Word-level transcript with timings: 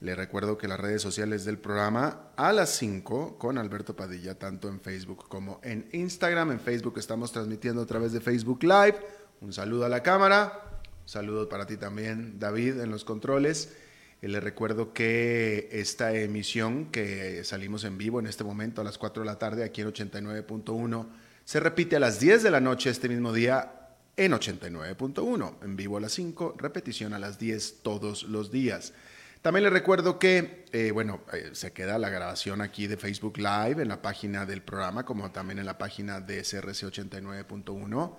Le 0.00 0.14
recuerdo 0.14 0.56
que 0.56 0.66
las 0.66 0.80
redes 0.80 1.02
sociales 1.02 1.44
del 1.44 1.58
programa 1.58 2.30
a 2.36 2.54
las 2.54 2.70
5 2.70 3.36
con 3.36 3.58
Alberto 3.58 3.94
Padilla, 3.94 4.38
tanto 4.38 4.68
en 4.68 4.80
Facebook 4.80 5.28
como 5.28 5.60
en 5.62 5.90
Instagram. 5.92 6.52
En 6.52 6.60
Facebook 6.60 6.98
estamos 6.98 7.32
transmitiendo 7.32 7.82
a 7.82 7.86
través 7.86 8.12
de 8.12 8.22
Facebook 8.22 8.62
Live. 8.62 8.96
Un 9.42 9.52
saludo 9.52 9.84
a 9.84 9.90
la 9.90 10.02
cámara. 10.02 10.80
Un 11.02 11.08
saludo 11.08 11.50
para 11.50 11.66
ti 11.66 11.76
también, 11.76 12.38
David, 12.38 12.80
en 12.80 12.90
los 12.90 13.04
controles. 13.04 13.74
le 14.22 14.40
recuerdo 14.40 14.94
que 14.94 15.68
esta 15.70 16.14
emisión 16.14 16.86
que 16.86 17.44
salimos 17.44 17.84
en 17.84 17.98
vivo 17.98 18.20
en 18.20 18.26
este 18.26 18.42
momento 18.42 18.80
a 18.80 18.84
las 18.84 18.96
4 18.96 19.22
de 19.22 19.26
la 19.26 19.38
tarde 19.38 19.64
aquí 19.64 19.82
en 19.82 19.88
89.1 19.88 21.08
se 21.44 21.60
repite 21.60 21.96
a 21.96 22.00
las 22.00 22.20
10 22.20 22.42
de 22.42 22.50
la 22.50 22.60
noche 22.60 22.88
este 22.88 23.08
mismo 23.08 23.34
día 23.34 23.88
en 24.16 24.32
89.1. 24.32 25.56
En 25.62 25.76
vivo 25.76 25.98
a 25.98 26.00
las 26.00 26.12
5, 26.12 26.54
repetición 26.56 27.12
a 27.12 27.18
las 27.18 27.38
10 27.38 27.82
todos 27.82 28.22
los 28.22 28.50
días. 28.50 28.94
También 29.42 29.64
les 29.64 29.72
recuerdo 29.72 30.18
que, 30.18 30.66
eh, 30.72 30.90
bueno, 30.90 31.22
eh, 31.32 31.50
se 31.54 31.72
queda 31.72 31.98
la 31.98 32.10
grabación 32.10 32.60
aquí 32.60 32.86
de 32.86 32.98
Facebook 32.98 33.38
Live 33.38 33.80
en 33.80 33.88
la 33.88 34.02
página 34.02 34.44
del 34.44 34.60
programa, 34.62 35.06
como 35.06 35.30
también 35.30 35.58
en 35.58 35.64
la 35.64 35.78
página 35.78 36.20
de 36.20 36.42
CRC89.1, 36.42 38.16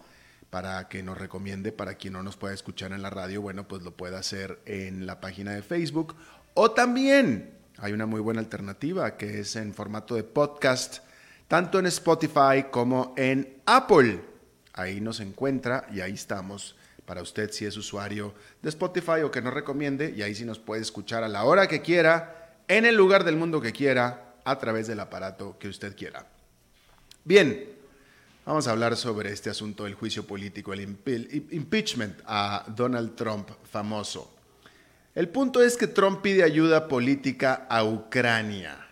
para 0.50 0.90
que 0.90 1.04
nos 1.04 1.20
recomiende, 1.20 1.72
para 1.72 1.94
quien 1.94 2.14
no 2.14 2.24
nos 2.24 2.38
pueda 2.38 2.56
escuchar 2.56 2.92
en 2.92 3.04
la 3.04 3.12
radio, 3.12 3.40
bueno, 3.40 3.68
pues 3.68 3.84
lo 3.84 3.96
pueda 3.96 4.18
hacer 4.18 4.62
en 4.66 5.06
la 5.06 5.22
página 5.22 5.52
de 5.52 5.62
Facebook. 5.62 6.16
O 6.56 6.72
también 6.72 7.52
hay 7.78 7.94
una 7.94 8.08
muy 8.08 8.20
buena 8.20 8.40
alternativa 8.40 9.16
que 9.16 9.42
es 9.42 9.56
en 9.56 9.76
formato 9.76 10.16
de 10.16 10.24
podcast, 10.24 11.04
tanto 11.48 11.78
en 11.78 11.86
Spotify 11.86 12.66
como 12.72 13.14
en 13.16 13.62
Apple. 13.68 14.22
Ahí 14.74 15.00
nos 15.00 15.20
encuentra 15.20 15.86
y 15.94 16.02
ahí 16.02 16.14
estamos 16.14 16.76
para 17.12 17.24
usted 17.24 17.52
si 17.52 17.66
es 17.66 17.76
usuario 17.76 18.34
de 18.62 18.70
Spotify 18.70 19.20
o 19.26 19.32
que 19.32 19.42
nos 19.42 19.54
recomiende 19.54 20.14
y 20.16 20.22
ahí 20.22 20.34
sí 20.34 20.46
nos 20.46 20.60
puede 20.60 20.82
escuchar 20.82 21.26
a 21.26 21.28
la 21.28 21.44
hora 21.44 21.68
que 21.68 21.82
quiera, 21.82 22.56
en 22.70 22.86
el 22.86 22.96
lugar 22.96 23.26
del 23.26 23.36
mundo 23.36 23.60
que 23.60 23.74
quiera, 23.74 24.36
a 24.46 24.58
través 24.58 24.88
del 24.88 25.02
aparato 25.02 25.58
que 25.60 25.68
usted 25.68 25.94
quiera. 25.94 26.26
Bien, 27.26 27.68
vamos 28.46 28.66
a 28.66 28.72
hablar 28.72 28.96
sobre 28.96 29.30
este 29.30 29.50
asunto 29.50 29.84
del 29.84 29.96
juicio 29.96 30.26
político, 30.26 30.72
el 30.72 30.80
impeachment 31.52 32.18
a 32.28 32.64
Donald 32.74 33.14
Trump 33.16 33.50
famoso. 33.70 34.34
El 35.14 35.28
punto 35.28 35.62
es 35.62 35.76
que 35.76 35.88
Trump 35.88 36.22
pide 36.22 36.44
ayuda 36.44 36.88
política 36.88 37.68
a 37.70 37.84
Ucrania. 37.84 38.88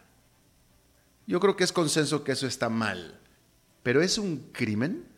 Yo 1.25 1.39
creo 1.39 1.55
que 1.55 1.63
es 1.63 1.71
consenso 1.71 2.25
que 2.25 2.33
eso 2.33 2.47
está 2.47 2.67
mal, 2.67 3.17
pero 3.81 4.01
¿es 4.01 4.17
un 4.17 4.49
crimen? 4.51 5.08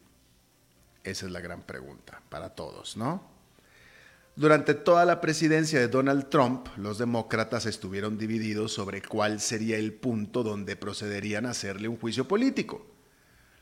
Esa 1.04 1.26
es 1.26 1.32
la 1.32 1.42
gran 1.42 1.64
pregunta 1.64 2.22
para 2.30 2.50
todos, 2.50 2.98
¿no? 2.98 3.30
Durante 4.36 4.74
toda 4.74 5.04
la 5.04 5.20
presidencia 5.20 5.80
de 5.80 5.90
Donald 5.90 6.30
Trump, 6.30 6.68
los 6.78 6.98
demócratas 6.98 7.66
estuvieron 7.66 8.18
divididos 8.18 8.72
sobre 8.72 9.02
cuál 9.02 9.42
sería 9.42 9.78
el 9.78 9.94
punto 9.94 10.42
donde 10.42 10.78
procederían 10.78 11.46
a 11.46 11.52
hacerle 11.52 11.90
un 11.90 11.98
juicio 11.98 12.28
político. 12.28 12.86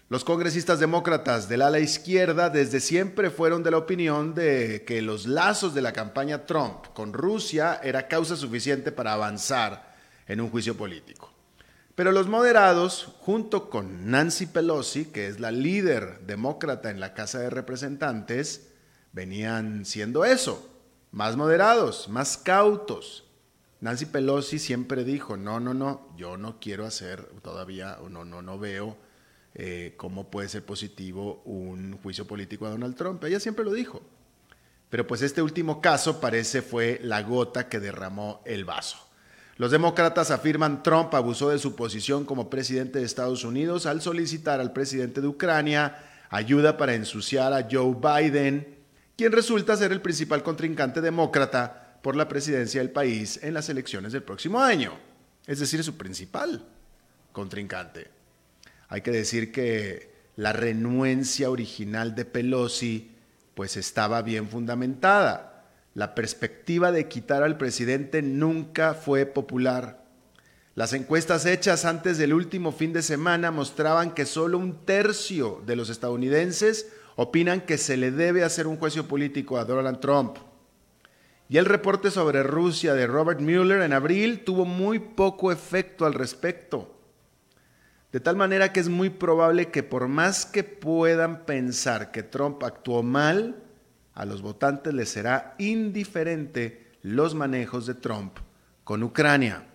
Los 0.09 0.23
congresistas 0.23 0.79
demócratas 0.79 1.50
del 1.50 1.63
ala 1.63 1.79
izquierda 1.79 2.50
desde 2.50 2.79
siempre 2.79 3.29
fueron 3.29 3.63
de 3.63 3.71
la 3.71 3.77
opinión 3.77 4.33
de 4.35 4.83
que 4.85 5.01
los 5.01 5.25
lazos 5.25 5.73
de 5.73 5.81
la 5.81 5.94
campaña 5.94 6.45
Trump 6.45 6.88
con 6.94 7.13
Rusia 7.13 7.79
era 7.83 8.07
causa 8.07 8.35
suficiente 8.35 8.91
para 8.91 9.13
avanzar 9.13 9.95
en 10.27 10.41
un 10.41 10.50
juicio 10.50 10.75
político. 10.75 11.31
Pero 12.00 12.14
los 12.14 12.30
moderados, 12.30 13.14
junto 13.20 13.70
con 13.70 14.10
Nancy 14.10 14.46
Pelosi, 14.46 15.08
que 15.08 15.28
es 15.28 15.42
la 15.42 15.52
líder 15.52 16.22
demócrata 16.22 16.92
en 16.92 17.02
la 17.02 17.14
Casa 17.14 17.40
de 17.40 17.50
Representantes, 17.50 18.70
venían 19.12 19.84
siendo 19.84 20.24
eso, 20.24 20.66
más 21.12 21.36
moderados, 21.36 22.08
más 22.08 22.38
cautos. 22.38 23.26
Nancy 23.82 24.06
Pelosi 24.06 24.60
siempre 24.60 25.04
dijo, 25.04 25.36
no, 25.36 25.60
no, 25.60 25.74
no, 25.74 26.16
yo 26.16 26.38
no 26.38 26.58
quiero 26.62 26.86
hacer 26.86 27.26
todavía, 27.42 27.98
no, 28.10 28.24
no, 28.24 28.42
no 28.42 28.58
veo 28.58 28.96
eh, 29.54 29.94
cómo 29.98 30.31
puede 30.31 30.48
ser 30.48 30.64
positivo 30.64 31.42
un 31.44 31.98
juicio 32.02 32.26
político 32.26 32.66
a 32.66 32.70
Donald 32.70 32.96
Trump. 32.96 33.22
Ella 33.26 33.42
siempre 33.42 33.66
lo 33.66 33.74
dijo. 33.74 34.02
Pero 34.90 35.06
pues 35.06 35.22
este 35.22 35.42
último 35.42 35.81
caso 35.81 36.22
parece 36.22 36.62
fue 36.62 37.02
la 37.04 37.24
gota 37.24 37.68
que 37.68 37.81
derramó 37.81 38.42
el 38.46 38.64
vaso. 38.64 39.09
Los 39.59 39.72
demócratas 39.72 40.31
afirman 40.31 40.84
Trump 40.84 41.14
abusó 41.14 41.50
de 41.50 41.59
su 41.59 41.75
posición 41.75 42.24
como 42.24 42.50
presidente 42.50 43.00
de 43.00 43.06
Estados 43.06 43.44
Unidos 43.44 43.86
al 43.86 44.02
solicitar 44.02 44.62
al 44.62 44.72
presidente 44.72 45.20
de 45.20 45.28
Ucrania 45.28 45.97
ayuda 46.30 46.78
para 46.78 46.94
ensuciar 46.94 47.52
a 47.52 47.68
Joe 47.69 47.94
Biden, 47.94 48.78
quien 49.18 49.34
resulta 49.34 49.75
ser 49.75 49.92
el 49.92 50.00
principal 50.00 50.44
contrincante 50.44 51.02
demócrata 51.02 52.00
por 52.02 52.16
la 52.16 52.30
presidencia 52.30 52.80
del 52.80 52.92
país 52.92 53.38
en 53.44 53.53
las 53.53 53.68
elecciones 53.68 54.14
del 54.14 54.24
próximo 54.24 54.62
año, 54.62 54.98
es 55.46 55.59
decir, 55.59 55.84
su 55.84 55.98
principal 55.98 56.66
contrincante. 57.34 58.09
Hay 58.88 59.02
que 59.02 59.12
decir 59.12 59.52
que 59.52 60.09
la 60.38 60.53
renuencia 60.53 61.50
original 61.50 62.16
de 62.16 62.24
Pelosi 62.24 63.12
pues 63.56 63.75
estaba 63.75 64.22
bien 64.22 64.48
fundamentada 64.48 65.49
la 66.00 66.16
perspectiva 66.16 66.94
de 66.94 67.10
quitar 67.10 67.44
al 67.44 67.58
presidente 67.58 68.22
nunca 68.22 68.94
fue 68.94 69.26
popular. 69.26 70.06
Las 70.74 70.94
encuestas 70.94 71.46
hechas 71.46 71.84
antes 71.84 72.18
del 72.18 72.34
último 72.34 72.72
fin 72.72 72.94
de 72.94 73.02
semana 73.02 73.52
mostraban 73.52 74.13
que 74.13 74.25
solo 74.25 74.57
un 74.60 74.86
tercio 74.86 75.62
de 75.66 75.75
los 75.75 75.90
estadounidenses 75.90 76.88
opinan 77.18 77.60
que 77.60 77.78
se 77.78 77.98
le 77.98 78.12
debe 78.12 78.46
hacer 78.46 78.66
un 78.66 78.78
juicio 78.78 79.10
político 79.10 79.57
a 79.57 79.66
Donald 79.66 80.00
Trump. 80.00 80.38
Y 81.50 81.57
el 81.57 81.66
reporte 81.66 82.12
sobre 82.12 82.44
Rusia 82.44 82.94
de 82.94 83.06
Robert 83.06 83.42
Mueller 83.42 83.81
en 83.81 83.92
abril 83.92 84.45
tuvo 84.45 84.63
muy 84.63 85.00
poco 85.00 85.52
efecto 85.52 86.06
al 86.06 86.13
respecto. 86.13 86.95
De 88.13 88.22
tal 88.22 88.38
manera 88.38 88.72
que 88.72 88.80
es 88.80 88.88
muy 88.88 89.10
probable 89.10 89.69
que 89.69 89.84
por 89.84 90.07
más 90.07 90.45
que 90.45 90.63
puedan 90.63 91.44
pensar 91.45 92.12
que 92.12 92.24
Trump 92.24 92.63
actuó 92.63 93.04
mal, 93.04 93.66
a 94.13 94.25
los 94.25 94.41
votantes 94.41 94.94
les 94.94 95.09
será 95.09 95.56
indiferente 95.57 96.89
los 97.03 97.35
manejos 97.35 97.85
de 97.85 97.95
Trump 97.95 98.38
con 98.83 99.03
Ucrania. 99.03 99.65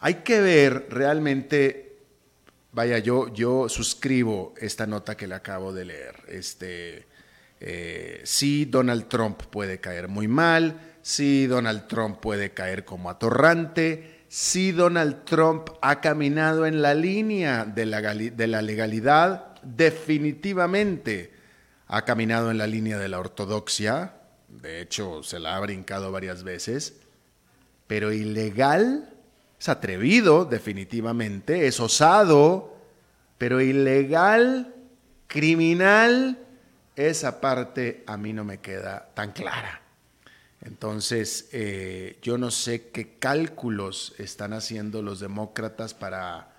Hay 0.00 0.16
que 0.16 0.40
ver 0.40 0.88
realmente, 0.90 1.96
vaya, 2.72 2.98
yo, 2.98 3.32
yo 3.32 3.68
suscribo 3.68 4.54
esta 4.58 4.86
nota 4.86 5.16
que 5.16 5.26
le 5.26 5.34
acabo 5.34 5.72
de 5.72 5.84
leer. 5.86 6.16
Este, 6.28 7.06
eh, 7.60 8.20
sí, 8.24 8.66
Donald 8.66 9.08
Trump 9.08 9.42
puede 9.44 9.80
caer 9.80 10.08
muy 10.08 10.28
mal, 10.28 10.78
sí, 11.00 11.46
Donald 11.46 11.86
Trump 11.86 12.20
puede 12.20 12.50
caer 12.50 12.84
como 12.84 13.08
atorrante, 13.08 14.24
sí, 14.28 14.72
Donald 14.72 15.24
Trump 15.24 15.70
ha 15.80 16.00
caminado 16.00 16.66
en 16.66 16.82
la 16.82 16.94
línea 16.94 17.64
de 17.64 17.86
la, 17.86 18.02
de 18.02 18.46
la 18.46 18.60
legalidad, 18.60 19.54
definitivamente 19.62 21.33
ha 21.96 22.04
caminado 22.04 22.50
en 22.50 22.58
la 22.58 22.66
línea 22.66 22.98
de 22.98 23.08
la 23.08 23.20
ortodoxia, 23.20 24.14
de 24.48 24.80
hecho 24.80 25.22
se 25.22 25.38
la 25.38 25.54
ha 25.54 25.60
brincado 25.60 26.10
varias 26.10 26.42
veces, 26.42 26.96
pero 27.86 28.12
ilegal, 28.12 29.14
es 29.60 29.68
atrevido 29.68 30.44
definitivamente, 30.44 31.68
es 31.68 31.78
osado, 31.78 32.76
pero 33.38 33.60
ilegal, 33.60 34.74
criminal, 35.28 36.36
esa 36.96 37.40
parte 37.40 38.02
a 38.08 38.16
mí 38.16 38.32
no 38.32 38.42
me 38.42 38.58
queda 38.58 39.10
tan 39.14 39.30
clara. 39.30 39.80
Entonces, 40.62 41.48
eh, 41.52 42.18
yo 42.22 42.38
no 42.38 42.50
sé 42.50 42.88
qué 42.88 43.18
cálculos 43.20 44.16
están 44.18 44.52
haciendo 44.52 45.00
los 45.00 45.20
demócratas 45.20 45.94
para 45.94 46.56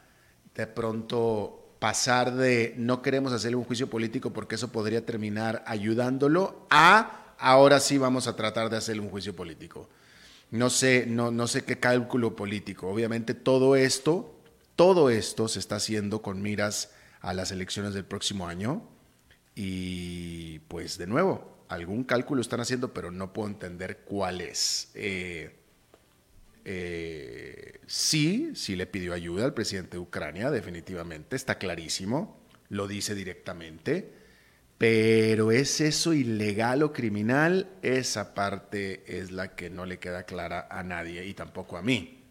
de 0.54 0.66
pronto 0.66 1.65
pasar 1.80 2.36
de 2.36 2.74
no 2.78 3.02
queremos 3.02 3.34
hacerle 3.34 3.58
un 3.58 3.64
juicio 3.64 3.90
político 3.90 4.32
porque 4.32 4.56
eso 4.56 4.72
podría 4.72 5.06
terminar 5.06 5.64
ayudándolo 5.68 6.66
a 6.70 7.36
ahora 7.38 7.80
sí 7.80 7.98
vamos 7.98 8.28
a 8.28 8.36
tratar 8.36 8.70
de 8.70 8.78
hacerle 8.78 9.02
un 9.02 9.10
juicio 9.10 9.36
político. 9.36 9.90
no 10.52 10.70
sé, 10.70 11.06
no, 11.08 11.32
no 11.32 11.48
sé 11.48 11.66
qué 11.66 11.80
cálculo 11.80 12.36
político. 12.36 12.88
Obviamente 12.88 13.34
todo 13.34 13.76
esto, 13.76 14.40
todo 14.76 15.10
esto 15.10 15.48
se 15.48 15.60
está 15.60 15.78
haciendo 15.78 16.22
con 16.22 16.42
miras 16.42 16.92
a 17.22 17.34
las 17.34 17.52
elecciones 17.52 17.94
del 17.94 18.06
próximo 18.06 18.48
año. 18.48 18.84
Y 19.56 20.60
pues 20.68 20.98
de 20.98 21.08
nuevo, 21.08 21.58
algún 21.68 22.04
cálculo 22.04 22.42
están 22.42 22.60
haciendo, 22.60 22.94
pero 22.94 23.12
no 23.12 23.34
puedo 23.34 23.50
entender 23.50 24.00
cuál 24.06 24.42
es. 24.42 24.92
Eh, 24.94 25.56
eh, 26.66 27.80
sí, 27.86 28.52
sí 28.56 28.76
le 28.76 28.88
pidió 28.88 29.14
ayuda 29.14 29.46
al 29.46 29.54
presidente 29.54 29.98
de 29.98 30.00
Ucrania, 30.00 30.50
definitivamente, 30.50 31.36
está 31.36 31.60
clarísimo, 31.60 32.42
lo 32.70 32.88
dice 32.88 33.14
directamente, 33.14 34.12
pero 34.78 35.52
¿es 35.52 35.80
eso 35.80 36.14
ilegal 36.14 36.84
o 36.84 36.92
criminal? 36.92 37.70
Esa 37.82 38.34
parte 38.34 39.04
es 39.20 39.32
la 39.32 39.56
que 39.56 39.70
no 39.70 39.86
le 39.86 40.00
queda 40.00 40.24
clara 40.24 40.68
a 40.70 40.84
nadie 40.84 41.26
y 41.26 41.34
tampoco 41.34 41.78
a 41.78 41.82
mí. 41.82 42.24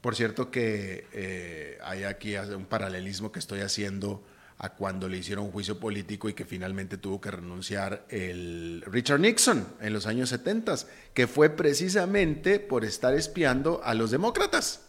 Por 0.00 0.14
cierto 0.14 0.50
que 0.50 1.06
eh, 1.12 1.78
hay 1.82 2.04
aquí 2.04 2.36
un 2.36 2.66
paralelismo 2.66 3.32
que 3.32 3.40
estoy 3.40 3.60
haciendo 3.60 4.24
a 4.58 4.70
cuando 4.70 5.08
le 5.08 5.18
hicieron 5.18 5.50
juicio 5.50 5.78
político 5.78 6.28
y 6.28 6.34
que 6.34 6.44
finalmente 6.44 6.96
tuvo 6.96 7.20
que 7.20 7.30
renunciar 7.30 8.06
el 8.08 8.82
Richard 8.86 9.20
Nixon 9.20 9.66
en 9.80 9.92
los 9.92 10.06
años 10.06 10.30
70, 10.30 10.76
que 11.12 11.26
fue 11.26 11.50
precisamente 11.50 12.58
por 12.58 12.84
estar 12.84 13.14
espiando 13.14 13.80
a 13.84 13.94
los 13.94 14.10
demócratas. 14.10 14.82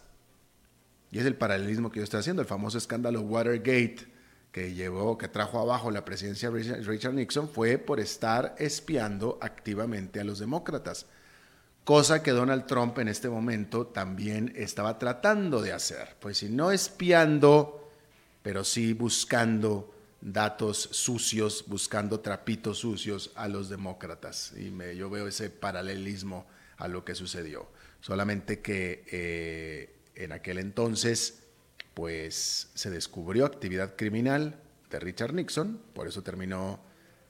Y 1.10 1.18
es 1.18 1.26
el 1.26 1.36
paralelismo 1.36 1.90
que 1.90 2.00
yo 2.00 2.04
estoy 2.04 2.20
haciendo, 2.20 2.42
el 2.42 2.48
famoso 2.48 2.78
escándalo 2.78 3.20
Watergate 3.20 4.18
que 4.52 4.72
llevó, 4.74 5.18
que 5.18 5.28
trajo 5.28 5.60
abajo 5.60 5.90
la 5.90 6.04
presidencia 6.04 6.50
de 6.50 6.82
Richard 6.82 7.14
Nixon, 7.14 7.48
fue 7.48 7.78
por 7.78 8.00
estar 8.00 8.54
espiando 8.58 9.38
activamente 9.40 10.20
a 10.20 10.24
los 10.24 10.38
demócratas, 10.38 11.06
cosa 11.84 12.22
que 12.22 12.30
Donald 12.30 12.66
Trump 12.66 12.98
en 12.98 13.08
este 13.08 13.28
momento 13.28 13.86
también 13.86 14.52
estaba 14.56 14.98
tratando 14.98 15.60
de 15.60 15.72
hacer. 15.72 16.16
Pues 16.20 16.38
si 16.38 16.48
no 16.48 16.70
espiando 16.70 17.77
pero 18.42 18.64
sí 18.64 18.92
buscando 18.92 19.94
datos 20.20 20.88
sucios, 20.92 21.64
buscando 21.66 22.20
trapitos 22.20 22.78
sucios 22.78 23.30
a 23.34 23.48
los 23.48 23.68
demócratas. 23.68 24.52
Y 24.56 24.70
me, 24.70 24.96
yo 24.96 25.10
veo 25.10 25.28
ese 25.28 25.50
paralelismo 25.50 26.46
a 26.76 26.88
lo 26.88 27.04
que 27.04 27.14
sucedió. 27.14 27.68
Solamente 28.00 28.60
que 28.60 29.04
eh, 29.10 29.96
en 30.14 30.32
aquel 30.32 30.58
entonces, 30.58 31.42
pues 31.94 32.70
se 32.74 32.90
descubrió 32.90 33.44
actividad 33.44 33.96
criminal 33.96 34.60
de 34.90 35.00
Richard 35.00 35.34
Nixon, 35.34 35.80
por 35.94 36.08
eso 36.08 36.22
terminó 36.22 36.80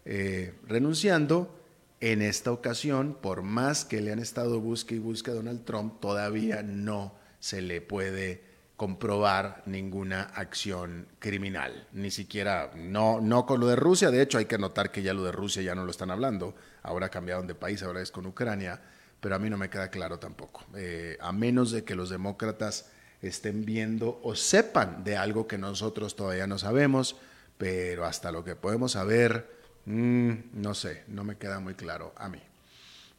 eh, 0.04 0.54
renunciando. 0.66 1.54
En 2.00 2.22
esta 2.22 2.52
ocasión, 2.52 3.18
por 3.20 3.42
más 3.42 3.84
que 3.84 4.00
le 4.00 4.12
han 4.12 4.20
estado 4.20 4.60
busque 4.60 4.94
y 4.94 4.98
busque 5.00 5.32
a 5.32 5.34
Donald 5.34 5.64
Trump, 5.64 6.00
todavía 6.00 6.62
no 6.62 7.12
se 7.40 7.60
le 7.60 7.80
puede 7.80 8.47
comprobar 8.78 9.64
ninguna 9.66 10.22
acción 10.22 11.08
criminal, 11.18 11.88
ni 11.94 12.12
siquiera, 12.12 12.70
no, 12.76 13.20
no 13.20 13.44
con 13.44 13.58
lo 13.58 13.66
de 13.66 13.74
Rusia, 13.74 14.12
de 14.12 14.22
hecho 14.22 14.38
hay 14.38 14.44
que 14.44 14.56
notar 14.56 14.92
que 14.92 15.02
ya 15.02 15.12
lo 15.12 15.24
de 15.24 15.32
Rusia 15.32 15.62
ya 15.62 15.74
no 15.74 15.84
lo 15.84 15.90
están 15.90 16.12
hablando, 16.12 16.54
ahora 16.84 17.08
cambiaron 17.08 17.48
de 17.48 17.56
país, 17.56 17.82
ahora 17.82 18.00
es 18.00 18.12
con 18.12 18.24
Ucrania, 18.24 18.80
pero 19.20 19.34
a 19.34 19.40
mí 19.40 19.50
no 19.50 19.56
me 19.56 19.68
queda 19.68 19.90
claro 19.90 20.20
tampoco, 20.20 20.64
eh, 20.76 21.18
a 21.20 21.32
menos 21.32 21.72
de 21.72 21.82
que 21.82 21.96
los 21.96 22.08
demócratas 22.08 22.92
estén 23.20 23.64
viendo 23.64 24.20
o 24.22 24.36
sepan 24.36 25.02
de 25.02 25.16
algo 25.16 25.48
que 25.48 25.58
nosotros 25.58 26.14
todavía 26.14 26.46
no 26.46 26.56
sabemos, 26.56 27.16
pero 27.58 28.04
hasta 28.04 28.30
lo 28.30 28.44
que 28.44 28.54
podemos 28.54 28.92
saber, 28.92 29.58
mm, 29.86 30.32
no 30.52 30.74
sé, 30.74 31.02
no 31.08 31.24
me 31.24 31.36
queda 31.36 31.58
muy 31.58 31.74
claro 31.74 32.14
a 32.16 32.28
mí. 32.28 32.40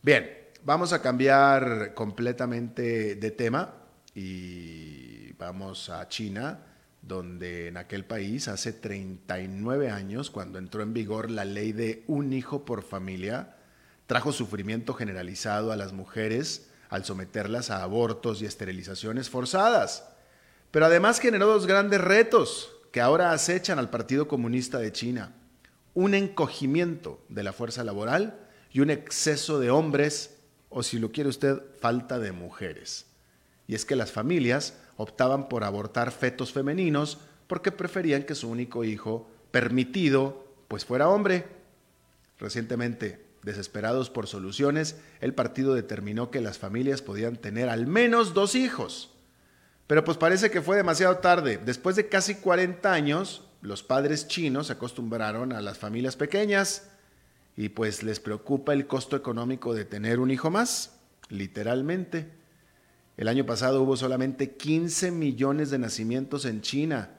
Bien, 0.01 0.37
vamos 0.63 0.93
a 0.93 1.01
cambiar 1.01 1.93
completamente 1.95 3.15
de 3.15 3.31
tema 3.31 3.78
y 4.15 5.19
Vamos 5.39 5.89
a 5.89 6.05
China, 6.09 6.59
donde 7.01 7.69
en 7.69 7.77
aquel 7.77 8.03
país 8.03 8.49
hace 8.49 8.73
39 8.73 9.89
años, 9.89 10.29
cuando 10.29 10.59
entró 10.59 10.83
en 10.83 10.93
vigor 10.93 11.31
la 11.31 11.45
ley 11.45 11.71
de 11.71 12.03
un 12.07 12.33
hijo 12.33 12.65
por 12.65 12.83
familia, 12.83 13.55
trajo 14.05 14.33
sufrimiento 14.33 14.93
generalizado 14.93 15.71
a 15.71 15.77
las 15.77 15.93
mujeres 15.93 16.69
al 16.89 17.05
someterlas 17.05 17.69
a 17.69 17.83
abortos 17.83 18.41
y 18.41 18.45
esterilizaciones 18.45 19.29
forzadas. 19.29 20.09
Pero 20.71 20.87
además 20.87 21.21
generó 21.21 21.47
dos 21.47 21.67
grandes 21.67 22.01
retos 22.01 22.75
que 22.91 22.99
ahora 22.99 23.31
acechan 23.31 23.79
al 23.79 23.89
Partido 23.89 24.27
Comunista 24.27 24.79
de 24.79 24.91
China. 24.91 25.33
Un 25.93 26.15
encogimiento 26.15 27.23
de 27.29 27.43
la 27.43 27.53
fuerza 27.53 27.85
laboral 27.85 28.37
y 28.73 28.81
un 28.81 28.89
exceso 28.89 29.57
de 29.57 29.71
hombres, 29.71 30.35
o 30.67 30.83
si 30.83 30.99
lo 30.99 31.13
quiere 31.13 31.29
usted, 31.29 31.61
falta 31.79 32.19
de 32.19 32.33
mujeres. 32.33 33.08
Y 33.69 33.75
es 33.75 33.85
que 33.85 33.95
las 33.95 34.11
familias 34.11 34.73
optaban 34.97 35.47
por 35.47 35.63
abortar 35.63 36.11
fetos 36.11 36.51
femeninos 36.51 37.19
porque 37.45 37.71
preferían 37.71 38.23
que 38.23 38.33
su 38.33 38.49
único 38.49 38.83
hijo 38.83 39.29
permitido 39.51 40.43
pues 40.67 40.85
fuera 40.85 41.07
hombre. 41.07 41.45
Recientemente, 42.39 43.23
desesperados 43.43 44.09
por 44.09 44.25
soluciones, 44.25 44.97
el 45.21 45.35
partido 45.35 45.75
determinó 45.75 46.31
que 46.31 46.41
las 46.41 46.57
familias 46.57 47.03
podían 47.03 47.35
tener 47.35 47.69
al 47.69 47.85
menos 47.85 48.33
dos 48.33 48.55
hijos. 48.55 49.11
Pero 49.85 50.03
pues 50.03 50.17
parece 50.17 50.49
que 50.49 50.63
fue 50.63 50.75
demasiado 50.75 51.17
tarde. 51.17 51.59
Después 51.63 51.95
de 51.95 52.09
casi 52.09 52.35
40 52.37 52.91
años, 52.91 53.43
los 53.61 53.83
padres 53.83 54.27
chinos 54.27 54.65
se 54.65 54.73
acostumbraron 54.73 55.53
a 55.53 55.61
las 55.61 55.77
familias 55.77 56.15
pequeñas 56.15 56.89
y 57.55 57.69
pues 57.69 58.01
les 58.01 58.19
preocupa 58.19 58.73
el 58.73 58.87
costo 58.87 59.15
económico 59.15 59.75
de 59.75 59.85
tener 59.85 60.19
un 60.19 60.31
hijo 60.31 60.49
más, 60.49 60.95
literalmente. 61.29 62.38
El 63.19 63.27
año 63.27 63.45
pasado 63.45 63.83
hubo 63.83 63.97
solamente 63.97 64.51
15 64.51 65.11
millones 65.11 65.71
de 65.71 65.77
nacimientos 65.77 66.45
en 66.45 66.61
China, 66.61 67.09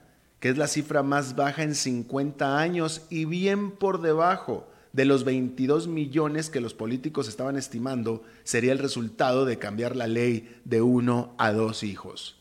que 0.40 0.49
es 0.49 0.57
la 0.57 0.66
cifra 0.66 1.02
más 1.02 1.37
baja 1.37 1.62
en 1.62 1.75
50 1.75 2.59
años 2.59 3.02
y 3.11 3.26
bien 3.26 3.71
por 3.71 4.00
debajo 4.00 4.66
de 4.95 5.04
los 5.04 5.25
22 5.25 5.88
millones 5.88 6.49
que 6.49 6.62
los 6.62 6.73
políticos 6.73 7.28
estaban 7.28 7.59
estimando 7.59 8.25
sería 8.45 8.73
el 8.73 8.78
resultado 8.78 9.45
de 9.45 9.59
cambiar 9.59 9.95
la 9.95 10.07
ley 10.07 10.59
de 10.64 10.80
uno 10.80 11.35
a 11.37 11.52
dos 11.52 11.83
hijos. 11.83 12.38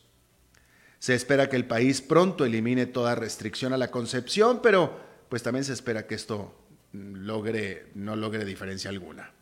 Se 0.98 1.14
espera 1.14 1.50
que 1.50 1.56
el 1.56 1.66
país 1.66 2.00
pronto 2.00 2.46
elimine 2.46 2.86
toda 2.86 3.14
restricción 3.14 3.74
a 3.74 3.76
la 3.76 3.90
concepción, 3.90 4.60
pero 4.62 4.98
pues 5.28 5.42
también 5.42 5.66
se 5.66 5.74
espera 5.74 6.06
que 6.06 6.14
esto 6.14 6.54
logre, 6.94 7.90
no 7.94 8.16
logre 8.16 8.46
diferencia 8.46 8.88
alguna. 8.88 9.32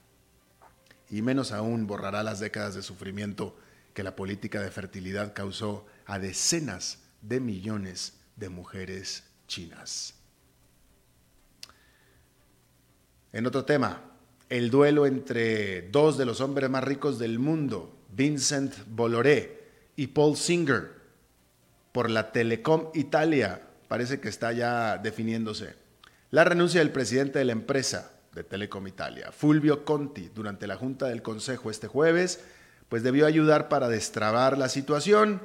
Y 1.09 1.23
menos 1.23 1.53
aún 1.53 1.87
borrará 1.87 2.25
las 2.25 2.41
décadas 2.41 2.75
de 2.75 2.83
sufrimiento 2.83 3.55
que 3.99 4.05
la 4.05 4.14
política 4.14 4.62
de 4.62 4.71
fertilidad 4.71 5.33
causó 5.33 5.85
a 6.07 6.21
decenas 6.21 7.00
de 7.21 7.40
millones 7.40 8.12
de 8.37 8.49
mujeres 8.49 9.25
chinas. 9.49 10.14
En 13.33 13.45
otro 13.45 13.64
tema, 13.64 14.00
el 14.50 14.71
duelo 14.71 15.05
entre 15.05 15.83
dos 15.90 16.17
de 16.17 16.26
los 16.26 16.40
hombres 16.40 16.71
más 16.71 16.85
ricos 16.85 17.19
del 17.19 17.40
mundo, 17.40 17.99
Vincent 18.14 18.73
Bolloré 18.87 19.64
y 19.97 20.07
Paul 20.07 20.37
Singer, 20.37 20.93
por 21.90 22.09
la 22.09 22.31
Telecom 22.31 22.90
Italia, 22.95 23.62
parece 23.88 24.21
que 24.21 24.28
está 24.28 24.52
ya 24.52 24.99
definiéndose. 24.99 25.75
La 26.31 26.45
renuncia 26.45 26.78
del 26.78 26.93
presidente 26.93 27.40
de 27.40 27.47
la 27.47 27.52
empresa 27.52 28.12
de 28.33 28.45
Telecom 28.45 28.87
Italia, 28.87 29.33
Fulvio 29.33 29.85
Conti, 29.85 30.31
durante 30.33 30.69
la 30.69 30.76
Junta 30.76 31.07
del 31.07 31.21
Consejo 31.21 31.69
este 31.69 31.88
jueves, 31.88 32.45
pues 32.88 33.02
debió 33.02 33.26
ayudar 33.26 33.68
para 33.68 33.88
destrabar 33.88 34.57
la 34.59 34.68
situación. 34.68 35.42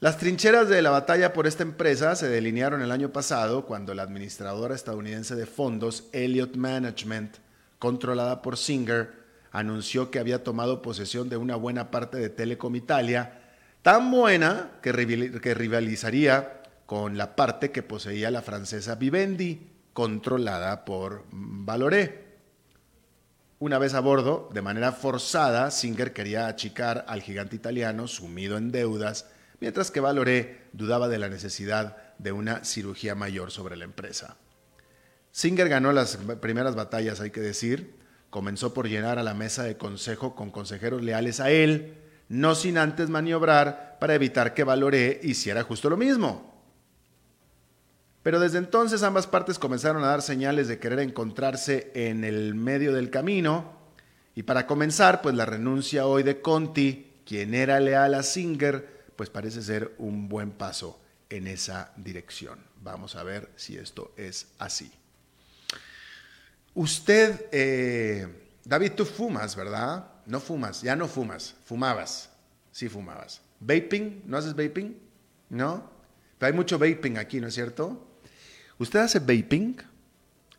Las 0.00 0.18
trincheras 0.18 0.68
de 0.68 0.80
la 0.80 0.90
batalla 0.90 1.32
por 1.32 1.46
esta 1.46 1.62
empresa 1.62 2.16
se 2.16 2.28
delinearon 2.28 2.80
el 2.80 2.90
año 2.90 3.12
pasado 3.12 3.66
cuando 3.66 3.92
la 3.94 4.02
administradora 4.02 4.74
estadounidense 4.74 5.34
de 5.34 5.46
fondos 5.46 6.04
Elliott 6.12 6.56
Management, 6.56 7.36
controlada 7.78 8.40
por 8.40 8.56
Singer, 8.56 9.12
anunció 9.52 10.10
que 10.10 10.18
había 10.18 10.44
tomado 10.44 10.80
posesión 10.80 11.28
de 11.28 11.36
una 11.36 11.56
buena 11.56 11.90
parte 11.90 12.18
de 12.18 12.30
Telecom 12.30 12.76
Italia, 12.76 13.40
tan 13.82 14.10
buena 14.10 14.72
que, 14.82 14.92
rivalizaría 14.92 16.62
con 16.86 17.18
la 17.18 17.36
parte 17.36 17.70
que 17.70 17.82
poseía 17.82 18.30
la 18.30 18.42
francesa 18.42 18.94
Vivendi, 18.94 19.70
controlada 19.92 20.84
por 20.84 21.24
Valoré. 21.30 22.29
Una 23.62 23.76
vez 23.76 23.92
a 23.92 24.00
bordo, 24.00 24.48
de 24.54 24.62
manera 24.62 24.90
forzada, 24.90 25.70
Singer 25.70 26.14
quería 26.14 26.46
achicar 26.46 27.04
al 27.06 27.20
gigante 27.20 27.56
italiano 27.56 28.08
sumido 28.08 28.56
en 28.56 28.72
deudas, 28.72 29.26
mientras 29.60 29.90
que 29.90 30.00
Valoré 30.00 30.62
dudaba 30.72 31.08
de 31.08 31.18
la 31.18 31.28
necesidad 31.28 31.98
de 32.16 32.32
una 32.32 32.64
cirugía 32.64 33.14
mayor 33.14 33.50
sobre 33.50 33.76
la 33.76 33.84
empresa. 33.84 34.38
Singer 35.30 35.68
ganó 35.68 35.92
las 35.92 36.16
primeras 36.40 36.74
batallas, 36.74 37.20
hay 37.20 37.32
que 37.32 37.42
decir. 37.42 37.96
Comenzó 38.30 38.72
por 38.72 38.88
llenar 38.88 39.18
a 39.18 39.22
la 39.22 39.34
mesa 39.34 39.62
de 39.62 39.76
consejo 39.76 40.34
con 40.34 40.50
consejeros 40.50 41.02
leales 41.02 41.38
a 41.38 41.50
él, 41.50 41.98
no 42.30 42.54
sin 42.54 42.78
antes 42.78 43.10
maniobrar 43.10 43.98
para 44.00 44.14
evitar 44.14 44.54
que 44.54 44.64
Valoré 44.64 45.20
hiciera 45.22 45.64
justo 45.64 45.90
lo 45.90 45.98
mismo. 45.98 46.49
Pero 48.22 48.38
desde 48.38 48.58
entonces 48.58 49.02
ambas 49.02 49.26
partes 49.26 49.58
comenzaron 49.58 50.04
a 50.04 50.08
dar 50.08 50.22
señales 50.22 50.68
de 50.68 50.78
querer 50.78 50.98
encontrarse 51.00 51.90
en 51.94 52.24
el 52.24 52.54
medio 52.54 52.92
del 52.92 53.10
camino 53.10 53.78
Y 54.34 54.42
para 54.44 54.66
comenzar, 54.66 55.22
pues 55.22 55.34
la 55.34 55.46
renuncia 55.46 56.06
hoy 56.06 56.22
de 56.22 56.40
Conti, 56.40 57.12
quien 57.26 57.54
era 57.54 57.80
leal 57.80 58.14
a 58.14 58.22
Singer, 58.22 59.12
pues 59.16 59.28
parece 59.28 59.62
ser 59.62 59.94
un 59.98 60.28
buen 60.28 60.52
paso 60.52 61.00
en 61.28 61.46
esa 61.46 61.92
dirección. 61.96 62.58
Vamos 62.80 63.16
a 63.16 63.22
ver 63.22 63.50
si 63.56 63.76
esto 63.76 64.12
es 64.16 64.48
así. 64.58 64.90
Usted, 66.74 67.46
eh, 67.50 68.26
David, 68.64 68.92
tú 68.92 69.04
fumas, 69.04 69.56
¿verdad? 69.56 70.06
No 70.26 70.40
fumas, 70.40 70.82
ya 70.82 70.94
no 70.94 71.08
fumas, 71.08 71.56
fumabas, 71.64 72.30
sí 72.70 72.88
fumabas. 72.88 73.42
¿Vaping? 73.58 74.22
¿No 74.26 74.38
haces 74.38 74.54
vaping? 74.54 74.96
¿No? 75.50 75.90
Pero 76.38 76.52
hay 76.52 76.56
mucho 76.56 76.78
vaping 76.78 77.18
aquí, 77.18 77.40
¿no 77.40 77.48
es 77.48 77.54
cierto? 77.54 78.09
¿Usted 78.80 79.00
hace 79.00 79.18
vaping? 79.18 79.76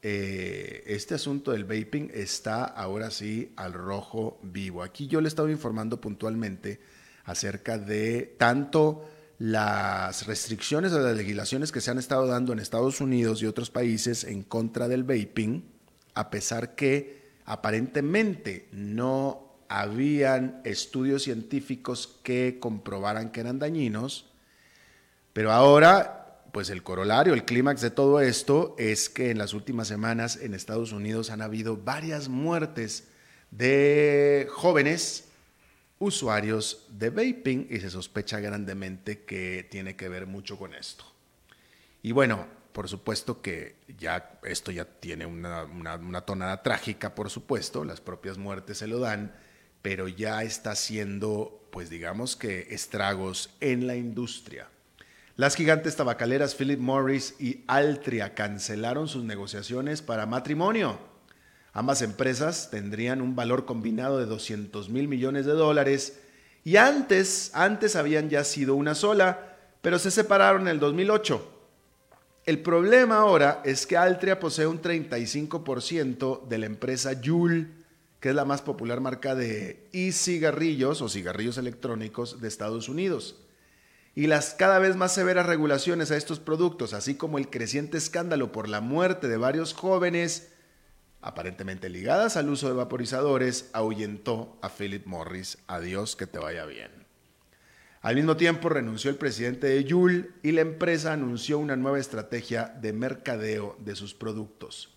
Eh, 0.03 0.83
este 0.85 1.15
asunto 1.15 1.53
del 1.53 1.63
vaping 1.63 2.11
está 2.13 2.65
ahora 2.65 3.09
sí 3.09 3.51
al 3.55 3.73
rojo 3.73 4.37
vivo. 4.43 4.83
Aquí 4.83 5.07
yo 5.07 5.21
le 5.21 5.25
he 5.25 5.27
estado 5.27 5.49
informando 5.49 5.99
puntualmente 5.99 6.79
acerca 7.25 7.79
de 7.79 8.35
tanto 8.37 9.09
las 9.39 10.27
restricciones 10.27 10.93
o 10.93 10.99
las 10.99 11.17
legislaciones 11.17 11.71
que 11.71 11.81
se 11.81 11.89
han 11.89 11.97
estado 11.97 12.27
dando 12.27 12.53
en 12.53 12.59
Estados 12.59 13.01
Unidos 13.01 13.41
y 13.41 13.47
otros 13.47 13.71
países 13.71 14.23
en 14.23 14.43
contra 14.43 14.87
del 14.87 15.03
vaping, 15.03 15.63
a 16.13 16.29
pesar 16.29 16.75
que 16.75 17.31
aparentemente 17.45 18.69
no 18.71 19.55
habían 19.67 20.61
estudios 20.63 21.23
científicos 21.23 22.19
que 22.21 22.59
comprobaran 22.59 23.31
que 23.31 23.39
eran 23.39 23.57
dañinos, 23.57 24.27
pero 25.33 25.51
ahora, 25.51 26.20
pues 26.51 26.69
el 26.69 26.83
corolario, 26.83 27.33
el 27.33 27.45
clímax 27.45 27.81
de 27.81 27.91
todo 27.91 28.19
esto 28.19 28.75
es 28.77 29.09
que 29.09 29.31
en 29.31 29.37
las 29.37 29.53
últimas 29.53 29.87
semanas 29.87 30.37
en 30.37 30.53
Estados 30.53 30.91
Unidos 30.91 31.29
han 31.29 31.41
habido 31.41 31.77
varias 31.77 32.29
muertes 32.29 33.07
de 33.51 34.47
jóvenes 34.49 35.29
usuarios 35.99 36.87
de 36.89 37.09
vaping 37.09 37.67
y 37.69 37.79
se 37.79 37.89
sospecha 37.89 38.39
grandemente 38.39 39.23
que 39.23 39.67
tiene 39.69 39.95
que 39.95 40.09
ver 40.09 40.25
mucho 40.25 40.57
con 40.57 40.73
esto. 40.73 41.05
Y 42.01 42.11
bueno, 42.11 42.47
por 42.73 42.89
supuesto 42.89 43.41
que 43.41 43.75
ya 43.97 44.39
esto 44.43 44.71
ya 44.71 44.85
tiene 44.85 45.25
una, 45.25 45.63
una 45.63 46.21
tonada 46.21 46.63
trágica, 46.63 47.13
por 47.13 47.29
supuesto, 47.29 47.85
las 47.85 48.01
propias 48.01 48.37
muertes 48.37 48.79
se 48.79 48.87
lo 48.87 48.99
dan, 48.99 49.33
pero 49.81 50.07
ya 50.07 50.43
está 50.43 50.71
haciendo, 50.71 51.67
pues 51.71 51.89
digamos 51.89 52.35
que 52.35 52.73
estragos 52.73 53.51
en 53.59 53.87
la 53.87 53.95
industria. 53.95 54.67
Las 55.41 55.55
gigantes 55.55 55.95
tabacaleras 55.95 56.53
Philip 56.53 56.79
Morris 56.79 57.33
y 57.39 57.63
Altria 57.65 58.35
cancelaron 58.35 59.07
sus 59.07 59.23
negociaciones 59.23 60.03
para 60.03 60.27
matrimonio. 60.27 60.99
Ambas 61.73 62.03
empresas 62.03 62.69
tendrían 62.69 63.23
un 63.23 63.35
valor 63.35 63.65
combinado 63.65 64.19
de 64.19 64.27
200 64.27 64.89
mil 64.89 65.07
millones 65.07 65.47
de 65.47 65.53
dólares 65.53 66.19
y 66.63 66.75
antes, 66.75 67.49
antes 67.55 67.95
habían 67.95 68.29
ya 68.29 68.43
sido 68.43 68.75
una 68.75 68.93
sola, 68.93 69.57
pero 69.81 69.97
se 69.97 70.11
separaron 70.11 70.61
en 70.61 70.67
el 70.67 70.79
2008. 70.79 71.43
El 72.45 72.59
problema 72.59 73.17
ahora 73.17 73.63
es 73.65 73.87
que 73.87 73.97
Altria 73.97 74.39
posee 74.39 74.67
un 74.67 74.79
35% 74.79 76.47
de 76.47 76.57
la 76.59 76.67
empresa 76.67 77.13
Juul 77.19 77.67
que 78.19 78.29
es 78.29 78.35
la 78.35 78.45
más 78.45 78.61
popular 78.61 79.01
marca 79.01 79.33
de 79.33 79.89
e-cigarrillos 79.91 81.01
o 81.01 81.09
cigarrillos 81.09 81.57
electrónicos 81.57 82.41
de 82.41 82.47
Estados 82.47 82.89
Unidos. 82.89 83.41
Y 84.13 84.27
las 84.27 84.53
cada 84.53 84.79
vez 84.79 84.95
más 84.95 85.13
severas 85.13 85.45
regulaciones 85.45 86.11
a 86.11 86.17
estos 86.17 86.39
productos, 86.39 86.93
así 86.93 87.15
como 87.15 87.37
el 87.37 87.49
creciente 87.49 87.97
escándalo 87.97 88.51
por 88.51 88.67
la 88.67 88.81
muerte 88.81 89.27
de 89.27 89.37
varios 89.37 89.73
jóvenes, 89.73 90.51
aparentemente 91.21 91.87
ligadas 91.87 92.35
al 92.35 92.49
uso 92.49 92.67
de 92.67 92.73
vaporizadores, 92.73 93.69
ahuyentó 93.73 94.57
a 94.61 94.69
Philip 94.69 95.05
Morris. 95.05 95.59
Adiós, 95.67 96.15
que 96.15 96.27
te 96.27 96.39
vaya 96.39 96.65
bien. 96.65 97.01
Al 98.01 98.15
mismo 98.15 98.35
tiempo 98.35 98.67
renunció 98.67 99.11
el 99.11 99.17
presidente 99.17 99.67
de 99.67 99.83
Yul 99.83 100.33
y 100.41 100.51
la 100.51 100.61
empresa 100.61 101.13
anunció 101.13 101.59
una 101.59 101.75
nueva 101.75 101.99
estrategia 101.99 102.65
de 102.81 102.93
mercadeo 102.93 103.77
de 103.79 103.95
sus 103.95 104.15
productos. 104.15 104.89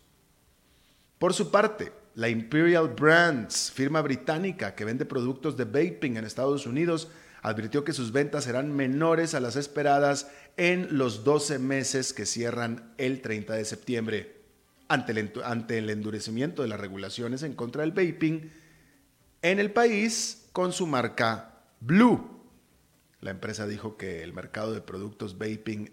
Por 1.18 1.34
su 1.34 1.50
parte, 1.50 1.92
la 2.14 2.30
Imperial 2.30 2.88
Brands, 2.88 3.70
firma 3.70 4.00
británica 4.00 4.74
que 4.74 4.86
vende 4.86 5.04
productos 5.04 5.56
de 5.56 5.64
vaping 5.64 6.16
en 6.16 6.24
Estados 6.24 6.66
Unidos, 6.66 7.10
advirtió 7.44 7.84
que 7.84 7.92
sus 7.92 8.10
ventas 8.10 8.44
serán 8.44 8.74
menores 8.74 9.34
a 9.34 9.40
las 9.40 9.56
esperadas 9.56 10.30
en 10.56 10.96
los 10.96 11.24
12 11.24 11.58
meses 11.58 12.14
que 12.14 12.24
cierran 12.24 12.94
el 12.96 13.20
30 13.20 13.52
de 13.52 13.66
septiembre. 13.66 14.40
Ante 14.88 15.12
el, 15.12 15.30
ante 15.44 15.76
el 15.76 15.90
endurecimiento 15.90 16.62
de 16.62 16.68
las 16.68 16.80
regulaciones 16.80 17.42
en 17.42 17.52
contra 17.52 17.82
del 17.82 17.92
vaping 17.92 18.50
en 19.42 19.60
el 19.60 19.70
país 19.72 20.48
con 20.52 20.72
su 20.72 20.86
marca 20.86 21.60
Blue. 21.80 22.40
La 23.20 23.30
empresa 23.30 23.66
dijo 23.66 23.98
que 23.98 24.22
el 24.22 24.32
mercado 24.32 24.72
de 24.72 24.80
productos 24.80 25.36
vaping 25.36 25.90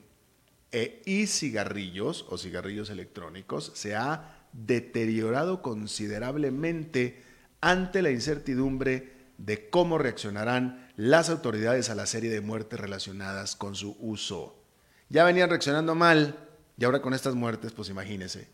e 0.71 1.01
y 1.05 1.27
cigarrillos 1.27 2.25
o 2.29 2.37
cigarrillos 2.37 2.89
electrónicos 2.89 3.73
se 3.75 3.97
ha 3.97 4.47
deteriorado 4.53 5.61
considerablemente 5.61 7.21
ante 7.59 8.01
la 8.01 8.11
incertidumbre 8.11 9.19
de 9.37 9.69
cómo 9.69 9.97
reaccionarán 9.97 10.90
las 11.01 11.31
autoridades 11.31 11.89
a 11.89 11.95
la 11.95 12.05
serie 12.05 12.29
de 12.29 12.41
muertes 12.41 12.79
relacionadas 12.79 13.55
con 13.55 13.73
su 13.73 13.97
uso. 13.99 14.63
Ya 15.09 15.23
venían 15.23 15.49
reaccionando 15.49 15.95
mal 15.95 16.37
y 16.77 16.85
ahora 16.85 17.01
con 17.01 17.15
estas 17.15 17.33
muertes, 17.33 17.71
pues 17.71 17.89
imagínense. 17.89 18.47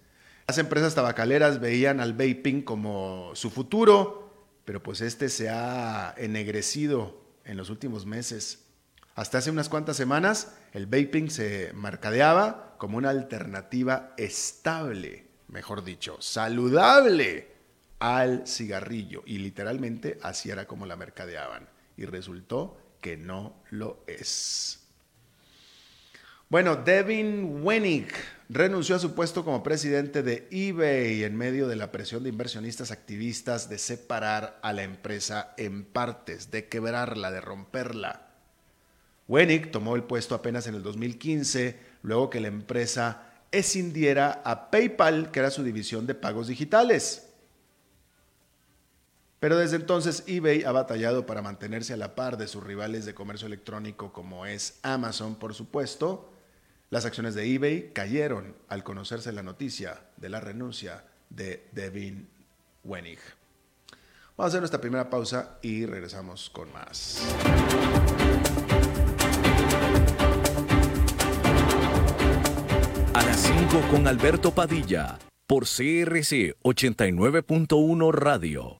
Las 0.47 0.57
empresas 0.57 0.95
tabacaleras 0.95 1.59
veían 1.59 1.99
al 1.99 2.13
vaping 2.13 2.61
como 2.61 3.31
su 3.33 3.49
futuro, 3.49 4.47
pero 4.63 4.81
pues 4.81 5.01
este 5.01 5.27
se 5.27 5.49
ha 5.49 6.15
ennegrecido 6.15 7.21
en 7.43 7.57
los 7.57 7.69
últimos 7.69 8.05
meses. 8.05 8.59
Hasta 9.13 9.39
hace 9.39 9.51
unas 9.51 9.67
cuantas 9.67 9.97
semanas, 9.97 10.53
el 10.71 10.85
vaping 10.85 11.29
se 11.29 11.73
mercadeaba 11.73 12.75
como 12.77 12.97
una 12.97 13.09
alternativa 13.09 14.13
estable 14.15 15.27
mejor 15.49 15.83
dicho, 15.83 16.17
saludable 16.21 17.51
al 17.99 18.47
cigarrillo. 18.47 19.23
Y 19.25 19.39
literalmente 19.39 20.17
así 20.21 20.49
era 20.49 20.65
como 20.65 20.85
la 20.85 20.95
mercadeaban. 20.95 21.67
Y 21.97 22.05
resultó 22.05 22.77
que 23.01 23.17
no 23.17 23.61
lo 23.71 24.03
es. 24.07 24.87
Bueno, 26.49 26.77
Devin 26.77 27.61
Wenig 27.61 28.07
renunció 28.47 28.95
a 28.95 28.99
su 28.99 29.13
puesto 29.13 29.43
como 29.43 29.63
presidente 29.63 30.23
de 30.23 30.47
eBay 30.49 31.25
en 31.25 31.35
medio 31.35 31.67
de 31.67 31.75
la 31.75 31.91
presión 31.91 32.23
de 32.23 32.29
inversionistas 32.29 32.91
activistas 32.91 33.69
de 33.69 33.77
separar 33.77 34.57
a 34.61 34.71
la 34.71 34.83
empresa 34.83 35.53
en 35.57 35.83
partes, 35.83 36.49
de 36.49 36.69
quebrarla, 36.69 37.31
de 37.31 37.41
romperla. 37.41 38.27
Wenig 39.27 39.71
tomó 39.71 39.97
el 39.97 40.03
puesto 40.03 40.35
apenas 40.35 40.67
en 40.67 40.75
el 40.75 40.83
2015, 40.83 41.77
luego 42.01 42.29
que 42.29 42.39
la 42.39 42.47
empresa 42.47 43.23
escindiera 43.51 44.41
a 44.45 44.71
PayPal, 44.71 45.31
que 45.31 45.39
era 45.39 45.51
su 45.51 45.63
división 45.63 46.07
de 46.07 46.15
pagos 46.15 46.47
digitales. 46.47 47.26
Pero 49.39 49.58
desde 49.58 49.75
entonces 49.75 50.24
eBay 50.25 50.63
ha 50.63 50.72
batallado 50.72 51.25
para 51.25 51.44
mantenerse 51.44 51.94
a 51.94 51.98
la 51.98 52.15
par 52.15 52.38
de 52.38 52.48
sus 52.48 52.63
rivales 52.63 53.06
de 53.06 53.13
comercio 53.13 53.46
electrónico 53.46 54.12
como 54.12 54.46
es 54.46 54.79
Amazon, 54.82 55.36
por 55.36 55.53
supuesto. 55.53 56.32
Las 56.89 57.06
acciones 57.06 57.36
de 57.36 57.53
eBay 57.53 57.91
cayeron 57.94 58.56
al 58.67 58.84
conocerse 58.84 59.32
la 59.32 59.44
noticia 59.44 60.01
de 60.17 60.29
la 60.29 60.39
renuncia 60.39 61.03
de 61.29 61.67
Devin 61.74 62.27
Wenig. 62.84 63.20
Vamos 64.38 64.46
a 64.46 64.48
hacer 64.48 64.62
nuestra 64.62 64.82
primera 64.82 65.10
pausa 65.10 65.60
y 65.62 65.86
regresamos 65.86 66.50
con 66.50 66.72
más. 66.72 67.22
A 73.13 73.24
las 73.24 73.39
5 73.39 73.82
con 73.91 74.08
Alberto 74.08 74.51
Padilla, 74.51 75.20
por 75.48 75.63
CRC 75.65 76.56
89.1 76.63 78.12
Radio. 78.13 78.79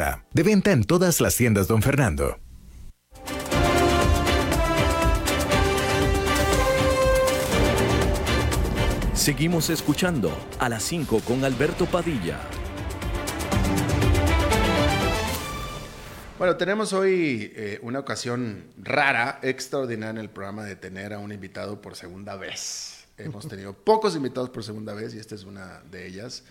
De 0.33 0.41
venta 0.41 0.71
en 0.71 0.83
todas 0.83 1.21
las 1.21 1.35
tiendas, 1.35 1.67
don 1.67 1.83
Fernando. 1.83 2.39
Seguimos 9.13 9.69
escuchando 9.69 10.35
a 10.57 10.69
las 10.69 10.81
5 10.83 11.19
con 11.19 11.43
Alberto 11.43 11.85
Padilla. 11.85 12.39
Bueno, 16.39 16.57
tenemos 16.57 16.93
hoy 16.93 17.53
eh, 17.55 17.77
una 17.83 17.99
ocasión 17.99 18.63
rara, 18.81 19.37
extraordinaria 19.43 20.09
en 20.09 20.17
el 20.17 20.31
programa 20.31 20.63
de 20.63 20.75
tener 20.75 21.13
a 21.13 21.19
un 21.19 21.31
invitado 21.31 21.79
por 21.79 21.95
segunda 21.95 22.35
vez. 22.37 23.05
Hemos 23.19 23.47
tenido 23.47 23.73
pocos 23.83 24.15
invitados 24.15 24.49
por 24.49 24.63
segunda 24.63 24.95
vez 24.95 25.13
y 25.13 25.19
esta 25.19 25.35
es 25.35 25.43
una 25.43 25.83
de 25.91 26.07
ellas. 26.07 26.43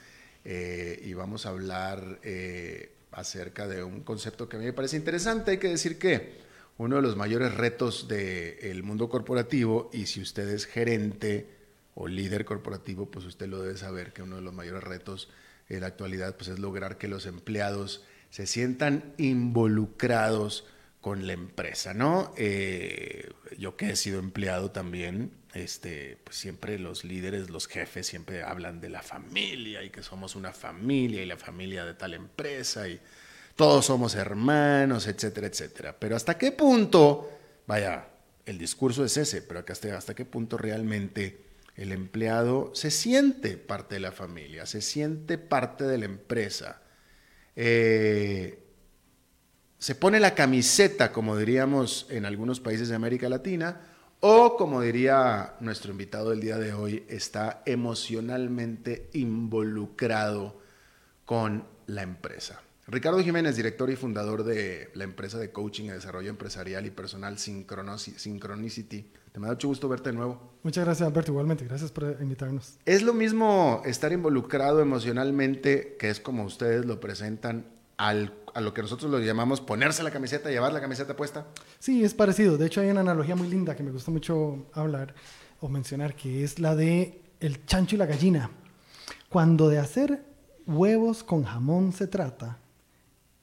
Eh, 0.44 1.02
y 1.04 1.14
vamos 1.14 1.44
a 1.46 1.48
hablar 1.48 2.20
eh, 2.22 2.92
acerca 3.20 3.68
de 3.68 3.84
un 3.84 4.00
concepto 4.00 4.48
que 4.48 4.56
a 4.56 4.58
mí 4.58 4.66
me 4.66 4.72
parece 4.72 4.96
interesante. 4.96 5.52
Hay 5.52 5.58
que 5.58 5.68
decir 5.68 5.98
que 5.98 6.40
uno 6.78 6.96
de 6.96 7.02
los 7.02 7.16
mayores 7.16 7.54
retos 7.54 8.08
del 8.08 8.82
mundo 8.82 9.08
corporativo, 9.08 9.90
y 9.92 10.06
si 10.06 10.20
usted 10.20 10.48
es 10.48 10.66
gerente 10.66 11.46
o 11.94 12.08
líder 12.08 12.44
corporativo, 12.44 13.10
pues 13.10 13.26
usted 13.26 13.48
lo 13.48 13.62
debe 13.62 13.76
saber 13.76 14.12
que 14.12 14.22
uno 14.22 14.36
de 14.36 14.42
los 14.42 14.54
mayores 14.54 14.82
retos 14.82 15.28
en 15.68 15.82
la 15.82 15.88
actualidad 15.88 16.36
pues 16.36 16.48
es 16.48 16.58
lograr 16.58 16.98
que 16.98 17.08
los 17.08 17.26
empleados 17.26 18.04
se 18.30 18.46
sientan 18.46 19.12
involucrados 19.18 20.66
con 21.00 21.26
la 21.26 21.32
empresa, 21.32 21.94
¿no? 21.94 22.32
Eh, 22.36 23.30
yo 23.58 23.76
que 23.76 23.90
he 23.90 23.96
sido 23.96 24.18
empleado 24.18 24.70
también, 24.70 25.32
este, 25.54 26.18
pues 26.22 26.36
siempre 26.36 26.78
los 26.78 27.04
líderes, 27.04 27.50
los 27.50 27.66
jefes 27.66 28.06
siempre 28.06 28.42
hablan 28.42 28.80
de 28.80 28.88
la 28.88 29.02
familia 29.02 29.82
y 29.82 29.90
que 29.90 30.02
somos 30.02 30.36
una 30.36 30.52
familia 30.52 31.22
y 31.22 31.26
la 31.26 31.36
familia 31.36 31.84
de 31.84 31.94
tal 31.94 32.14
empresa 32.14 32.88
y 32.88 33.00
todos 33.56 33.86
somos 33.86 34.14
hermanos, 34.14 35.06
etcétera, 35.06 35.48
etcétera. 35.48 35.96
Pero 35.98 36.16
hasta 36.16 36.38
qué 36.38 36.52
punto, 36.52 37.30
vaya, 37.66 38.08
el 38.46 38.58
discurso 38.58 39.04
es 39.04 39.16
ese, 39.16 39.42
pero 39.42 39.64
hasta, 39.66 39.96
hasta 39.96 40.14
qué 40.14 40.24
punto 40.24 40.56
realmente 40.56 41.44
el 41.76 41.92
empleado 41.92 42.70
se 42.74 42.90
siente 42.90 43.56
parte 43.56 43.96
de 43.96 44.00
la 44.00 44.12
familia, 44.12 44.66
se 44.66 44.82
siente 44.82 45.38
parte 45.38 45.84
de 45.84 45.98
la 45.98 46.04
empresa. 46.04 46.82
Eh, 47.56 48.62
se 49.78 49.94
pone 49.94 50.20
la 50.20 50.34
camiseta, 50.34 51.10
como 51.10 51.36
diríamos 51.36 52.06
en 52.10 52.26
algunos 52.26 52.60
países 52.60 52.88
de 52.88 52.96
América 52.96 53.28
Latina, 53.28 53.80
o 54.20 54.56
como 54.56 54.82
diría 54.82 55.54
nuestro 55.60 55.92
invitado 55.92 56.30
del 56.30 56.40
día 56.40 56.58
de 56.58 56.72
hoy, 56.72 57.04
está 57.08 57.62
emocionalmente 57.66 59.08
involucrado 59.14 60.60
con 61.24 61.64
la 61.86 62.02
empresa. 62.02 62.60
Ricardo 62.86 63.20
Jiménez, 63.20 63.56
director 63.56 63.88
y 63.88 63.96
fundador 63.96 64.42
de 64.42 64.90
la 64.94 65.04
empresa 65.04 65.38
de 65.38 65.52
coaching 65.52 65.84
y 65.84 65.88
desarrollo 65.90 66.28
empresarial 66.28 66.86
y 66.86 66.90
personal 66.90 67.38
Synchronicity. 67.38 69.10
Te 69.32 69.38
me 69.38 69.46
da 69.46 69.52
mucho 69.52 69.68
gusto 69.68 69.88
verte 69.88 70.10
de 70.10 70.16
nuevo. 70.16 70.54
Muchas 70.64 70.84
gracias, 70.84 71.06
Alberto. 71.06 71.30
Igualmente, 71.30 71.64
gracias 71.64 71.92
por 71.92 72.16
invitarnos. 72.20 72.78
¿Es 72.84 73.02
lo 73.02 73.14
mismo 73.14 73.80
estar 73.84 74.12
involucrado 74.12 74.80
emocionalmente, 74.80 75.96
que 76.00 76.10
es 76.10 76.18
como 76.18 76.44
ustedes 76.44 76.84
lo 76.84 76.98
presentan, 76.98 77.64
al, 78.00 78.32
a 78.54 78.60
lo 78.62 78.72
que 78.72 78.80
nosotros 78.80 79.10
lo 79.10 79.18
llamamos 79.18 79.60
ponerse 79.60 80.02
la 80.02 80.10
camiseta, 80.10 80.48
llevar 80.48 80.72
la 80.72 80.80
camiseta 80.80 81.14
puesta? 81.14 81.46
Sí, 81.78 82.02
es 82.02 82.14
parecido. 82.14 82.56
De 82.56 82.66
hecho, 82.66 82.80
hay 82.80 82.88
una 82.88 83.00
analogía 83.00 83.36
muy 83.36 83.48
linda 83.48 83.76
que 83.76 83.82
me 83.82 83.90
gusta 83.90 84.10
mucho 84.10 84.66
hablar 84.72 85.14
o 85.60 85.68
mencionar, 85.68 86.14
que 86.14 86.42
es 86.42 86.58
la 86.58 86.74
de 86.74 87.20
el 87.40 87.66
chancho 87.66 87.96
y 87.96 87.98
la 87.98 88.06
gallina. 88.06 88.50
Cuando 89.28 89.68
de 89.68 89.78
hacer 89.78 90.24
huevos 90.66 91.22
con 91.22 91.44
jamón 91.44 91.92
se 91.92 92.06
trata, 92.06 92.58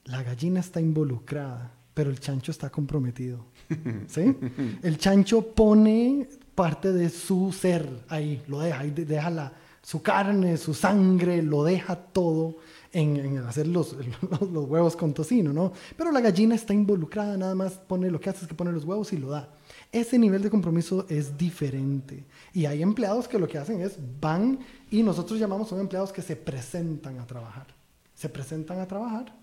la 0.06 0.24
gallina 0.24 0.60
está 0.60 0.82
involucrada, 0.82 1.72
pero 1.94 2.10
el 2.10 2.20
chancho 2.20 2.52
está 2.52 2.72
comprometido. 2.72 3.46
¿Sí? 4.08 4.36
El 4.82 4.98
chancho 4.98 5.54
pone 5.54 6.30
parte 6.56 6.92
de 6.92 7.10
su 7.10 7.52
ser 7.52 7.88
ahí, 8.10 8.42
lo 8.48 8.60
deja, 8.60 8.84
deja 8.84 9.30
la, 9.30 9.54
su 9.84 10.02
carne, 10.02 10.58
su 10.58 10.74
sangre, 10.74 11.44
lo 11.44 11.64
deja 11.64 11.96
todo 11.96 12.58
en, 12.98 13.38
hacer 13.40 13.68
los, 13.68 13.96
los, 13.96 14.66
huevos 14.66 14.96
con 14.96 15.14
tocino, 15.14 15.54
¿no? 15.54 15.72
Pero 15.96 16.12
la 16.12 16.20
gallina 16.20 16.56
está 16.56 16.74
involucrada, 16.74 17.38
nada 17.38 17.56
más 17.56 17.74
pone 17.74 18.10
lo 18.10 18.20
que 18.20 18.30
hace 18.30 18.42
es 18.42 18.48
que 18.48 18.56
pone 18.56 18.72
los 18.72 18.86
huevos 18.86 19.14
y 19.14 19.18
lo 19.18 19.30
da. 19.30 19.50
Ese 19.92 20.18
nivel 20.18 20.42
de 20.42 20.50
compromiso 20.50 21.06
es 21.08 21.38
diferente. 21.38 22.26
Y 22.54 22.66
hay 22.66 22.82
empleados 22.82 23.28
que 23.28 23.40
lo 23.40 23.48
que 23.48 23.58
hacen 23.58 23.82
es 23.82 23.98
van 24.20 24.60
y 24.90 25.04
nosotros 25.04 25.40
llamamos 25.40 25.72
a 25.72 25.80
empleados 25.80 26.12
que 26.12 26.22
se 26.22 26.36
presentan 26.36 27.20
a 27.20 27.28
trabajar. 27.28 27.68
Se 28.16 28.30
presentan 28.30 28.80
a 28.80 28.88
trabajar, 28.88 29.34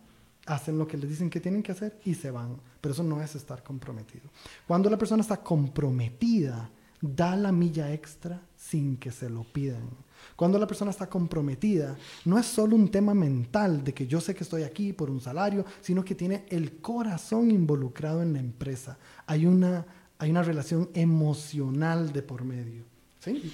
hacen 0.46 0.76
lo 0.76 0.86
que 0.88 0.96
les 0.96 1.08
dicen 1.08 1.30
que 1.30 1.40
tienen 1.40 1.62
que 1.62 1.72
hacer 1.72 1.98
y 2.04 2.14
se 2.14 2.30
van. 2.30 2.56
Pero 2.80 2.92
eso 2.92 3.04
no 3.04 3.22
es 3.22 3.36
estar 3.36 3.62
comprometido. 3.62 4.28
Cuando 4.66 4.90
la 4.90 4.98
persona 4.98 5.22
está 5.22 5.36
comprometida, 5.36 6.70
da 7.00 7.36
la 7.36 7.52
milla 7.52 7.92
extra 7.92 8.42
sin 8.56 8.96
que 8.96 9.12
se 9.12 9.30
lo 9.30 9.44
pidan. 9.44 9.88
Cuando 10.36 10.58
la 10.58 10.66
persona 10.66 10.90
está 10.90 11.08
comprometida, 11.08 11.96
no 12.24 12.38
es 12.38 12.46
solo 12.46 12.76
un 12.76 12.90
tema 12.90 13.14
mental 13.14 13.84
de 13.84 13.94
que 13.94 14.06
yo 14.06 14.20
sé 14.20 14.34
que 14.34 14.44
estoy 14.44 14.62
aquí 14.62 14.92
por 14.92 15.10
un 15.10 15.20
salario, 15.20 15.64
sino 15.80 16.04
que 16.04 16.14
tiene 16.14 16.44
el 16.48 16.78
corazón 16.78 17.50
involucrado 17.50 18.22
en 18.22 18.32
la 18.32 18.40
empresa. 18.40 18.98
Hay 19.26 19.46
una, 19.46 19.86
hay 20.18 20.30
una 20.30 20.42
relación 20.42 20.90
emocional 20.94 22.12
de 22.12 22.22
por 22.22 22.44
medio. 22.44 22.84
¿Sí? 23.20 23.52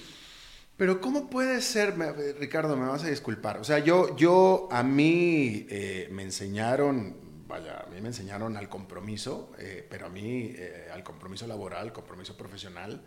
Pero 0.81 0.99
¿cómo 0.99 1.29
puede 1.29 1.61
ser, 1.61 1.95
Ricardo, 2.39 2.75
me 2.75 2.87
vas 2.87 3.03
a 3.03 3.07
disculpar? 3.07 3.59
O 3.59 3.63
sea, 3.63 3.77
yo, 3.77 4.15
yo 4.15 4.67
a 4.71 4.81
mí 4.81 5.67
eh, 5.69 6.09
me 6.11 6.23
enseñaron, 6.23 7.15
vaya, 7.47 7.81
a 7.81 7.85
mí 7.93 8.01
me 8.01 8.07
enseñaron 8.07 8.57
al 8.57 8.67
compromiso, 8.67 9.51
eh, 9.59 9.85
pero 9.87 10.07
a 10.07 10.09
mí 10.09 10.55
eh, 10.55 10.89
al 10.91 11.03
compromiso 11.03 11.45
laboral, 11.45 11.93
compromiso 11.93 12.35
profesional, 12.35 13.03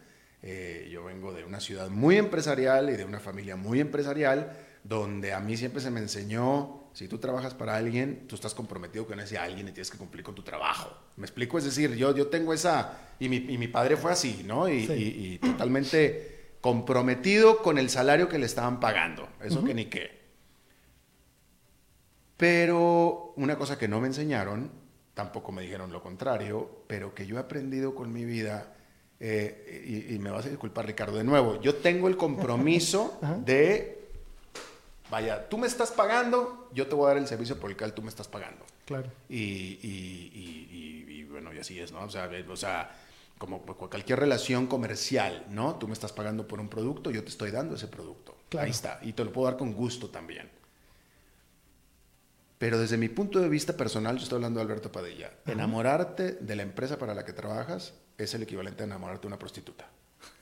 eh, 0.47 0.91
yo 0.93 1.03
vengo 1.03 1.33
de 1.33 1.43
una 1.43 1.59
ciudad 1.59 1.89
muy 1.89 2.19
empresarial 2.19 2.91
y 2.91 2.97
de 2.97 3.07
una 3.07 3.19
familia 3.19 3.57
muy 3.57 3.81
empresarial, 3.81 4.53
donde 4.83 5.33
a 5.33 5.41
mí 5.41 5.57
siempre 5.57 5.81
se 5.81 5.91
me 5.91 6.01
enseñó, 6.01 6.91
si 6.93 7.09
tú 7.09 7.17
trabajas 7.17 7.55
para 7.55 7.75
alguien, 7.75 8.29
tú 8.29 8.35
estás 8.35 8.53
comprometido 8.53 9.07
con 9.07 9.19
ese 9.21 9.39
alguien 9.39 9.69
y 9.69 9.73
tienes 9.73 9.91
que 9.91 9.97
cumplir 9.97 10.23
con 10.23 10.35
tu 10.35 10.43
trabajo. 10.43 10.95
¿Me 11.17 11.25
explico? 11.25 11.57
Es 11.57 11.65
decir, 11.65 11.95
yo, 11.97 12.15
yo 12.15 12.27
tengo 12.27 12.53
esa, 12.53 12.93
y 13.19 13.31
mi, 13.31 13.37
y 13.37 13.57
mi 13.57 13.69
padre 13.69 13.97
fue 13.97 14.13
así, 14.13 14.45
¿no? 14.45 14.69
Y, 14.69 14.85
y, 14.85 15.39
totalmente 15.39 16.57
comprometido 16.61 17.63
con 17.63 17.79
el 17.79 17.89
salario 17.89 18.29
que 18.29 18.39
le 18.39 18.45
estaban 18.45 18.81
pagando. 18.81 19.27
Eso 19.43 19.65
que 19.65 19.73
ni 19.73 19.87
qué. 19.87 20.25
Pero 22.37 23.33
una 23.37 23.57
cosa 23.57 23.79
que 23.79 23.89
no 23.89 23.99
me 23.99 24.09
enseñaron, 24.09 24.71
tampoco 25.15 25.53
me 25.53 25.63
dijeron 25.63 25.91
lo 25.91 26.03
contrario, 26.03 26.85
pero 26.87 27.15
que 27.15 27.27
yo 27.27 27.37
he 27.37 27.41
aprendido 27.41 27.95
con 27.95 28.13
mi 28.13 28.27
vida 28.27 28.75
eh, 29.27 30.11
y, 30.11 30.19
me 30.19 30.31
vas 30.31 30.45
a 30.45 30.51
disculpar 30.51 30.87
Ricardo 30.87 31.17
de 31.17 31.25
nuevo, 31.25 31.59
yo 31.63 31.77
tengo 31.77 32.09
el 32.09 32.17
compromiso 32.19 33.19
de, 33.45 34.07
vaya, 35.11 35.49
tú 35.49 35.57
me 35.57 35.67
estás 35.67 35.91
pagando, 35.91 36.69
yo 36.75 36.87
te 36.87 36.95
voy 36.95 37.07
a 37.07 37.09
dar 37.09 37.17
el 37.17 37.27
servicio 37.27 37.59
por 37.59 37.71
el 37.71 37.77
cual 37.77 37.95
tú 37.95 38.03
me 38.03 38.11
estás 38.11 38.29
pagando. 38.29 38.67
Claro. 38.85 39.11
Y, 39.31 39.79
y 39.83 41.27
bueno, 41.31 41.55
y 41.55 41.59
así 41.59 41.81
es, 41.81 41.91
¿no? 41.91 42.05
O 42.05 42.11
sea, 42.11 42.31
o 42.49 42.57
sea, 42.57 42.95
como 43.39 43.63
cualquier 43.63 44.21
relación 44.21 44.67
comercial, 44.67 45.47
¿no? 45.49 45.77
Tú 45.77 45.89
me 45.89 45.95
estás 45.95 46.13
pagando 46.13 46.47
por 46.47 46.61
un 46.61 46.69
producto, 46.69 47.11
yo 47.11 47.25
te 47.25 47.31
estoy 47.31 47.51
dando 47.51 47.77
ese 47.77 47.89
producto. 47.89 48.37
Ahí 48.59 48.71
está. 48.71 49.01
Y 49.03 49.15
te 49.15 49.25
lo 49.25 49.33
puedo 49.33 49.49
dar 49.49 49.57
con 49.57 49.73
gusto 49.73 50.11
también. 50.11 50.51
Pero 52.59 52.79
desde 52.79 52.99
mi 52.99 53.09
punto 53.09 53.41
de 53.41 53.49
vista 53.49 53.75
personal, 53.75 54.17
yo 54.17 54.23
estoy 54.23 54.37
hablando 54.37 54.61
de 54.61 54.65
Alberto 54.65 54.93
Padilla, 54.93 55.33
enamorarte 55.47 56.33
de 56.33 56.57
la 56.57 56.63
empresa 56.63 56.99
para 56.99 57.15
la 57.15 57.25
que 57.25 57.33
trabajas 57.33 57.95
es 58.19 58.35
el 58.35 58.43
equivalente 58.43 58.83
a 58.83 58.87
enamorarte 58.87 59.23
de 59.23 59.27
una 59.29 59.39
prostituta. 59.39 59.87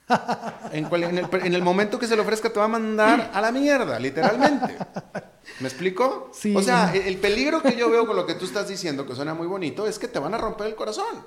en, 0.71 1.53
el, 1.55 1.61
momento 1.61 1.97
que 1.97 2.07
se 2.07 2.15
le 2.15 2.21
ofrezca 2.21 2.51
te 2.51 2.59
va 2.59 2.65
a 2.65 2.69
mandar 2.69 3.31
a 3.33 3.41
la 3.41 3.51
mierda, 3.51 3.97
literalmente. 3.99 4.77
¿Me 5.59 5.67
explico? 5.67 6.29
Sí. 6.33 6.55
O 6.55 6.61
sea, 6.61 6.93
el, 6.93 7.17
peligro 7.17 7.61
que 7.61 7.75
yo 7.75 7.89
veo 7.89 8.05
con 8.05 8.15
lo 8.15 8.25
que 8.25 8.35
tú 8.35 8.45
estás 8.45 8.67
diciendo, 8.67 9.05
que 9.05 9.15
suena 9.15 9.33
muy 9.33 9.47
bonito, 9.47 9.87
es 9.87 9.99
que 9.99 10.07
te 10.07 10.19
van 10.19 10.33
a 10.33 10.37
romper 10.37 10.67
el 10.67 10.75
corazón. 10.75 11.25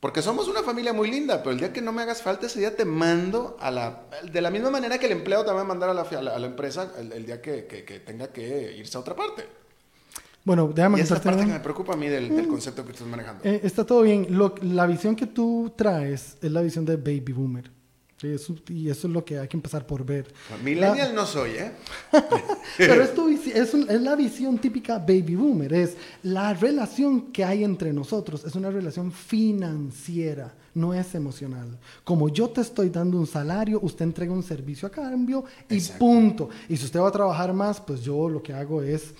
Porque 0.00 0.22
somos 0.22 0.48
una 0.48 0.62
familia 0.62 0.92
muy 0.92 1.10
linda, 1.10 1.38
pero 1.38 1.50
el 1.50 1.58
día 1.58 1.72
que 1.72 1.82
no 1.82 1.92
me 1.92 2.02
hagas 2.02 2.22
falta, 2.22 2.46
ese 2.46 2.58
día 2.58 2.74
te 2.74 2.84
mando 2.84 3.56
a 3.60 3.70
la... 3.70 4.06
De 4.24 4.40
la 4.40 4.50
misma 4.50 4.70
manera 4.70 4.98
que 4.98 5.06
el 5.06 5.12
empleado 5.12 5.44
te 5.44 5.52
va 5.52 5.60
a 5.60 5.64
mandar 5.64 5.90
a 5.90 5.94
la, 5.94 6.02
a 6.02 6.38
la, 6.38 6.46
empresa 6.46 6.90
el, 6.98 7.26
día 7.26 7.42
que, 7.42 7.66
que 7.66 8.00
tenga 8.00 8.28
que 8.28 8.72
irse 8.76 8.96
a 8.96 9.00
otra 9.00 9.14
parte. 9.14 9.59
Bueno, 10.44 10.70
déjame 10.74 10.98
y 10.98 11.02
esa 11.02 11.16
contarte 11.16 11.36
parte 11.38 11.46
que 11.52 11.58
me 11.58 11.62
preocupa 11.62 11.92
a 11.92 11.96
mí 11.96 12.08
del, 12.08 12.34
del 12.34 12.48
concepto 12.48 12.84
que 12.84 12.92
estás 12.92 13.06
manejando. 13.06 13.42
Eh, 13.44 13.60
está 13.62 13.84
todo 13.84 14.02
bien. 14.02 14.26
Lo- 14.30 14.54
la 14.62 14.86
visión 14.86 15.14
que 15.14 15.26
tú 15.26 15.72
traes 15.76 16.36
es 16.40 16.50
la 16.50 16.62
visión 16.62 16.84
de 16.84 16.96
baby 16.96 17.32
boomer. 17.32 17.70
Sí, 18.16 18.28
eso- 18.28 18.54
y 18.68 18.88
eso 18.90 19.06
es 19.06 19.12
lo 19.14 19.24
que 19.24 19.38
hay 19.38 19.48
que 19.48 19.56
empezar 19.56 19.86
por 19.86 20.04
ver. 20.04 20.30
Millennial 20.62 21.14
no 21.14 21.24
soy, 21.24 21.52
¿eh? 21.52 21.72
Pero 22.78 23.02
es, 23.02 23.14
tu 23.14 23.28
visi- 23.30 23.52
es, 23.54 23.72
un- 23.74 23.88
es 23.90 24.00
la 24.00 24.14
visión 24.16 24.58
típica 24.58 24.98
baby 24.98 25.36
boomer. 25.36 25.72
Es 25.72 25.96
la 26.22 26.52
relación 26.54 27.32
que 27.32 27.44
hay 27.44 27.64
entre 27.64 27.92
nosotros. 27.92 28.44
Es 28.44 28.54
una 28.54 28.70
relación 28.70 29.10
financiera, 29.12 30.54
no 30.74 30.92
es 30.94 31.14
emocional. 31.14 31.78
Como 32.04 32.28
yo 32.28 32.48
te 32.50 32.60
estoy 32.60 32.90
dando 32.90 33.18
un 33.18 33.26
salario, 33.26 33.78
usted 33.82 34.04
entrega 34.04 34.32
un 34.32 34.42
servicio 34.42 34.88
a 34.88 34.90
cambio 34.90 35.44
y 35.68 35.74
Exacto. 35.76 35.98
punto. 35.98 36.48
Y 36.68 36.76
si 36.76 36.84
usted 36.84 37.00
va 37.00 37.08
a 37.08 37.12
trabajar 37.12 37.52
más, 37.52 37.80
pues 37.80 38.02
yo 38.02 38.28
lo 38.28 38.42
que 38.42 38.52
hago 38.52 38.82
es 38.82 39.14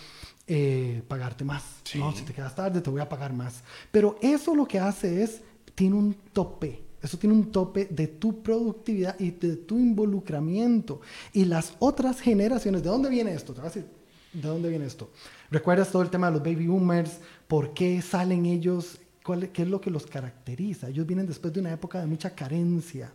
eh, 0.53 1.03
pagarte 1.07 1.45
más. 1.45 1.63
Sí. 1.85 1.99
¿no? 2.01 2.11
Si 2.13 2.25
te 2.25 2.33
quedas 2.35 2.57
tarde, 2.57 2.81
te 2.81 2.91
voy 2.91 3.01
a 3.01 3.09
pagar 3.09 3.33
más. 3.33 3.63
Pero 3.93 4.17
eso 4.21 4.53
lo 4.55 4.67
que 4.67 4.81
hace 4.81 5.23
es, 5.23 5.43
tiene 5.77 5.95
un 5.95 6.15
tope. 6.33 6.83
Eso 7.01 7.17
tiene 7.19 7.35
un 7.37 7.53
tope 7.53 7.87
de 7.87 8.09
tu 8.09 8.43
productividad 8.43 9.19
y 9.21 9.31
de 9.31 9.57
tu 9.57 9.79
involucramiento. 9.79 11.01
Y 11.33 11.45
las 11.45 11.75
otras 11.79 12.21
generaciones, 12.21 12.83
¿de 12.83 12.89
dónde 12.91 13.09
viene 13.09 13.33
esto? 13.33 13.53
Te 13.55 13.61
voy 13.61 13.71
a 13.71 13.73
decir, 13.73 13.89
¿de 14.33 14.49
dónde 14.49 14.69
viene 14.69 14.87
esto? 14.87 15.11
¿Recuerdas 15.51 15.91
todo 15.91 16.03
el 16.03 16.11
tema 16.11 16.27
de 16.27 16.33
los 16.39 16.43
baby 16.43 16.67
boomers? 16.67 17.19
¿Por 17.49 17.73
qué 17.73 18.03
salen 18.03 18.45
ellos? 18.45 18.99
¿Cuál- 19.25 19.51
¿Qué 19.51 19.63
es 19.63 19.69
lo 19.69 19.81
que 19.81 19.91
los 19.91 20.07
caracteriza? 20.07 20.89
Ellos 20.89 21.07
vienen 21.07 21.27
después 21.27 21.53
de 21.55 21.61
una 21.61 21.73
época 21.73 22.01
de 22.01 22.07
mucha 22.07 22.31
carencia, 22.35 23.13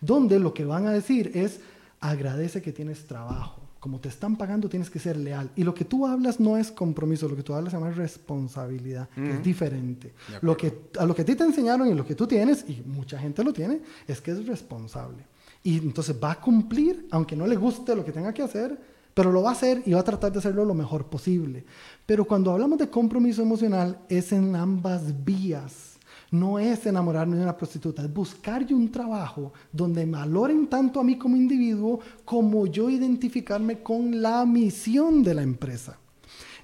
donde 0.00 0.38
lo 0.40 0.54
que 0.54 0.64
van 0.64 0.86
a 0.86 0.92
decir 0.92 1.32
es, 1.34 1.60
agradece 2.00 2.62
que 2.62 2.72
tienes 2.72 3.06
trabajo. 3.06 3.60
Como 3.80 4.00
te 4.00 4.08
están 4.08 4.36
pagando, 4.36 4.68
tienes 4.68 4.90
que 4.90 4.98
ser 4.98 5.16
leal. 5.16 5.50
Y 5.54 5.62
lo 5.62 5.72
que 5.72 5.84
tú 5.84 6.06
hablas 6.06 6.40
no 6.40 6.56
es 6.56 6.72
compromiso, 6.72 7.28
lo 7.28 7.36
que 7.36 7.42
tú 7.42 7.54
hablas 7.54 7.72
se 7.72 7.78
llama 7.78 7.90
responsabilidad, 7.92 9.08
que 9.14 9.30
es 9.30 9.42
diferente. 9.42 10.14
Lo 10.40 10.56
que, 10.56 10.88
a 10.98 11.06
lo 11.06 11.14
que 11.14 11.22
a 11.22 11.24
ti 11.24 11.36
te 11.36 11.44
enseñaron 11.44 11.88
y 11.88 11.94
lo 11.94 12.04
que 12.04 12.14
tú 12.14 12.26
tienes, 12.26 12.64
y 12.68 12.82
mucha 12.86 13.18
gente 13.18 13.44
lo 13.44 13.52
tiene, 13.52 13.80
es 14.06 14.20
que 14.20 14.32
es 14.32 14.46
responsable. 14.46 15.24
Y 15.62 15.78
entonces 15.78 16.16
va 16.22 16.32
a 16.32 16.40
cumplir, 16.40 17.06
aunque 17.10 17.36
no 17.36 17.46
le 17.46 17.56
guste 17.56 17.94
lo 17.94 18.04
que 18.04 18.12
tenga 18.12 18.32
que 18.32 18.42
hacer, 18.42 18.78
pero 19.14 19.32
lo 19.32 19.42
va 19.42 19.50
a 19.50 19.52
hacer 19.52 19.82
y 19.84 19.92
va 19.92 20.00
a 20.00 20.04
tratar 20.04 20.32
de 20.32 20.38
hacerlo 20.38 20.64
lo 20.64 20.74
mejor 20.74 21.06
posible. 21.06 21.64
Pero 22.06 22.24
cuando 22.24 22.52
hablamos 22.52 22.78
de 22.78 22.88
compromiso 22.88 23.42
emocional, 23.42 23.98
es 24.08 24.32
en 24.32 24.54
ambas 24.54 25.24
vías. 25.24 25.97
No 26.30 26.58
es 26.58 26.84
enamorarme 26.86 27.36
de 27.36 27.42
una 27.42 27.56
prostituta, 27.56 28.02
es 28.02 28.12
buscar 28.12 28.66
yo 28.66 28.76
un 28.76 28.92
trabajo 28.92 29.52
donde 29.72 30.04
me 30.04 30.18
valoren 30.18 30.66
tanto 30.66 31.00
a 31.00 31.04
mí 31.04 31.16
como 31.16 31.36
individuo 31.36 32.00
como 32.24 32.66
yo 32.66 32.90
identificarme 32.90 33.82
con 33.82 34.20
la 34.20 34.44
misión 34.44 35.22
de 35.22 35.34
la 35.34 35.42
empresa. 35.42 35.96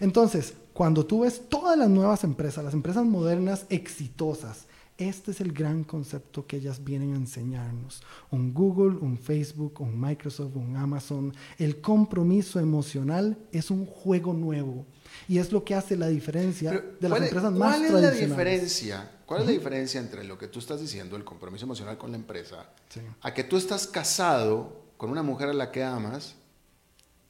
Entonces, 0.00 0.54
cuando 0.74 1.06
tú 1.06 1.20
ves 1.20 1.42
todas 1.48 1.78
las 1.78 1.88
nuevas 1.88 2.24
empresas, 2.24 2.64
las 2.64 2.74
empresas 2.74 3.04
modernas 3.06 3.64
exitosas, 3.70 4.66
este 4.98 5.30
es 5.32 5.40
el 5.40 5.52
gran 5.52 5.82
concepto 5.82 6.46
que 6.46 6.56
ellas 6.58 6.84
vienen 6.84 7.14
a 7.14 7.16
enseñarnos. 7.16 8.02
Un 8.30 8.52
Google, 8.54 8.96
un 8.98 9.16
Facebook, 9.18 9.80
un 9.80 9.98
Microsoft, 10.00 10.54
un 10.56 10.76
Amazon. 10.76 11.32
El 11.58 11.80
compromiso 11.80 12.60
emocional 12.60 13.36
es 13.50 13.70
un 13.72 13.86
juego 13.86 14.34
nuevo 14.34 14.84
y 15.26 15.38
es 15.38 15.50
lo 15.52 15.64
que 15.64 15.74
hace 15.74 15.96
la 15.96 16.08
diferencia 16.08 16.70
Pero, 16.70 16.82
de 17.00 17.08
las 17.08 17.10
¿cuál 17.10 17.22
es- 17.22 17.28
empresas 17.28 17.50
¿Cuál 17.50 17.58
más 17.70 17.76
es 17.76 17.82
la 17.92 18.00
tradicionales. 18.00 18.28
diferencia? 18.28 19.10
¿Cuál 19.26 19.40
es 19.40 19.46
la 19.46 19.52
diferencia 19.52 20.00
entre 20.00 20.22
lo 20.24 20.36
que 20.38 20.48
tú 20.48 20.58
estás 20.58 20.80
diciendo, 20.80 21.16
el 21.16 21.24
compromiso 21.24 21.64
emocional 21.64 21.96
con 21.98 22.10
la 22.10 22.16
empresa, 22.16 22.68
Sí. 22.88 23.00
a 23.22 23.32
que 23.34 23.44
tú 23.44 23.56
estás 23.56 23.86
casado 23.86 24.82
con 24.96 25.10
una 25.10 25.22
mujer 25.22 25.48
a 25.48 25.54
la 25.54 25.70
que 25.72 25.82
amas 25.82 26.34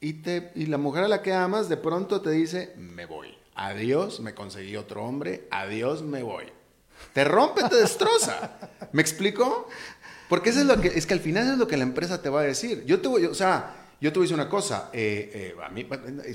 y, 0.01 0.13
te, 0.21 0.51
y 0.55 0.65
la 0.67 0.77
mujer 0.77 1.05
a 1.05 1.07
la 1.07 1.21
que 1.21 1.33
amas 1.33 1.69
de 1.69 1.77
pronto 1.77 2.21
te 2.21 2.31
dice, 2.31 2.73
me 2.77 3.05
voy. 3.05 3.29
Adiós, 3.55 4.19
me 4.19 4.33
conseguí 4.35 4.75
otro 4.75 5.03
hombre, 5.05 5.47
adiós, 5.51 6.01
me 6.01 6.21
voy. 6.21 6.45
Te 7.13 7.23
rompe, 7.23 7.63
te 7.69 7.75
destroza. 7.75 8.57
¿Me 8.91 9.01
explico? 9.01 9.67
Porque 10.27 10.49
eso 10.49 10.59
es 10.59 10.65
lo 10.65 10.79
que, 10.81 10.89
es 10.89 11.05
que 11.05 11.13
al 11.13 11.19
final 11.21 11.49
es 11.53 11.57
lo 11.57 11.67
que 11.67 11.77
la 11.77 11.83
empresa 11.83 12.21
te 12.21 12.29
va 12.29 12.41
a 12.41 12.43
decir. 12.43 12.83
Yo 12.85 12.99
te 12.99 13.07
voy, 13.07 13.25
o 13.25 13.33
sea, 13.33 13.73
yo 14.01 14.11
te 14.11 14.19
voy 14.19 14.25
a 14.25 14.27
decir 14.27 14.35
una 14.35 14.49
cosa. 14.49 14.89
eh, 14.91 15.53
eh, 15.55 15.63
a 15.63 15.69
mí, 15.69 15.87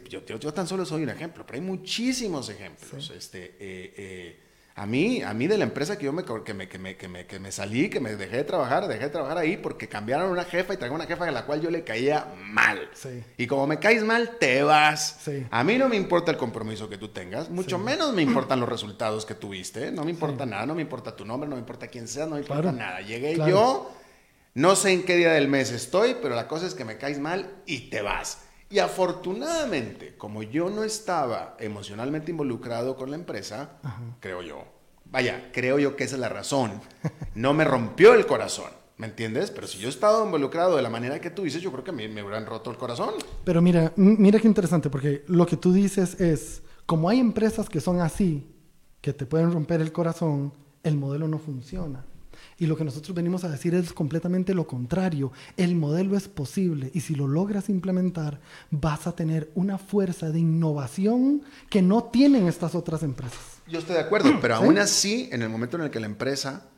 yo, 0.08 0.24
yo- 0.24 0.38
yo 0.38 0.54
tan 0.54 0.66
solo 0.66 0.86
soy 0.86 1.02
un 1.02 1.10
ejemplo, 1.10 1.44
pero 1.46 1.56
hay 1.58 1.64
muchísimos 1.64 2.48
ejemplos. 2.48 3.10
Este, 3.10 3.56
eh, 3.58 3.94
eh, 3.96 4.40
a 4.82 4.86
mí, 4.86 5.20
a 5.22 5.34
mí 5.34 5.46
de 5.46 5.58
la 5.58 5.64
empresa 5.64 5.98
que 5.98 6.06
yo 6.06 6.12
me, 6.14 6.24
que 6.24 6.54
me, 6.54 6.66
que 6.66 6.78
me, 6.78 6.96
que 6.96 7.06
me, 7.06 7.26
que 7.26 7.38
me 7.38 7.52
salí, 7.52 7.90
que 7.90 8.00
me 8.00 8.16
dejé 8.16 8.38
de 8.38 8.44
trabajar, 8.44 8.88
dejé 8.88 9.04
de 9.04 9.10
trabajar 9.10 9.36
ahí 9.36 9.58
porque 9.58 9.88
cambiaron 9.88 10.30
una 10.30 10.44
jefa 10.44 10.72
y 10.72 10.78
trajeron 10.78 10.96
una 11.00 11.06
jefa 11.06 11.28
a 11.28 11.30
la 11.30 11.44
cual 11.44 11.60
yo 11.60 11.70
le 11.70 11.84
caía 11.84 12.26
mal. 12.42 12.88
Sí. 12.94 13.22
Y 13.36 13.46
como 13.46 13.66
me 13.66 13.78
caes 13.78 14.02
mal, 14.04 14.38
te 14.40 14.62
vas. 14.62 15.18
Sí. 15.22 15.46
A 15.50 15.62
mí 15.64 15.76
no 15.76 15.88
me 15.90 15.96
importa 15.96 16.30
el 16.30 16.38
compromiso 16.38 16.88
que 16.88 16.96
tú 16.96 17.08
tengas, 17.08 17.50
mucho 17.50 17.76
Sí. 17.76 17.82
menos 17.84 18.14
me 18.14 18.22
importan 18.22 18.58
los 18.58 18.68
resultados 18.70 19.26
que 19.26 19.34
tuviste, 19.34 19.92
no 19.92 20.02
me 20.04 20.10
importa 20.12 20.46
nada, 20.46 20.64
no 20.64 20.74
me 20.74 20.80
importa 20.80 21.14
tu 21.14 21.26
nombre, 21.26 21.46
no 21.48 21.56
me 21.56 21.60
importa 21.60 21.88
quién 21.88 22.08
seas, 22.08 22.26
no 22.28 22.36
me 22.36 22.40
importa 22.40 22.62
Claro. 22.62 22.76
nada. 22.78 23.00
Llegué 23.02 23.34
Claro. 23.34 23.50
yo, 23.50 23.92
no 24.54 24.76
sé 24.76 24.92
en 24.92 25.02
qué 25.04 25.16
día 25.16 25.32
del 25.32 25.48
mes 25.48 25.72
estoy, 25.72 26.16
pero 26.22 26.34
la 26.34 26.48
cosa 26.48 26.66
es 26.66 26.74
que 26.74 26.86
me 26.86 26.96
caes 26.96 27.18
mal 27.18 27.50
y 27.66 27.90
te 27.90 28.00
vas. 28.00 28.44
Y 28.72 28.78
afortunadamente, 28.78 30.14
como 30.16 30.44
yo 30.44 30.70
no 30.70 30.84
estaba 30.84 31.56
emocionalmente 31.58 32.30
involucrado 32.30 32.96
con 32.96 33.10
la 33.10 33.16
empresa, 33.16 33.80
creo 34.20 34.42
yo, 34.42 34.64
vaya, 35.06 35.50
creo 35.52 35.80
yo 35.80 35.96
que 35.96 36.04
esa 36.04 36.14
es 36.14 36.20
la 36.20 36.28
razón, 36.28 36.80
no 37.34 37.52
me 37.52 37.64
rompió 37.64 38.14
el 38.14 38.26
corazón. 38.26 38.70
¿Me 38.96 39.06
entiendes? 39.06 39.50
Pero 39.50 39.66
si 39.66 39.78
yo 39.78 39.88
he 39.88 39.90
estado 39.90 40.24
involucrado 40.24 40.76
de 40.76 40.82
la 40.82 40.90
manera 40.90 41.20
que 41.20 41.30
tú 41.30 41.42
dices, 41.44 41.62
yo 41.62 41.72
creo 41.72 41.82
que 41.82 41.90
a 41.90 41.94
mí 41.94 42.06
me 42.06 42.22
hubieran 42.22 42.44
roto 42.44 42.70
el 42.70 42.76
corazón. 42.76 43.14
Pero 43.44 43.62
mira, 43.62 43.92
mira 43.96 44.38
qué 44.38 44.46
interesante, 44.46 44.90
porque 44.90 45.24
lo 45.26 45.46
que 45.46 45.56
tú 45.56 45.72
dices 45.72 46.20
es, 46.20 46.62
como 46.84 47.08
hay 47.08 47.18
empresas 47.18 47.68
que 47.70 47.80
son 47.80 48.00
así, 48.00 48.54
que 49.00 49.14
te 49.14 49.24
pueden 49.24 49.52
romper 49.52 49.80
el 49.80 49.90
corazón, 49.90 50.52
el 50.82 50.96
modelo 50.96 51.26
no 51.28 51.38
funciona. 51.38 52.04
Y 52.60 52.66
lo 52.66 52.76
que 52.76 52.84
nosotros 52.84 53.16
venimos 53.16 53.42
a 53.42 53.48
decir 53.48 53.74
es 53.74 53.92
completamente 53.92 54.54
lo 54.54 54.66
contrario. 54.66 55.32
El 55.56 55.74
modelo 55.74 56.16
es 56.16 56.28
posible 56.28 56.90
y 56.94 57.00
si 57.00 57.14
lo 57.14 57.26
logras 57.26 57.70
implementar, 57.70 58.38
vas 58.70 59.06
a 59.06 59.16
tener 59.16 59.50
una 59.54 59.78
fuerza 59.78 60.30
de 60.30 60.38
innovación 60.38 61.42
que 61.70 61.80
no 61.80 62.04
tienen 62.04 62.46
estas 62.46 62.74
otras 62.74 63.02
empresas. 63.02 63.62
Yo 63.66 63.78
estoy 63.78 63.94
de 63.94 64.02
acuerdo, 64.02 64.38
pero 64.42 64.54
¿Sí? 64.58 64.62
aún 64.62 64.78
así, 64.78 65.28
en 65.32 65.42
el 65.42 65.48
momento 65.48 65.78
en 65.78 65.84
el 65.84 65.90
que 65.90 66.00
la 66.00 66.06
empresa, 66.06 66.69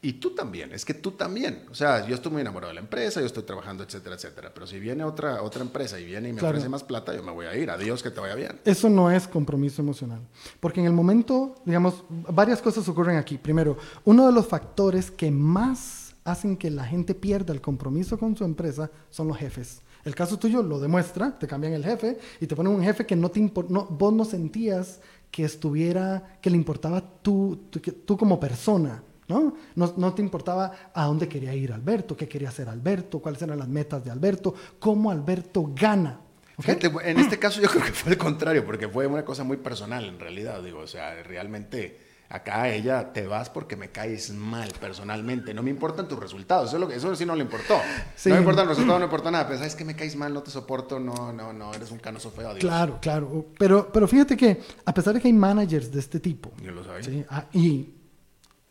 y 0.00 0.12
tú 0.14 0.30
también, 0.34 0.72
es 0.72 0.84
que 0.84 0.94
tú 0.94 1.10
también, 1.12 1.64
o 1.70 1.74
sea, 1.74 2.06
yo 2.06 2.14
estoy 2.14 2.30
muy 2.30 2.40
enamorado 2.40 2.68
de 2.68 2.74
la 2.74 2.80
empresa, 2.80 3.18
yo 3.20 3.26
estoy 3.26 3.42
trabajando, 3.42 3.82
etcétera, 3.82 4.14
etcétera, 4.14 4.52
pero 4.54 4.64
si 4.66 4.78
viene 4.78 5.02
otra, 5.02 5.42
otra 5.42 5.60
empresa 5.62 5.98
y 5.98 6.04
viene 6.04 6.28
y 6.28 6.32
me 6.32 6.38
Claro. 6.38 6.54
ofrece 6.56 6.68
más 6.68 6.84
plata, 6.84 7.14
yo 7.16 7.22
me 7.24 7.32
voy 7.32 7.46
a 7.46 7.56
ir, 7.56 7.68
adiós, 7.68 8.02
que 8.02 8.10
te 8.10 8.20
vaya 8.20 8.36
bien. 8.36 8.60
Eso 8.64 8.88
no 8.88 9.10
es 9.10 9.26
compromiso 9.26 9.82
emocional. 9.82 10.20
Porque 10.60 10.78
en 10.80 10.86
el 10.86 10.92
momento, 10.92 11.56
digamos, 11.64 12.04
varias 12.08 12.62
cosas 12.62 12.88
ocurren 12.88 13.16
aquí. 13.16 13.38
Primero, 13.38 13.76
uno 14.04 14.26
de 14.26 14.32
los 14.32 14.46
factores 14.46 15.10
que 15.10 15.30
más 15.32 16.14
hacen 16.24 16.56
que 16.56 16.70
la 16.70 16.84
gente 16.84 17.14
pierda 17.16 17.52
el 17.52 17.60
compromiso 17.60 18.18
con 18.18 18.36
su 18.36 18.44
empresa 18.44 18.90
son 19.10 19.26
los 19.28 19.36
jefes. 19.38 19.82
El 20.04 20.14
caso 20.14 20.38
tuyo 20.38 20.62
lo 20.62 20.78
demuestra, 20.78 21.36
te 21.38 21.48
cambian 21.48 21.72
el 21.72 21.84
jefe 21.84 22.18
y 22.40 22.46
te 22.46 22.54
ponen 22.54 22.72
un 22.72 22.82
jefe 22.84 23.04
que 23.04 23.16
no 23.16 23.30
te 23.30 23.40
no, 23.68 23.84
vos 23.86 24.12
no 24.12 24.24
sentías 24.24 25.00
que 25.32 25.44
estuviera, 25.44 26.38
que 26.40 26.50
le 26.50 26.56
importaba 26.56 27.02
tú, 27.22 27.64
tú, 27.68 27.80
que- 27.80 27.92
tú 27.92 28.16
como 28.16 28.38
persona. 28.38 29.02
¿No? 29.28 29.54
¿no? 29.74 29.94
No 29.96 30.14
te 30.14 30.22
importaba 30.22 30.72
a 30.92 31.04
dónde 31.04 31.28
quería 31.28 31.54
ir 31.54 31.72
Alberto, 31.72 32.16
qué 32.16 32.26
quería 32.28 32.48
hacer 32.48 32.68
Alberto, 32.68 33.20
cuáles 33.20 33.40
eran 33.42 33.58
las 33.58 33.68
metas 33.68 34.04
de 34.04 34.10
Alberto, 34.10 34.54
cómo 34.78 35.10
Alberto 35.10 35.70
gana. 35.74 36.20
¿ok? 36.56 36.64
Fíjate, 36.64 36.90
en 37.04 37.18
este 37.18 37.38
caso 37.38 37.60
yo 37.60 37.68
creo 37.70 37.84
que 37.84 37.92
fue 37.92 38.12
el 38.12 38.18
contrario, 38.18 38.64
porque 38.64 38.88
fue 38.88 39.06
una 39.06 39.24
cosa 39.24 39.44
muy 39.44 39.58
personal 39.58 40.04
en 40.04 40.18
realidad, 40.18 40.62
digo, 40.62 40.80
o 40.80 40.86
sea, 40.86 41.22
realmente 41.22 42.08
acá 42.30 42.68
ella 42.68 43.10
te 43.14 43.26
vas 43.26 43.48
porque 43.48 43.74
me 43.74 43.90
caes 43.90 44.30
mal 44.34 44.70
personalmente, 44.78 45.54
no 45.54 45.62
me 45.62 45.70
importan 45.70 46.06
tus 46.08 46.18
resultados, 46.18 46.68
eso, 46.68 46.76
es 46.76 46.80
lo 46.80 46.86
que, 46.88 46.96
eso 46.96 47.14
sí 47.16 47.24
no 47.24 47.34
le 47.34 47.42
importó, 47.42 47.80
Sí. 48.16 48.28
no 48.28 48.34
me 48.34 48.40
importan 48.42 48.66
los 48.66 48.76
resultados, 48.76 49.00
no 49.00 49.06
importa 49.06 49.30
nada, 49.30 49.46
pero 49.46 49.58
sabes 49.58 49.74
que 49.74 49.84
me 49.84 49.96
caes 49.96 50.14
mal, 50.14 50.34
no 50.34 50.42
te 50.42 50.50
soporto, 50.50 51.00
no, 51.00 51.32
no, 51.32 51.54
no, 51.54 51.72
eres 51.72 51.90
un 51.90 51.98
canoso 51.98 52.30
feo. 52.30 52.54
Claro, 52.58 52.98
claro. 53.00 53.46
Pero, 53.58 53.90
pero 53.90 54.06
fíjate 54.06 54.36
que 54.36 54.60
a 54.84 54.92
pesar 54.92 55.14
de 55.14 55.20
que 55.22 55.28
hay 55.28 55.32
managers 55.34 55.90
de 55.90 56.00
este 56.00 56.20
tipo, 56.20 56.52
Yo 56.62 56.72
lo 56.72 56.84
sabía. 56.84 57.02
¿sí? 57.02 57.24
Ah, 57.30 57.46
y 57.52 57.94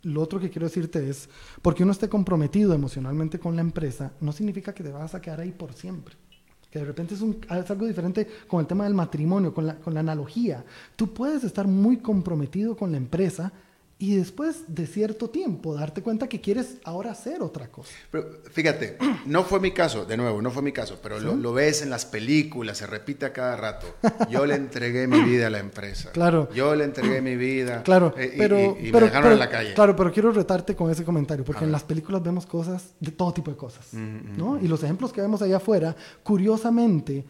lo 0.03 0.21
otro 0.21 0.39
que 0.39 0.49
quiero 0.49 0.67
decirte 0.67 1.09
es, 1.09 1.29
porque 1.61 1.83
uno 1.83 1.91
esté 1.91 2.09
comprometido 2.09 2.73
emocionalmente 2.73 3.39
con 3.39 3.55
la 3.55 3.61
empresa, 3.61 4.11
no 4.21 4.31
significa 4.31 4.73
que 4.73 4.83
te 4.83 4.91
vas 4.91 5.15
a 5.15 5.21
quedar 5.21 5.41
ahí 5.41 5.51
por 5.51 5.73
siempre. 5.73 6.15
Que 6.69 6.79
de 6.79 6.85
repente 6.85 7.15
es, 7.15 7.21
algo 7.71 7.87
diferente 7.87 8.27
con 8.47 8.59
el 8.59 8.67
tema 8.67 8.83
del 8.83 8.93
matrimonio, 8.93 9.53
con 9.53 9.65
la 9.65 9.99
analogía. 9.99 10.65
Tú 10.95 11.13
puedes 11.13 11.43
estar 11.43 11.67
muy 11.67 11.97
comprometido 11.97 12.75
con 12.75 12.91
la 12.91 12.97
empresa 12.97 13.53
y 13.99 14.15
después 14.15 14.65
de 14.67 14.85
cierto 14.85 15.31
tiempo 15.31 15.73
darte 15.73 16.03
cuenta 16.03 16.29
que 16.29 16.39
quieres 16.39 16.75
ahora 16.83 17.11
hacer 17.11 17.41
otra 17.41 17.69
cosa. 17.69 17.89
Pero 18.11 18.27
fíjate, 18.51 18.97
no 19.25 19.43
fue 19.43 19.59
mi 19.59 19.71
caso, 19.71 20.05
de 20.05 20.15
nuevo, 20.17 20.39
no 20.39 20.51
fue 20.51 20.61
mi 20.61 20.71
caso, 20.71 20.99
pero 21.01 21.19
lo, 21.19 21.35
lo 21.35 21.51
ves 21.51 21.81
en 21.81 21.89
las 21.89 22.05
películas, 22.05 22.77
se 22.77 22.85
repite 22.85 23.25
a 23.25 23.33
cada 23.33 23.55
rato. 23.57 23.87
Yo 24.29 24.45
le 24.45 24.53
entregué 24.53 25.07
mi 25.07 25.19
vida 25.21 25.47
a 25.47 25.49
la 25.49 25.59
empresa. 25.59 26.11
Claro. 26.17 26.47
Yo 26.53 26.75
le 26.75 26.83
entregué 26.83 27.21
mi 27.21 27.35
vida. 27.35 27.81
Claro, 27.83 28.13
eh, 28.17 28.35
pero, 28.37 28.59
y, 28.79 28.87
y 28.89 28.91
pero- 28.91 29.05
me 29.05 29.11
dejaron 29.11 29.23
pero- 29.23 29.33
en 29.33 29.39
la 29.39 29.49
calle. 29.49 29.73
Claro, 29.73 29.95
pero 29.95 30.11
quiero 30.11 30.31
retarte 30.31 30.75
con 30.75 30.91
ese 30.91 31.03
comentario, 31.03 31.43
porque 31.43 31.63
en 31.65 31.71
las 31.71 31.83
películas 31.83 32.21
vemos 32.21 32.45
cosas 32.45 32.91
de 32.99 33.11
todo 33.11 33.33
tipo 33.33 33.49
de 33.49 33.57
cosas, 33.57 33.93
¿no? 33.93 34.59
Y 34.61 34.67
los 34.67 34.83
ejemplos 34.83 35.11
que 35.11 35.21
vemos 35.21 35.41
allá 35.41 35.57
afuera, 35.57 35.95
curiosamente, 36.41 37.25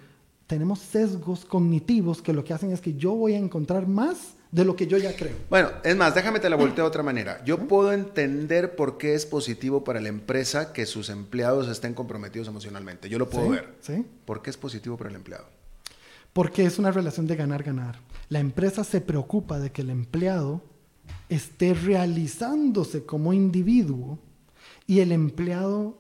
tenemos 0.48 0.80
sesgos 0.80 1.46
cognitivos 1.46 2.22
que 2.22 2.34
lo 2.34 2.44
que 2.44 2.54
hacen 2.54 2.72
es 2.72 2.82
que 2.82 2.94
yo 2.94 3.14
voy 3.14 3.34
a 3.34 3.38
encontrar 3.38 3.88
más 3.88 4.36
de 4.52 4.64
lo 4.66 4.76
que 4.76 4.88
yo 4.88 4.98
ya 4.98 5.16
creo. 5.16 5.36
Bueno, 5.50 5.70
es 5.84 5.96
más, 5.96 6.16
déjame 6.16 6.40
te 6.40 6.50
la 6.50 6.56
volteo 6.56 6.86
de 6.86 6.90
otra 6.90 7.04
manera. 7.04 7.44
Yo 7.46 7.68
puedo 7.68 7.92
entender 7.92 8.76
por 8.76 8.98
qué 8.98 9.14
es 9.14 9.26
positivo 9.26 9.84
para 9.84 10.00
la 10.02 10.10
empresa 10.10 10.72
que 10.74 10.86
sus 10.86 11.10
empleados 11.10 11.68
estén 11.68 11.94
comprometidos 11.94 12.48
emocionalmente. 12.48 13.10
Yo 13.10 13.20
lo 13.20 13.30
puedo 13.30 13.46
¿Sí? 13.46 13.52
ver. 13.52 13.74
¿Sí? 13.82 14.06
¿Por 14.26 14.42
qué 14.42 14.50
es 14.50 14.58
positivo 14.58 14.96
para 14.98 15.10
el 15.10 15.16
empleado? 15.18 15.46
Porque 16.34 16.66
es 16.66 16.80
una 16.80 16.92
relación 16.92 17.28
de 17.28 17.36
ganar-ganar. 17.36 18.00
La 18.30 18.40
empresa 18.40 18.84
se 18.84 19.02
preocupa 19.02 19.60
de 19.60 19.72
que 19.72 19.82
el 19.82 19.90
empleado 19.90 20.62
esté 21.30 21.74
realizándose 21.74 23.06
como 23.06 23.34
individuo 23.34 24.20
y 24.86 25.00
el 25.00 25.12
empleado 25.12 25.98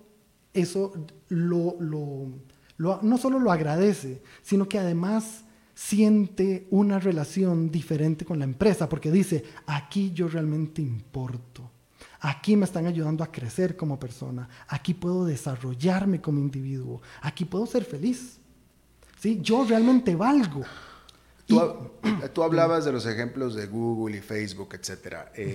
eso 0.54 0.94
lo, 1.30 1.76
lo- 1.80 2.30
lo- 2.78 3.00
no 3.02 3.18
solo 3.18 3.40
lo 3.40 3.52
agradece, 3.52 4.22
sino 4.42 4.68
que 4.70 4.80
además 4.80 5.44
siente 5.78 6.68
una 6.72 6.98
relación 6.98 7.70
diferente 7.70 8.26
con 8.26 8.40
la 8.40 8.46
empresa 8.46 8.90
porque 8.90 9.12
dice, 9.12 9.44
aquí 9.68 10.12
yo 10.12 10.28
realmente 10.28 10.82
importo. 10.82 11.70
Aquí 12.20 12.56
me 12.56 12.66
están 12.66 12.88
ayudando 12.88 13.24
a 13.24 13.32
crecer 13.32 13.78
como 13.78 14.00
persona. 14.00 14.50
Aquí 14.70 14.96
puedo 14.96 15.24
desarrollarme 15.24 16.20
como 16.20 16.40
individuo. 16.40 17.00
Aquí 17.22 17.46
puedo 17.46 17.68
ser 17.68 17.86
feliz. 17.86 18.40
¿Sí? 19.20 19.38
Yo 19.40 19.66
realmente 19.66 20.16
valgo. 20.16 20.64
Tú, 21.46 21.62
tú 22.34 22.42
hablabas 22.42 22.84
de 22.84 22.92
los 22.92 23.06
ejemplos 23.06 23.54
de 23.54 23.68
Google 23.68 24.18
y 24.18 24.22
Facebook, 24.22 24.70
etcétera. 24.74 25.32
Eh, 25.36 25.46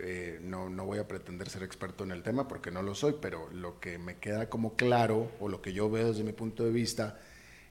eh, 0.00 0.40
no, 0.42 0.68
no 0.68 0.86
voy 0.86 0.98
a 0.98 1.06
pretender 1.06 1.48
ser 1.48 1.62
experto 1.62 2.02
en 2.02 2.10
el 2.10 2.24
tema 2.24 2.48
porque 2.48 2.72
no 2.72 2.82
lo 2.82 2.96
soy, 2.96 3.14
pero 3.22 3.48
lo 3.52 3.78
que 3.78 3.96
me 3.98 4.16
queda 4.16 4.50
como 4.50 4.74
claro 4.74 5.30
o 5.38 5.48
lo 5.48 5.62
que 5.62 5.72
yo 5.72 5.88
veo 5.88 6.08
desde 6.08 6.24
mi 6.24 6.32
punto 6.32 6.64
de 6.64 6.72
vista 6.72 7.16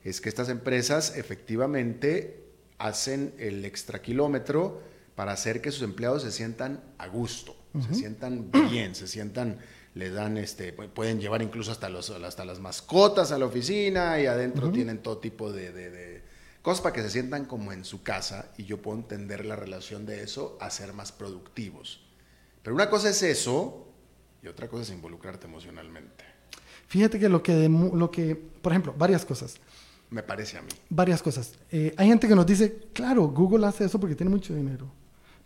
es 0.10 0.22
que 0.22 0.30
estas 0.30 0.50
empresas 0.50 1.16
efectivamente 1.18 2.44
hacen 2.78 3.34
el 3.40 3.66
extra 3.66 4.02
kilómetro 4.02 4.82
para 5.16 5.32
hacer 5.32 5.62
que 5.62 5.72
sus 5.72 5.82
empleados 5.84 6.22
se 6.24 6.32
sientan 6.32 6.84
a 6.98 7.08
gusto, 7.08 7.56
se 7.90 7.94
sientan 7.96 8.50
bien, 8.70 8.96
se 8.96 9.08
sientan, 9.08 9.60
le 9.96 10.10
dan 10.12 10.38
este, 10.38 10.76
pu- 10.76 10.90
pueden 10.90 11.20
llevar 11.20 11.42
incluso 11.42 11.72
hasta 11.72 11.90
los, 11.90 12.10
hasta 12.12 12.46
las 12.46 12.60
mascotas 12.60 13.32
a 13.32 13.38
la 13.38 13.46
oficina 13.46 14.20
y 14.22 14.26
adentro 14.28 14.72
tienen 14.72 15.00
todo 15.00 15.18
tipo 15.18 15.52
de, 15.52 15.72
de- 15.72 15.90
de 15.90 16.22
cosas 16.62 16.82
para 16.82 16.94
que 16.94 17.02
se 17.02 17.10
sientan 17.10 17.46
como 17.46 17.72
en 17.72 17.84
su 17.86 18.04
casa 18.04 18.52
y 18.58 18.66
yo 18.66 18.82
puedo 18.82 18.98
entender 18.98 19.46
la 19.46 19.56
relación 19.56 20.06
de 20.06 20.22
eso 20.24 20.58
a 20.62 20.70
ser 20.70 20.94
más 20.94 21.12
productivos. 21.12 22.02
Pero 22.62 22.76
una 22.76 22.90
cosa 22.90 23.10
es 23.10 23.22
eso 23.24 23.88
y 24.44 24.48
otra 24.48 24.68
cosa 24.68 24.84
es 24.84 24.90
involucrarte 24.92 25.48
emocionalmente. 25.48 26.26
Fíjate 26.88 27.20
que 27.20 27.28
lo 27.30 27.42
que, 27.44 27.68
lo 27.70 28.12
que 28.12 28.36
por 28.36 28.72
ejemplo, 28.72 28.94
varias 28.98 29.26
cosas. 29.26 29.56
Me 30.10 30.24
parece 30.24 30.58
a 30.58 30.62
mí. 30.62 30.70
Varias 30.90 31.22
cosas. 31.22 31.54
Eh, 31.72 31.94
hay 31.98 32.08
gente 32.08 32.28
que 32.28 32.36
nos 32.36 32.46
dice, 32.46 32.88
claro, 32.94 33.28
Google 33.28 33.66
hace 33.68 33.86
eso 33.86 34.00
porque 34.00 34.16
tiene 34.16 34.30
mucho 34.30 34.56
dinero. 34.56 34.88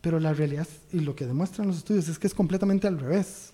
Pero 0.02 0.19
la 0.19 0.34
realidad 0.34 0.67
y 0.91 1.00
lo 1.00 1.15
que 1.15 1.26
demuestran 1.26 1.67
los 1.67 1.78
estudios 1.78 2.08
es 2.08 2.17
que 2.19 2.28
es 2.28 2.34
completamente 2.34 2.88
al 2.88 3.00
revés. 3.00 3.54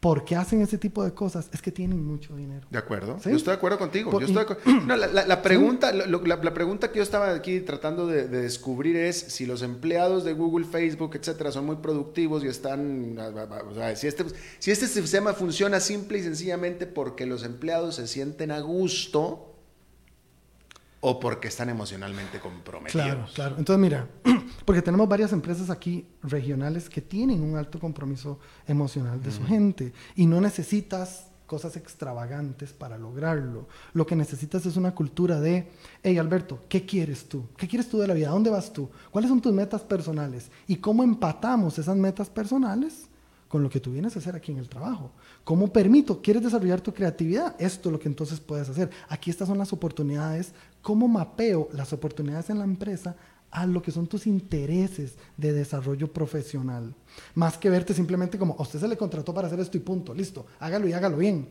Porque 0.00 0.34
hacen 0.34 0.62
ese 0.62 0.78
tipo 0.78 1.04
de 1.04 1.12
cosas 1.14 1.48
es 1.52 1.62
que 1.62 1.70
tienen 1.70 2.04
mucho 2.04 2.34
dinero. 2.36 2.66
¿De 2.70 2.78
acuerdo? 2.78 3.18
¿Sí? 3.22 3.30
Yo 3.30 3.36
estoy 3.36 3.52
de 3.52 3.56
acuerdo 3.58 3.78
contigo. 3.78 4.10
Por- 4.10 4.26
yo 4.26 4.40
estoy 4.40 4.56
de. 4.74 4.80
No, 4.80 4.96
la, 4.96 5.06
la- 5.06 5.26
la 5.26 5.42
pregunta, 5.42 5.92
lo- 5.92 6.22
la, 6.26 6.36
la 6.36 6.54
pregunta 6.54 6.90
que 6.90 6.96
yo 6.98 7.02
estaba 7.02 7.30
aquí 7.32 7.60
tratando 7.60 8.06
de, 8.06 8.26
de 8.26 8.40
descubrir 8.42 8.96
es 8.96 9.16
si 9.18 9.46
los 9.46 9.62
empleados 9.62 10.24
de 10.24 10.32
Google, 10.32 10.66
Facebook, 10.66 11.14
etcétera, 11.14 11.52
son 11.52 11.66
muy 11.66 11.76
productivos 11.76 12.42
y 12.42 12.48
están. 12.48 13.16
O 13.70 13.74
sea, 13.74 13.94
si 13.94 14.06
este, 14.08 14.24
si 14.58 14.70
este 14.72 14.88
sistema 14.88 15.34
funciona 15.34 15.78
simple 15.78 16.18
y 16.18 16.22
sencillamente 16.22 16.86
porque 16.86 17.24
los 17.26 17.44
empleados 17.44 17.94
se 17.96 18.06
sienten 18.08 18.50
a 18.50 18.60
gusto 18.60 19.55
o 21.00 21.20
porque 21.20 21.48
están 21.48 21.68
emocionalmente 21.68 22.40
comprometidos. 22.40 23.04
Claro, 23.04 23.26
claro. 23.34 23.56
Entonces, 23.58 23.80
mira, 23.80 24.08
porque 24.64 24.82
tenemos 24.82 25.08
varias 25.08 25.32
empresas 25.32 25.70
aquí 25.70 26.06
regionales 26.22 26.88
que 26.88 27.00
tienen 27.00 27.42
un 27.42 27.56
alto 27.56 27.78
compromiso 27.78 28.38
emocional 28.66 29.22
de 29.22 29.30
su 29.30 29.44
gente 29.44 29.92
y 30.14 30.26
no 30.26 30.40
necesitas 30.40 31.26
cosas 31.46 31.76
extravagantes 31.76 32.72
para 32.72 32.98
lograrlo. 32.98 33.68
Lo 33.92 34.04
que 34.04 34.16
necesitas 34.16 34.66
es 34.66 34.76
una 34.76 34.94
cultura 34.94 35.40
de, 35.40 35.70
hey 36.02 36.18
Alberto, 36.18 36.64
¿qué 36.68 36.84
quieres 36.84 37.28
tú? 37.28 37.46
¿Qué 37.56 37.68
quieres 37.68 37.88
tú 37.88 37.98
de 37.98 38.08
la 38.08 38.14
vida? 38.14 38.28
¿A 38.28 38.32
dónde 38.32 38.50
vas 38.50 38.72
tú? 38.72 38.90
¿Cuáles 39.10 39.30
son 39.30 39.40
tus 39.40 39.52
metas 39.52 39.82
personales? 39.82 40.50
¿Y 40.66 40.76
cómo 40.76 41.04
empatamos 41.04 41.78
esas 41.78 41.96
metas 41.96 42.28
personales 42.28 43.08
con 43.48 43.62
lo 43.62 43.70
que 43.70 43.80
tú 43.80 43.92
vienes 43.92 44.16
a 44.16 44.18
hacer 44.18 44.34
aquí 44.34 44.52
en 44.52 44.58
el 44.58 44.68
trabajo. 44.68 45.12
¿Cómo 45.44 45.72
permito? 45.72 46.20
¿Quieres 46.20 46.42
desarrollar 46.42 46.80
tu 46.80 46.92
creatividad? 46.92 47.54
Esto 47.58 47.88
es 47.88 47.92
lo 47.92 48.00
que 48.00 48.08
entonces 48.08 48.40
puedes 48.40 48.68
hacer. 48.68 48.90
Aquí 49.08 49.30
estas 49.30 49.48
son 49.48 49.58
las 49.58 49.72
oportunidades. 49.72 50.52
¿Cómo 50.86 51.08
mapeo 51.08 51.68
las 51.72 51.92
oportunidades 51.92 52.48
en 52.48 52.60
la 52.60 52.64
empresa 52.64 53.16
a 53.50 53.66
lo 53.66 53.82
que 53.82 53.90
son 53.90 54.06
tus 54.06 54.24
intereses 54.28 55.16
de 55.36 55.52
desarrollo 55.52 56.12
profesional? 56.12 56.94
Más 57.34 57.58
que 57.58 57.68
verte 57.68 57.92
simplemente 57.92 58.38
como, 58.38 58.54
a 58.56 58.62
usted 58.62 58.78
se 58.78 58.86
le 58.86 58.96
contrató 58.96 59.34
para 59.34 59.48
hacer 59.48 59.58
esto 59.58 59.76
y 59.76 59.80
punto, 59.80 60.14
listo, 60.14 60.46
hágalo 60.60 60.86
y 60.86 60.92
hágalo 60.92 61.16
bien. 61.16 61.48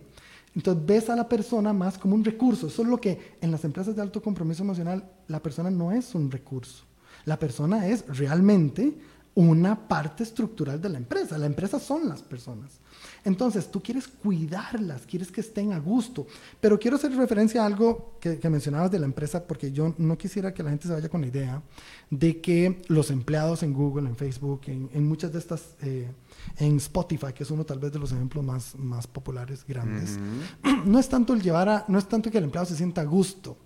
Entonces 0.56 0.86
ves 0.86 1.10
a 1.10 1.18
la 1.18 1.28
persona 1.28 1.74
más 1.74 1.98
como 1.98 2.16
un 2.16 2.24
recurso. 2.24 2.68
Eso 2.68 2.84
es 2.84 2.88
lo 2.88 3.02
que 3.02 3.36
en 3.42 3.52
las 3.52 3.66
empresas 3.66 3.94
de 3.94 4.02
alto 4.02 4.22
compromiso 4.22 4.64
emocional, 4.64 5.04
la 5.28 5.44
persona 5.44 5.70
no 5.70 5.92
es 5.92 6.16
un 6.16 6.32
recurso. 6.32 6.86
La 7.26 7.38
persona 7.38 7.90
es 7.90 8.06
realmente 8.08 8.98
una 9.36 9.88
parte 9.88 10.24
estructural 10.24 10.82
de 10.82 10.90
la 10.90 10.98
empresa. 10.98 11.38
La 11.38 11.46
empresa 11.46 11.80
son 11.80 12.08
las 12.08 12.22
personas. 12.22 12.80
Entonces, 13.26 13.70
tú 13.70 13.84
quieres 13.84 14.08
cuidarlas, 14.08 15.06
quieres 15.06 15.32
que 15.32 15.42
estén 15.42 15.74
a 15.74 15.80
gusto. 15.80 16.26
Pero 16.62 16.80
quiero 16.80 16.96
hacer 16.96 17.14
referencia 17.16 17.64
a 17.64 17.66
algo 17.66 18.18
que, 18.22 18.40
que 18.40 18.50
mencionabas 18.50 18.92
de 18.92 19.00
la 19.00 19.06
empresa, 19.06 19.46
porque 19.46 19.72
yo 19.72 19.94
no 19.98 20.18
quisiera 20.18 20.54
que 20.54 20.64
la 20.64 20.70
gente 20.70 20.88
se 20.88 20.94
vaya 20.94 21.10
con 21.10 21.22
la 21.22 21.28
idea 21.28 21.62
de 22.10 22.40
que 22.40 22.82
los 22.88 23.12
empleados 23.12 23.62
en 23.64 23.74
Google, 23.74 24.08
en 24.08 24.16
Facebook, 24.16 24.62
en, 24.68 24.90
en 24.94 25.06
muchas 25.06 25.34
de 25.34 25.40
estas, 25.40 25.76
eh, 25.82 26.10
en 26.58 26.78
Spotify, 26.78 27.34
que 27.34 27.44
es 27.44 27.52
uno 27.52 27.66
tal 27.66 27.80
vez 27.80 27.92
de 27.92 28.00
los 28.00 28.12
ejemplos 28.14 28.46
más, 28.46 28.76
más 28.76 29.06
populares, 29.06 29.66
grandes, 29.68 30.18
no 30.86 30.98
es 30.98 31.10
tanto 31.10 31.34
el 31.34 31.42
llevar 31.42 31.68
a, 31.68 31.86
no 31.90 32.00
es 32.00 32.08
tanto 32.08 32.32
que 32.32 32.38
el 32.38 32.46
empleado 32.46 32.68
se 32.68 32.78
sienta 32.78 33.02
a 33.02 33.06
gusto 33.06 33.58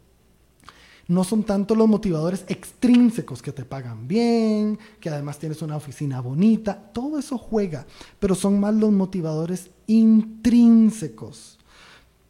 no 1.09 1.23
son 1.23 1.43
tanto 1.43 1.75
los 1.75 1.87
motivadores 1.87 2.45
extrínsecos 2.47 3.41
que 3.41 3.51
te 3.51 3.65
pagan 3.65 4.07
bien, 4.07 4.77
que 4.99 5.09
además 5.09 5.39
tienes 5.39 5.61
una 5.63 5.75
oficina 5.75 6.21
bonita, 6.21 6.91
todo 6.93 7.17
eso 7.17 7.37
juega, 7.37 7.87
pero 8.19 8.35
son 8.35 8.59
más 8.59 8.75
los 8.75 8.91
motivadores 8.91 9.71
intrínsecos. 9.87 11.57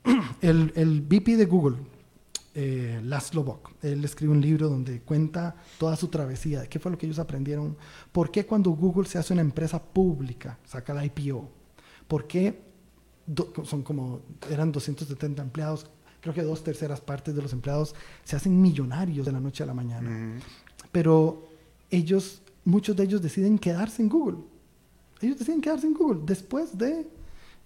El, 0.41 0.71
el 0.75 1.01
VP 1.01 1.35
de 1.35 1.45
Google, 1.45 1.75
eh, 2.55 3.01
Laszlo 3.03 3.43
Bock, 3.43 3.71
él 3.81 4.03
escribe 4.05 4.31
un 4.31 4.39
libro 4.39 4.69
donde 4.69 5.01
cuenta 5.01 5.57
toda 5.77 5.97
su 5.97 6.07
travesía, 6.07 6.65
qué 6.67 6.79
fue 6.79 6.89
lo 6.89 6.97
que 6.97 7.05
ellos 7.05 7.19
aprendieron, 7.19 7.75
por 8.13 8.31
qué 8.31 8.45
cuando 8.45 8.71
Google 8.71 9.07
se 9.09 9.17
hace 9.17 9.33
una 9.33 9.41
empresa 9.41 9.83
pública, 9.83 10.57
saca 10.65 10.93
la 10.93 11.05
IPO, 11.05 11.49
por 12.07 12.27
qué 12.27 12.61
son 13.65 13.83
como, 13.83 14.21
eran 14.49 14.71
270 14.71 15.41
empleados, 15.41 15.85
creo 16.21 16.33
que 16.33 16.43
dos 16.43 16.63
terceras 16.63 17.01
partes 17.01 17.35
de 17.35 17.41
los 17.41 17.53
empleados 17.53 17.95
se 18.23 18.35
hacen 18.35 18.61
millonarios 18.61 19.25
de 19.25 19.31
la 19.31 19.39
noche 19.39 19.63
a 19.63 19.65
la 19.65 19.73
mañana. 19.73 20.39
Pero 20.91 21.49
ellos, 21.89 22.41
muchos 22.65 22.95
de 22.95 23.03
ellos 23.03 23.21
deciden 23.21 23.57
quedarse 23.57 24.01
en 24.01 24.09
Google. 24.09 24.37
Ellos 25.21 25.37
deciden 25.37 25.61
quedarse 25.61 25.87
en 25.87 25.93
Google 25.93 26.21
después 26.25 26.77
de, 26.77 27.07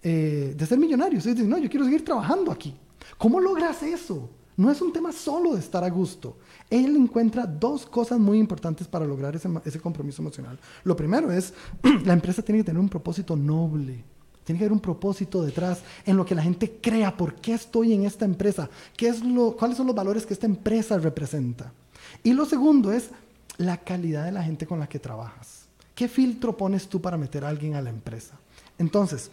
eh, 0.02 0.54
de 0.56 0.66
ser 0.66 0.78
millonarios. 0.78 1.24
Ellos 1.24 1.36
dicen, 1.36 1.50
no, 1.50 1.58
yo 1.58 1.68
quiero 1.68 1.84
seguir 1.84 2.04
trabajando 2.04 2.50
aquí. 2.50 2.74
¿Cómo 3.18 3.40
logras 3.40 3.82
eso? 3.82 4.30
No 4.56 4.70
es 4.70 4.80
un 4.80 4.92
tema 4.92 5.10
solo 5.12 5.54
de 5.54 5.60
estar 5.60 5.82
a 5.82 5.90
gusto. 5.90 6.38
Él 6.70 6.94
encuentra 6.96 7.46
dos 7.46 7.86
cosas 7.86 8.18
muy 8.18 8.38
importantes 8.38 8.86
para 8.86 9.04
lograr 9.04 9.34
ese, 9.34 9.48
ese 9.64 9.80
compromiso 9.80 10.22
emocional. 10.22 10.58
Lo 10.84 10.94
primero 10.94 11.32
es, 11.32 11.52
la 12.04 12.12
empresa 12.12 12.42
tiene 12.42 12.60
que 12.60 12.64
tener 12.64 12.80
un 12.80 12.88
propósito 12.88 13.34
noble. 13.34 14.04
Tiene 14.44 14.58
que 14.58 14.64
haber 14.64 14.72
un 14.72 14.80
propósito 14.80 15.42
detrás 15.42 15.80
en 16.04 16.16
lo 16.16 16.24
que 16.24 16.34
la 16.34 16.42
gente 16.42 16.78
crea. 16.80 17.16
¿Por 17.16 17.34
qué 17.36 17.54
estoy 17.54 17.94
en 17.94 18.04
esta 18.04 18.24
empresa? 18.24 18.68
¿Qué 18.96 19.08
es 19.08 19.24
lo, 19.24 19.56
¿Cuáles 19.56 19.76
son 19.76 19.86
los 19.86 19.96
valores 19.96 20.26
que 20.26 20.34
esta 20.34 20.46
empresa 20.46 20.98
representa? 20.98 21.72
Y 22.22 22.32
lo 22.32 22.44
segundo 22.44 22.92
es 22.92 23.10
la 23.56 23.78
calidad 23.78 24.24
de 24.24 24.32
la 24.32 24.42
gente 24.42 24.66
con 24.66 24.78
la 24.78 24.88
que 24.88 24.98
trabajas. 24.98 25.64
¿Qué 25.94 26.08
filtro 26.08 26.56
pones 26.56 26.88
tú 26.88 27.00
para 27.00 27.16
meter 27.16 27.44
a 27.44 27.48
alguien 27.48 27.74
a 27.74 27.82
la 27.82 27.90
empresa? 27.90 28.38
Entonces, 28.78 29.30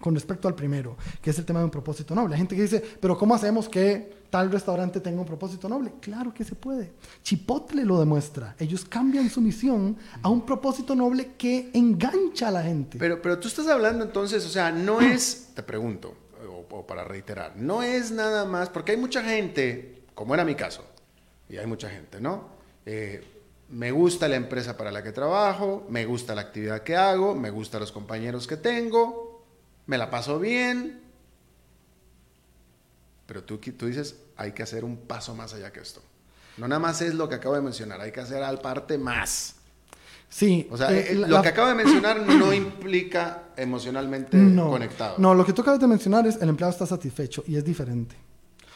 con 0.00 0.14
respecto 0.14 0.48
al 0.48 0.54
primero, 0.54 0.96
que 1.20 1.30
es 1.30 1.38
el 1.38 1.44
tema 1.44 1.60
de 1.60 1.66
un 1.66 1.70
propósito 1.70 2.14
noble. 2.14 2.34
Hay 2.34 2.40
gente 2.40 2.56
que 2.56 2.62
dice, 2.62 2.82
pero 3.00 3.16
¿cómo 3.18 3.34
hacemos 3.34 3.68
que 3.68 4.20
tal 4.30 4.50
restaurante 4.50 5.00
tenga 5.00 5.20
un 5.20 5.26
propósito 5.26 5.68
noble? 5.68 5.92
Claro 6.00 6.32
que 6.32 6.44
se 6.44 6.54
puede. 6.54 6.92
Chipotle 7.22 7.84
lo 7.84 7.98
demuestra. 8.00 8.54
Ellos 8.58 8.84
cambian 8.84 9.28
su 9.28 9.40
misión 9.40 9.96
a 10.22 10.28
un 10.28 10.46
propósito 10.46 10.94
noble 10.94 11.32
que 11.36 11.70
engancha 11.74 12.48
a 12.48 12.50
la 12.50 12.62
gente. 12.62 12.98
Pero, 12.98 13.20
pero 13.20 13.38
tú 13.38 13.48
estás 13.48 13.68
hablando 13.68 14.04
entonces, 14.04 14.44
o 14.46 14.48
sea, 14.48 14.72
no 14.72 15.00
es, 15.02 15.50
te 15.54 15.62
pregunto, 15.62 16.14
o, 16.48 16.74
o 16.74 16.86
para 16.86 17.04
reiterar, 17.04 17.56
no 17.56 17.82
es 17.82 18.10
nada 18.10 18.44
más, 18.44 18.68
porque 18.70 18.92
hay 18.92 18.98
mucha 18.98 19.22
gente, 19.22 20.02
como 20.14 20.34
era 20.34 20.44
mi 20.44 20.54
caso, 20.54 20.84
y 21.48 21.56
hay 21.56 21.66
mucha 21.66 21.90
gente, 21.90 22.20
¿no? 22.20 22.48
Eh, 22.86 23.22
me 23.70 23.92
gusta 23.92 24.28
la 24.28 24.36
empresa 24.36 24.76
para 24.76 24.90
la 24.90 25.02
que 25.02 25.12
trabajo, 25.12 25.86
me 25.88 26.04
gusta 26.04 26.34
la 26.34 26.42
actividad 26.42 26.82
que 26.82 26.96
hago, 26.96 27.34
me 27.34 27.50
gustan 27.50 27.80
los 27.80 27.92
compañeros 27.92 28.46
que 28.46 28.56
tengo, 28.56 29.29
me 29.90 29.98
la 29.98 30.08
paso 30.08 30.38
bien. 30.38 31.00
Pero 33.26 33.42
tú, 33.42 33.58
tú 33.58 33.86
dices, 33.86 34.14
hay 34.36 34.52
que 34.52 34.62
hacer 34.62 34.84
un 34.84 34.96
paso 34.96 35.34
más 35.34 35.52
allá 35.52 35.72
que 35.72 35.80
esto. 35.80 36.00
No 36.58 36.68
nada 36.68 36.78
más 36.78 37.02
es 37.02 37.14
lo 37.14 37.28
que 37.28 37.34
acabo 37.34 37.56
de 37.56 37.60
mencionar, 37.60 38.00
hay 38.00 38.12
que 38.12 38.20
hacer 38.20 38.40
al 38.42 38.60
parte 38.60 38.98
más. 38.98 39.56
Sí. 40.28 40.68
O 40.70 40.76
sea, 40.76 40.92
eh, 40.92 41.08
eh, 41.10 41.14
lo 41.16 41.26
la- 41.26 41.42
que 41.42 41.48
acabo 41.48 41.66
de 41.68 41.74
mencionar 41.74 42.24
no 42.24 42.52
implica 42.54 43.48
emocionalmente 43.56 44.36
no, 44.36 44.70
conectado. 44.70 45.16
No, 45.18 45.34
lo 45.34 45.44
que 45.44 45.52
tú 45.52 45.62
acabas 45.62 45.80
de 45.80 45.88
mencionar 45.88 46.24
es 46.28 46.36
el 46.40 46.48
empleado 46.48 46.70
está 46.72 46.86
satisfecho 46.86 47.42
y 47.48 47.56
es 47.56 47.64
diferente. 47.64 48.14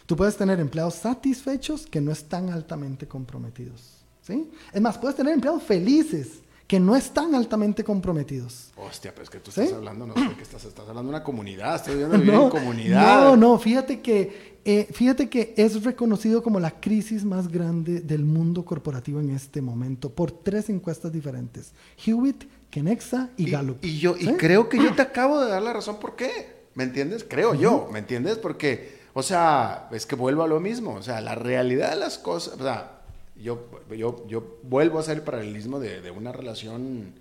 Tú 0.07 0.17
puedes 0.17 0.37
tener 0.37 0.59
empleados 0.59 0.95
satisfechos 0.97 1.87
que 1.87 2.01
no 2.01 2.11
están 2.11 2.51
altamente 2.51 3.07
comprometidos. 3.07 4.05
¿sí? 4.23 4.51
Es 4.73 4.81
más, 4.81 4.99
puedes 4.99 5.17
tener 5.17 5.33
empleados 5.33 5.63
felices 5.63 6.41
que 6.67 6.81
no 6.81 6.97
están 6.97 7.35
altamente 7.35 7.85
comprometidos. 7.85 8.73
Hostia, 8.77 9.13
pero 9.13 9.25
es 9.25 9.31
que 9.31 9.39
tú 9.39 9.51
¿Sí? 9.51 9.61
estás 9.63 9.77
hablando, 9.77 10.07
no 10.07 10.15
sé 10.15 10.35
qué 10.37 10.43
estás, 10.43 10.65
estás 10.65 10.89
hablando 10.89 11.11
de 11.11 11.17
una 11.17 11.25
comunidad, 11.25 11.77
estoy 11.77 11.97
viendo 11.97 12.17
vivir 12.19 12.35
en 12.35 12.49
comunidad. 12.51 13.25
no, 13.25 13.37
no, 13.37 13.59
fíjate 13.59 14.01
que, 14.01 14.59
eh, 14.65 14.89
fíjate 14.91 15.29
que 15.29 15.53
es 15.59 15.83
reconocido 15.85 16.43
como 16.43 16.59
la 16.61 16.81
crisis 16.81 17.25
más 17.25 17.49
grande 17.49 18.01
del 18.01 18.25
mundo 18.25 18.65
corporativo 18.65 19.21
en 19.21 19.31
este 19.31 19.61
momento 19.61 20.11
por 20.11 20.31
tres 20.33 20.71
encuestas 20.71 21.13
diferentes. 21.13 21.73
Hewitt, 22.05 22.45
Kenexa 22.71 23.29
y, 23.37 23.49
Y, 23.49 23.51
Gallup. 23.51 23.85
y 23.85 23.99
yo, 23.99 24.17
y 24.19 24.27
creo 24.35 24.69
que 24.71 24.79
yo 24.79 24.93
te 24.97 25.03
acabo 25.03 25.41
de 25.41 25.51
dar 25.51 25.63
la 25.63 25.73
razón 25.75 25.99
por 26.01 26.17
qué. 26.17 26.65
¿Me 26.75 26.83
entiendes? 26.85 27.25
Creo 27.29 27.55
yo, 27.55 27.89
¿me 27.93 28.01
entiendes? 28.01 28.39
Porque, 28.39 28.99
o 29.13 29.23
sea, 29.23 29.89
es 29.93 30.07
que 30.07 30.17
vuelvo 30.17 30.43
a 30.43 30.49
lo 30.49 30.59
mismo. 30.61 30.95
O 30.95 31.03
sea, 31.03 31.21
la 31.21 31.35
realidad 31.37 31.91
de 31.91 31.97
las 31.97 32.19
cosas, 32.19 32.55
o 32.59 32.63
sea, 32.65 33.03
yo, 33.37 33.69
yo, 33.91 34.25
yo 34.27 34.59
vuelvo 34.63 34.99
a 34.99 35.01
hacer 35.01 35.19
el 35.19 35.23
paralelismo 35.23 35.81
de, 35.81 36.01
de 36.01 36.11
una 36.11 36.33
relación, 36.33 37.15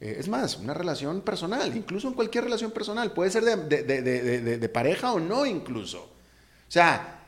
eh, 0.00 0.16
es 0.18 0.28
más, 0.28 0.56
una 0.56 0.74
relación 0.74 1.20
personal, 1.20 1.76
incluso 1.76 2.08
en 2.08 2.14
cualquier 2.14 2.44
relación 2.44 2.70
personal, 2.70 3.12
puede 3.12 3.30
ser 3.30 3.44
de, 3.44 3.56
de- 3.82 4.58
de- 4.58 4.68
pareja 4.68 5.12
o 5.12 5.20
no 5.20 5.44
incluso. 5.46 6.02
O 6.02 6.70
sea, 6.70 7.26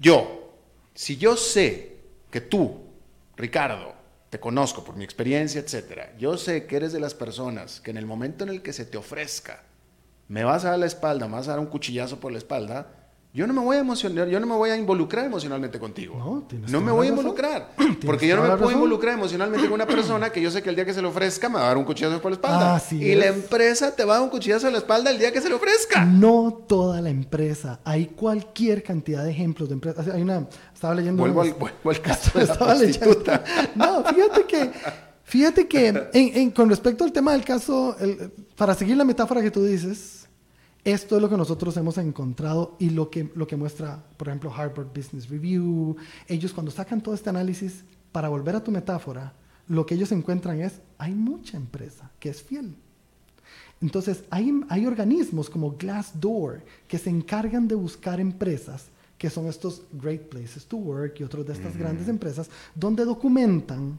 yo, 0.00 0.54
si 0.94 1.16
yo 1.16 1.36
sé 1.36 1.96
que 2.30 2.40
tú, 2.40 2.80
Ricardo, 3.36 3.94
te 4.30 4.40
conozco 4.40 4.82
por 4.84 4.96
mi 4.96 5.04
experiencia, 5.04 5.60
etcétera, 5.60 6.12
yo 6.18 6.36
sé 6.36 6.66
que 6.66 6.76
eres 6.76 6.92
de 6.92 7.00
las 7.00 7.14
personas 7.14 7.80
que 7.80 7.90
en 7.90 7.96
el 7.96 8.06
momento 8.06 8.42
en 8.44 8.50
el 8.50 8.62
que 8.62 8.72
se 8.72 8.84
te 8.84 8.96
ofrezca, 8.96 9.62
me 10.28 10.42
vas 10.42 10.64
a 10.64 10.70
dar 10.70 10.78
la 10.78 10.86
espalda, 10.86 11.26
me 11.28 11.34
vas 11.34 11.46
a 11.48 11.52
dar 11.52 11.60
un 11.60 11.66
cuchillazo 11.66 12.18
por 12.18 12.32
la 12.32 12.38
espalda, 12.38 13.03
yo 13.36 13.48
no 13.48 13.52
me 13.52 13.60
voy 13.60 13.76
a 13.76 13.80
emocionar, 13.80 14.28
yo 14.28 14.38
no 14.38 14.46
me 14.46 14.54
voy 14.54 14.70
a 14.70 14.76
involucrar 14.76 15.24
emocionalmente 15.26 15.80
contigo. 15.80 16.16
No, 16.16 16.46
tienes 16.48 16.70
no 16.70 16.80
me 16.80 16.92
voy 16.92 17.08
a 17.08 17.10
involucrar. 17.10 17.72
Porque 18.06 18.28
yo 18.28 18.36
no 18.36 18.42
me 18.42 18.48
puedo 18.50 18.60
razón. 18.60 18.74
involucrar 18.74 19.14
emocionalmente 19.14 19.66
con 19.66 19.74
una 19.74 19.86
persona 19.88 20.30
que 20.30 20.40
yo 20.40 20.52
sé 20.52 20.62
que 20.62 20.68
el 20.70 20.76
día 20.76 20.84
que 20.84 20.94
se 20.94 21.02
le 21.02 21.08
ofrezca 21.08 21.48
me 21.48 21.56
va 21.56 21.64
a 21.64 21.66
dar 21.68 21.76
un 21.76 21.84
cuchillazo 21.84 22.22
por 22.22 22.30
la 22.30 22.36
espalda. 22.36 22.76
Así 22.76 22.96
y 23.02 23.16
la 23.16 23.26
es. 23.26 23.34
empresa 23.34 23.90
te 23.96 24.04
va 24.04 24.12
a 24.14 24.16
dar 24.18 24.24
un 24.24 24.30
cuchillazo 24.30 24.68
en 24.68 24.74
la 24.74 24.78
espalda 24.78 25.10
el 25.10 25.18
día 25.18 25.32
que 25.32 25.40
se 25.40 25.48
le 25.48 25.56
ofrezca. 25.56 26.04
No 26.04 26.64
toda 26.68 27.00
la 27.00 27.10
empresa. 27.10 27.80
Hay 27.84 28.06
cualquier 28.06 28.84
cantidad 28.84 29.24
de 29.24 29.32
ejemplos 29.32 29.68
de 29.68 29.74
empresas. 29.74 30.06
Hay 30.08 30.22
una, 30.22 30.46
estaba 30.72 30.94
leyendo. 30.94 31.20
Vuelvo 31.20 31.42
al, 31.42 31.54
vuelvo 31.54 31.90
al 31.90 32.00
caso 32.00 32.38
de 32.38 32.46
la 32.46 32.52
Estaba 32.52 32.74
leyendo-. 32.76 33.24
No, 33.74 34.04
fíjate 34.04 34.44
que, 34.44 34.70
fíjate 35.24 35.66
que 35.66 35.88
en- 35.88 36.08
en- 36.12 36.50
con 36.52 36.68
respecto 36.70 37.02
al 37.02 37.10
tema 37.10 37.32
del 37.32 37.44
caso, 37.44 37.96
el- 37.98 38.30
para 38.56 38.74
seguir 38.74 38.96
la 38.96 39.04
metáfora 39.04 39.42
que 39.42 39.50
tú 39.50 39.64
dices, 39.64 40.23
esto 40.84 41.16
es 41.16 41.22
lo 41.22 41.30
que 41.30 41.36
nosotros 41.36 41.76
hemos 41.76 41.96
encontrado 41.98 42.76
y 42.78 42.90
lo 42.90 43.10
que, 43.10 43.32
lo 43.34 43.46
que 43.46 43.56
muestra, 43.56 44.04
por 44.16 44.28
ejemplo, 44.28 44.52
Harvard 44.54 44.88
Business 44.94 45.28
Review. 45.28 45.96
Ellos 46.28 46.52
cuando 46.52 46.70
sacan 46.70 47.02
todo 47.02 47.14
este 47.14 47.30
análisis, 47.30 47.84
para 48.12 48.28
volver 48.28 48.54
a 48.54 48.62
tu 48.62 48.70
metáfora, 48.70 49.32
lo 49.66 49.84
que 49.84 49.96
ellos 49.96 50.12
encuentran 50.12 50.60
es, 50.60 50.80
hay 50.98 51.14
mucha 51.14 51.56
empresa 51.56 52.12
que 52.20 52.28
es 52.28 52.40
fiel. 52.40 52.76
Entonces, 53.80 54.22
hay, 54.30 54.60
hay 54.68 54.86
organismos 54.86 55.50
como 55.50 55.72
Glassdoor 55.72 56.62
que 56.86 56.98
se 56.98 57.10
encargan 57.10 57.66
de 57.66 57.74
buscar 57.74 58.20
empresas 58.20 58.86
que 59.18 59.30
son 59.30 59.46
estos 59.46 59.82
Great 59.92 60.28
Places 60.28 60.66
to 60.66 60.76
Work 60.76 61.18
y 61.18 61.24
otras 61.24 61.46
de 61.46 61.54
estas 61.54 61.76
grandes 61.76 62.08
empresas, 62.08 62.48
donde 62.74 63.04
documentan 63.04 63.98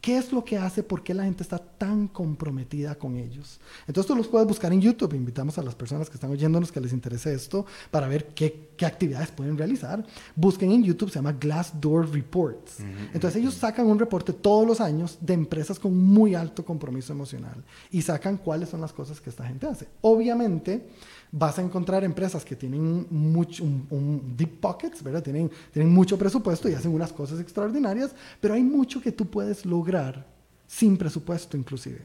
qué 0.00 0.16
es 0.18 0.32
lo 0.32 0.44
que 0.44 0.56
hace, 0.56 0.82
por 0.82 1.02
qué 1.02 1.14
la 1.14 1.24
gente 1.24 1.42
está 1.42 1.58
tan 1.58 2.08
comprometida 2.08 2.94
con 2.94 3.16
ellos. 3.16 3.60
Entonces, 3.86 4.06
tú 4.06 4.16
los 4.16 4.28
puedes 4.28 4.46
buscar 4.46 4.72
en 4.72 4.80
YouTube. 4.80 5.14
Invitamos 5.14 5.58
a 5.58 5.62
las 5.62 5.74
personas 5.74 6.08
que 6.08 6.14
están 6.14 6.30
oyéndonos 6.30 6.70
que 6.70 6.80
les 6.80 6.92
interese 6.92 7.34
esto 7.34 7.66
para 7.90 8.08
ver 8.08 8.28
qué, 8.28 8.70
qué 8.76 8.86
actividades 8.86 9.30
pueden 9.30 9.58
realizar. 9.58 10.04
Busquen 10.34 10.70
en 10.72 10.84
YouTube, 10.84 11.10
se 11.10 11.16
llama 11.16 11.32
Glassdoor 11.32 12.12
Reports. 12.12 12.78
Entonces, 13.12 13.40
ellos 13.40 13.54
sacan 13.54 13.86
un 13.86 13.98
reporte 13.98 14.32
todos 14.32 14.66
los 14.66 14.80
años 14.80 15.18
de 15.20 15.34
empresas 15.34 15.78
con 15.78 15.96
muy 15.96 16.34
alto 16.34 16.64
compromiso 16.64 17.12
emocional 17.12 17.64
y 17.90 18.02
sacan 18.02 18.36
cuáles 18.36 18.68
son 18.68 18.80
las 18.80 18.92
cosas 18.92 19.20
que 19.20 19.30
esta 19.30 19.46
gente 19.46 19.66
hace. 19.66 19.88
Obviamente, 20.02 20.86
vas 21.32 21.58
a 21.58 21.62
encontrar 21.62 22.04
empresas 22.04 22.44
que 22.44 22.56
tienen 22.56 23.06
mucho, 23.10 23.64
un, 23.64 23.86
un 23.90 24.36
deep 24.36 24.60
pockets, 24.60 25.02
¿verdad? 25.02 25.22
Tienen, 25.22 25.50
tienen 25.72 25.92
mucho 25.92 26.18
presupuesto 26.18 26.68
y 26.68 26.74
hacen 26.74 26.92
unas 26.92 27.12
cosas 27.12 27.40
extraordinarias, 27.40 28.14
pero 28.40 28.54
hay 28.54 28.62
mucho 28.62 29.00
que 29.00 29.12
tú 29.12 29.26
puedes 29.26 29.66
lograr 29.66 30.26
sin 30.66 30.96
presupuesto 30.96 31.56
inclusive. 31.56 32.00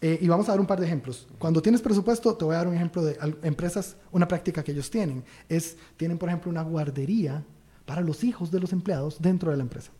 Eh, 0.00 0.18
y 0.20 0.28
vamos 0.28 0.48
a 0.48 0.52
dar 0.52 0.60
un 0.60 0.66
par 0.66 0.78
de 0.78 0.86
ejemplos. 0.86 1.26
Cuando 1.38 1.60
tienes 1.60 1.82
presupuesto, 1.82 2.34
te 2.36 2.44
voy 2.44 2.54
a 2.54 2.58
dar 2.58 2.68
un 2.68 2.74
ejemplo 2.74 3.02
de 3.02 3.18
empresas, 3.42 3.96
una 4.12 4.28
práctica 4.28 4.62
que 4.62 4.72
ellos 4.72 4.90
tienen. 4.90 5.24
Es, 5.48 5.76
tienen, 5.96 6.18
por 6.18 6.28
ejemplo, 6.28 6.50
una 6.50 6.62
guardería 6.62 7.44
para 7.88 8.02
los 8.02 8.22
hijos 8.22 8.50
de 8.50 8.60
los 8.60 8.74
empleados 8.74 9.16
dentro 9.18 9.50
de 9.50 9.56
la 9.56 9.62
empresa. 9.62 9.90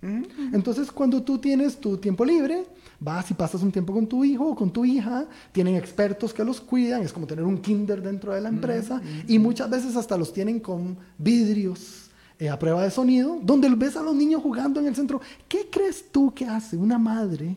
Entonces, 0.53 0.93
cuando 0.93 1.23
tú 1.23 1.39
tienes 1.39 1.81
tu 1.81 1.97
tiempo 1.97 2.23
libre, 2.23 2.67
vas 3.01 3.31
y 3.31 3.35
pasas 3.35 3.63
un 3.63 3.73
tiempo 3.73 3.95
con 3.95 4.07
tu 4.07 4.23
hijo 4.25 4.47
o 4.49 4.55
con 4.55 4.71
tu 4.71 4.85
hija, 4.85 5.27
tienen 5.53 5.75
expertos 5.75 6.35
que 6.35 6.45
los 6.45 6.61
cuidan, 6.61 7.03
es 7.03 7.15
como 7.15 7.27
tener 7.27 7.45
un 7.47 7.57
kinder 7.63 8.03
dentro 8.03 8.35
de 8.35 8.43
la 8.43 8.51
empresa, 8.51 9.01
y 9.27 9.39
muchas 9.39 9.71
veces 9.71 9.97
hasta 9.97 10.19
los 10.19 10.35
tienen 10.35 10.61
con 10.61 10.99
vidrios 11.17 12.11
eh, 12.39 12.51
a 12.51 12.59
prueba 12.59 12.83
de 12.83 12.91
sonido, 12.91 13.39
donde 13.43 13.71
ves 13.71 13.97
a 13.97 14.03
los 14.03 14.15
niños 14.15 14.43
jugando 14.43 14.81
en 14.81 14.87
el 14.87 14.95
centro. 14.95 15.23
¿Qué 15.49 15.69
crees 15.71 16.13
tú 16.13 16.35
que 16.35 16.45
hace 16.45 16.77
una 16.77 16.99
madre 16.99 17.57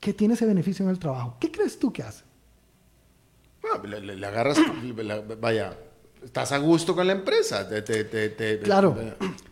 que 0.00 0.14
tiene 0.14 0.34
ese 0.34 0.46
beneficio 0.46 0.84
en 0.86 0.90
el 0.90 0.98
trabajo? 0.98 1.36
¿Qué 1.38 1.50
crees 1.50 1.78
tú 1.78 1.92
que 1.92 2.02
hace? 2.02 2.24
Bueno, 3.60 3.84
le, 3.88 4.00
le- 4.00 4.16
le 4.16 4.26
agarras, 4.26 4.56
vaya, 5.40 5.76
estás 6.24 6.52
a 6.52 6.58
gusto 6.58 6.94
con 6.94 7.06
la 7.06 7.12
empresa. 7.12 7.68
te- 7.68 7.82
te- 7.82 8.04
te- 8.04 8.28
te- 8.30 8.58
Claro, 8.60 8.96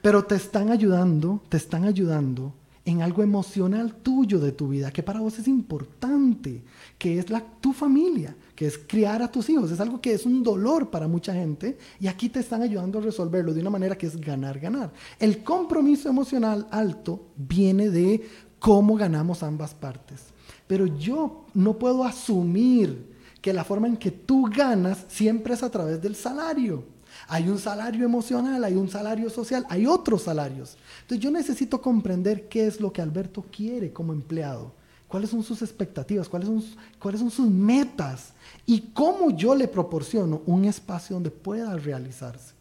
pero 0.01 0.25
te 0.25 0.35
están 0.37 0.71
ayudando, 0.71 1.43
te 1.49 1.57
están 1.57 1.85
ayudando 1.85 2.53
en 2.85 3.01
algo 3.03 3.23
emocional 3.23 3.95
tuyo 4.03 4.41
de 4.41 4.51
tu 4.51 4.69
vida, 4.69 4.91
que 4.91 5.05
para 5.05 5.21
vos 5.21 5.39
es 5.39 5.47
importante, 5.47 6.63
que 6.99 7.19
es 7.19 7.31
la, 7.31 7.41
tu 7.61 7.73
familia, 7.73 8.35
que 8.57 8.67
es 8.67 8.77
criar 8.77 9.23
a 9.23 9.31
tus 9.31 9.49
hijos. 9.51 9.71
Es 9.71 9.79
algo 9.79 10.01
que 10.01 10.13
es 10.15 10.27
un 10.27 10.43
dolor 10.43 10.91
para 10.91 11.07
mucha 11.07 11.33
gente 11.33 11.79
y 12.01 12.09
aquí 12.09 12.29
te 12.29 12.41
están 12.41 12.63
ayudando 12.63 12.99
a 12.99 13.03
resolverlo 13.03 13.55
de 13.55 13.61
una 13.61 13.71
manera 13.71 13.97
que 13.97 14.07
es 14.07 14.21
ganar, 14.21 14.59
ganar. 14.59 14.93
El 15.21 15.45
compromiso 15.45 16.09
emocional 16.09 16.67
alto 16.73 17.27
viene 17.37 17.89
de 17.89 18.27
cómo 18.59 18.97
ganamos 18.97 19.43
ambas 19.45 19.75
partes. 19.75 20.21
Pero 20.67 20.87
yo 20.87 21.45
no 21.55 21.79
puedo 21.79 22.03
asumir 22.03 23.12
que 23.43 23.53
la 23.53 23.65
forma 23.65 23.89
en 23.89 23.97
que 23.97 24.13
tú 24.13 24.45
ganas 24.45 25.05
siempre 25.09 25.55
es 25.55 25.63
a 25.63 25.71
través 25.71 26.01
del 26.01 26.15
salario. 26.15 26.85
Hay 27.29 27.49
un 27.49 27.59
salario 27.59 28.05
emocional, 28.05 28.63
hay 28.65 28.75
un 28.75 28.89
salario 28.89 29.29
social, 29.29 29.67
hay 29.69 29.87
otros 29.87 30.23
salarios. 30.23 30.77
Entonces 31.03 31.23
yo 31.23 31.31
necesito 31.31 31.83
comprender 31.83 32.49
qué 32.49 32.67
es 32.67 32.81
lo 32.81 32.93
que 32.93 33.03
Alberto 33.03 33.45
quiere 33.55 33.93
como 33.93 34.13
empleado, 34.13 34.73
cuáles 35.09 35.29
son 35.31 35.43
sus 35.43 35.61
expectativas, 35.61 36.29
cuáles 36.29 36.49
son, 36.49 36.65
cuáles 36.99 37.21
son 37.21 37.31
sus 37.31 37.49
metas 37.49 38.33
y 38.65 38.81
cómo 38.95 39.31
yo 39.31 39.55
le 39.55 39.69
proporciono 39.69 40.43
un 40.47 40.65
espacio 40.65 41.15
donde 41.15 41.31
pueda 41.31 41.77
realizarse 41.77 42.55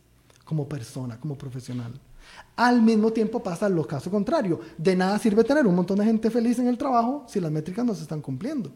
como 0.44 0.68
persona, 0.68 1.20
como 1.20 1.38
profesional. 1.38 1.94
Al 2.56 2.82
mismo 2.82 3.12
tiempo 3.12 3.42
pasa 3.42 3.70
lo 3.70 3.86
caso 3.86 4.10
contrario. 4.10 4.60
De 4.78 4.96
nada 4.96 5.18
sirve 5.20 5.44
tener 5.44 5.66
un 5.68 5.76
montón 5.76 6.00
de 6.00 6.06
gente 6.06 6.30
feliz 6.30 6.60
en 6.60 6.68
el 6.68 6.78
trabajo 6.78 7.24
si 7.28 7.40
las 7.40 7.52
métricas 7.52 7.86
no 7.86 7.94
se 7.94 8.02
están 8.02 8.22
cumpliendo. 8.22 8.72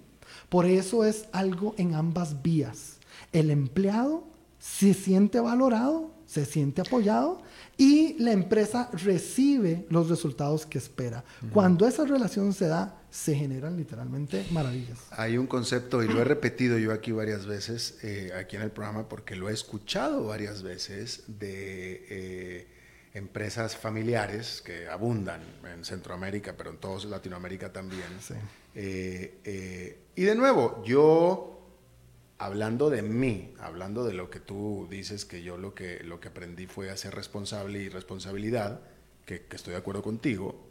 Por 0.49 0.65
eso 0.65 1.03
es 1.03 1.25
algo 1.31 1.75
en 1.77 1.95
ambas 1.95 2.41
vías. 2.41 2.97
El 3.31 3.51
empleado 3.51 4.23
se 4.59 4.93
siente 4.93 5.39
valorado, 5.39 6.11
se 6.25 6.45
siente 6.45 6.81
apoyado 6.81 7.41
y 7.77 8.15
la 8.19 8.31
empresa 8.31 8.89
recibe 8.93 9.85
los 9.89 10.09
resultados 10.09 10.65
que 10.65 10.77
espera. 10.77 11.23
Cuando 11.53 11.87
esa 11.87 12.05
relación 12.05 12.53
se 12.53 12.67
da, 12.67 13.01
se 13.11 13.35
generan 13.35 13.77
literalmente 13.77 14.45
maravillas. 14.51 14.99
Hay 15.11 15.37
un 15.37 15.47
concepto, 15.47 16.03
y 16.03 16.07
lo 16.07 16.21
he 16.21 16.25
repetido 16.25 16.77
yo 16.77 16.91
aquí 16.91 17.11
varias 17.11 17.45
veces, 17.45 17.99
eh, 18.03 18.31
aquí 18.37 18.55
en 18.55 18.61
el 18.61 18.71
programa, 18.71 19.07
porque 19.07 19.35
lo 19.35 19.49
he 19.49 19.53
escuchado 19.53 20.25
varias 20.25 20.63
veces, 20.63 21.23
de 21.27 22.05
eh, 22.09 22.67
empresas 23.13 23.77
familiares 23.77 24.61
que 24.65 24.87
abundan 24.89 25.41
en 25.73 25.85
Centroamérica, 25.85 26.55
pero 26.57 26.71
en 26.71 26.77
toda 26.77 27.05
Latinoamérica 27.05 27.71
también. 27.71 28.07
Sí. 28.19 28.33
Eh, 28.75 29.39
eh, 29.43 29.99
y 30.15 30.23
de 30.23 30.35
nuevo, 30.35 30.83
yo, 30.83 31.65
hablando 32.37 32.89
de 32.89 33.01
mí, 33.01 33.53
hablando 33.59 34.05
de 34.05 34.13
lo 34.13 34.29
que 34.29 34.39
tú 34.39 34.87
dices, 34.89 35.25
que 35.25 35.41
yo 35.41 35.57
lo 35.57 35.73
que, 35.73 36.03
lo 36.03 36.19
que 36.19 36.27
aprendí 36.27 36.67
fue 36.67 36.91
a 36.91 36.97
ser 36.97 37.15
responsable 37.15 37.79
y 37.79 37.89
responsabilidad, 37.89 38.81
que, 39.25 39.45
estoy 39.51 39.71
de 39.71 39.79
acuerdo 39.79 40.03
contigo, 40.03 40.67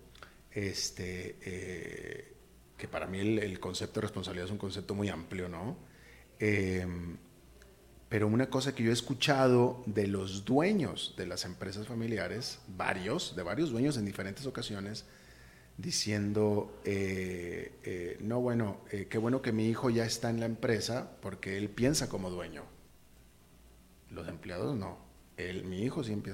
este, 0.52 1.36
eh, 1.42 2.32
que 2.76 2.86
para 2.86 3.07
mí 3.07 3.18
el, 3.18 3.38
el 3.40 3.59
concepto 3.59 4.00
de 4.00 4.02
responsabilidad 4.02 4.46
es 4.46 4.52
un 4.52 4.59
concepto 4.59 4.94
muy 4.94 5.09
amplio, 5.09 5.48
¿no? 5.48 5.76
Eh, 6.38 6.86
pero 8.09 8.28
una 8.28 8.48
cosa 8.48 8.74
que 8.74 8.84
yo 8.84 8.90
he 8.90 8.92
escuchado 8.92 9.82
de 9.86 10.07
los 10.07 10.44
dueños 10.44 11.14
de 11.16 11.26
las 11.26 11.44
empresas 11.44 11.86
familiares, 11.88 12.61
varios, 12.68 13.34
de 13.34 13.42
varios 13.42 13.70
dueños 13.70 13.96
en 13.96 14.05
diferentes 14.05 14.46
ocasiones, 14.46 15.05
diciendo, 15.77 16.81
eh, 16.85 17.72
eh, 17.83 18.16
no, 18.20 18.41
bueno, 18.41 18.79
eh, 18.91 19.07
qué 19.11 19.18
bueno 19.18 19.43
que 19.43 19.53
mi 19.53 19.68
hijo 19.68 19.91
ya 19.91 20.05
está 20.05 20.31
en 20.31 20.41
la 20.41 20.47
empresa 20.47 21.11
porque 21.20 21.59
él 21.59 21.68
piensa 21.68 22.09
como 22.09 22.31
dueño. 22.31 22.62
Los 24.11 24.29
empleados 24.29 24.77
no. 24.77 24.99
Él, 25.37 25.64
mi 25.64 25.83
hijo 25.83 26.05
siempre, 26.05 26.33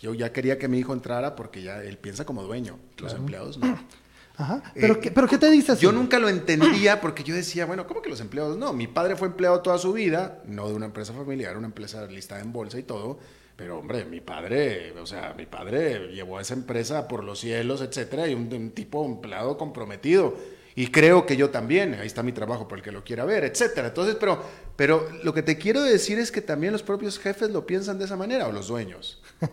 yo 0.00 0.14
ya 0.14 0.32
quería 0.32 0.58
que 0.58 0.66
mi 0.66 0.80
hijo 0.80 0.92
entrara 0.92 1.36
porque 1.36 1.62
ya 1.62 1.82
él 1.82 1.96
piensa 1.96 2.24
como 2.24 2.42
dueño. 2.42 2.78
Los 2.98 3.14
empleados 3.14 3.58
no. 3.58 3.78
Ajá. 4.36 4.64
¿Pero, 4.74 4.98
qué, 4.98 5.12
¿Pero 5.12 5.28
qué 5.28 5.38
te 5.38 5.48
dices? 5.48 5.78
Yo 5.78 5.92
nunca 5.92 6.18
lo 6.18 6.28
entendía 6.28 7.00
porque 7.00 7.22
yo 7.22 7.36
decía, 7.36 7.66
bueno, 7.66 7.86
¿cómo 7.86 8.02
que 8.02 8.10
los 8.10 8.20
empleados? 8.20 8.58
No, 8.58 8.72
mi 8.72 8.88
padre 8.88 9.14
fue 9.14 9.28
empleado 9.28 9.60
toda 9.60 9.78
su 9.78 9.92
vida, 9.92 10.42
no 10.46 10.68
de 10.68 10.74
una 10.74 10.86
empresa 10.86 11.12
familiar, 11.12 11.56
una 11.56 11.68
empresa 11.68 12.04
listada 12.06 12.40
en 12.40 12.52
bolsa 12.52 12.76
y 12.80 12.82
todo, 12.82 13.20
pero 13.56 13.78
hombre, 13.78 14.04
mi 14.04 14.20
padre, 14.20 14.92
o 15.00 15.06
sea, 15.06 15.34
mi 15.36 15.46
padre 15.46 16.08
llevó 16.12 16.38
a 16.38 16.42
esa 16.42 16.54
empresa 16.54 17.06
por 17.06 17.22
los 17.22 17.38
cielos, 17.40 17.80
etcétera, 17.82 18.26
y 18.28 18.34
un, 18.34 18.70
tipo 18.70 19.04
empleado 19.04 19.56
comprometido. 19.56 20.34
Y 20.76 20.88
creo 20.88 21.24
que 21.24 21.36
yo 21.36 21.50
también, 21.50 21.94
ahí 21.94 22.06
está 22.06 22.24
mi 22.24 22.32
trabajo 22.32 22.66
por 22.66 22.78
el 22.78 22.84
que 22.84 22.90
lo 22.90 23.04
quiera 23.04 23.24
ver, 23.24 23.44
etcétera. 23.44 23.88
Entonces, 23.88 24.16
pero, 24.18 24.42
pero 24.74 25.08
lo 25.22 25.32
que 25.32 25.44
te 25.44 25.56
quiero 25.56 25.82
decir 25.82 26.18
es 26.18 26.32
que 26.32 26.40
también 26.40 26.72
los 26.72 26.82
propios 26.82 27.20
jefes 27.20 27.50
lo 27.50 27.64
piensan 27.64 27.96
de 27.98 28.06
esa 28.06 28.16
manera, 28.16 28.48
o 28.48 28.52
los 28.52 28.68
dueños. 28.68 29.22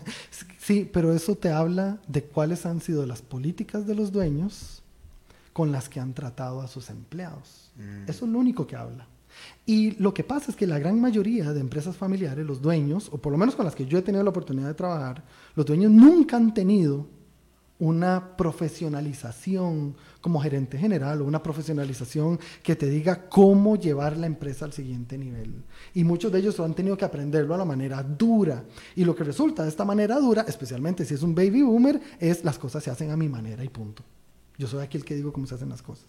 Sí, 0.58 0.88
pero 0.94 1.12
eso 1.12 1.34
te 1.34 1.50
habla 1.50 1.98
de 2.08 2.24
cuáles 2.24 2.68
han 2.68 2.82
sido 2.82 3.08
las 3.08 3.24
políticas 3.24 3.88
de 3.88 3.96
los 3.96 4.12
dueños 4.12 4.84
con 5.54 5.72
las 5.72 5.90
que 5.90 6.00
han 6.00 6.14
tratado 6.14 6.62
a 6.62 6.68
sus 6.68 6.92
empleados. 6.92 7.72
Mm. 7.78 8.08
Eso 8.08 8.26
es 8.26 8.32
lo 8.32 8.38
único 8.38 8.68
que 8.68 8.76
habla. 8.76 9.08
Y 9.66 9.92
lo 9.92 10.14
que 10.14 10.24
pasa 10.24 10.52
es 10.52 10.58
que 10.58 10.68
la 10.68 10.80
gran 10.80 11.00
mayoría 11.00 11.54
de 11.54 11.60
empresas 11.60 11.96
familiares, 11.96 12.46
los 12.46 12.62
dueños, 12.62 13.10
o 13.12 13.18
por 13.18 13.32
lo 13.32 13.38
menos 13.38 13.56
con 13.56 13.66
las 13.66 13.76
que 13.76 13.86
yo 13.86 13.98
he 13.98 14.02
tenido 14.02 14.24
la 14.24 14.30
oportunidad 14.30 14.68
de 14.68 14.74
trabajar, 14.74 15.24
los 15.56 15.66
dueños 15.66 15.92
nunca 15.92 16.38
han 16.38 16.54
tenido 16.54 17.08
una 17.82 18.38
profesionalización 18.38 19.96
como 20.22 20.40
gerente 20.40 20.78
general 20.78 21.22
o 21.22 21.26
una 21.26 21.42
profesionalización 21.42 22.40
que 22.62 22.76
te 22.76 22.88
diga 22.88 23.28
cómo 23.28 23.76
llevar 23.76 24.18
la 24.18 24.28
empresa 24.28 24.66
al 24.66 24.72
siguiente 24.72 25.18
nivel. 25.18 25.64
Y 25.96 26.04
muchos 26.04 26.32
de 26.32 26.40
ellos 26.40 26.60
han 26.60 26.76
tenido 26.76 26.96
que 26.96 27.06
aprenderlo 27.06 27.56
a 27.56 27.58
la 27.58 27.66
manera 27.66 28.04
dura. 28.04 28.64
Y 28.96 29.04
lo 29.04 29.16
que 29.16 29.24
resulta 29.24 29.64
de 29.64 29.70
esta 29.70 29.84
manera 29.84 30.20
dura, 30.20 30.46
especialmente 30.48 31.06
si 31.06 31.16
es 31.16 31.24
un 31.24 31.34
baby 31.34 31.64
boomer, 31.64 32.00
es 32.20 32.44
las 32.44 32.60
cosas 32.60 32.84
se 32.84 32.92
hacen 32.92 33.10
a 33.10 33.18
mi 33.18 33.28
manera 33.28 33.64
y 33.64 33.70
punto. 33.70 34.04
Yo 34.60 34.68
soy 34.68 34.84
aquí 34.84 34.98
el 34.98 35.04
que 35.04 35.16
digo 35.16 35.34
cómo 35.34 35.48
se 35.48 35.56
hacen 35.56 35.70
las 35.70 35.82
cosas. 35.82 36.06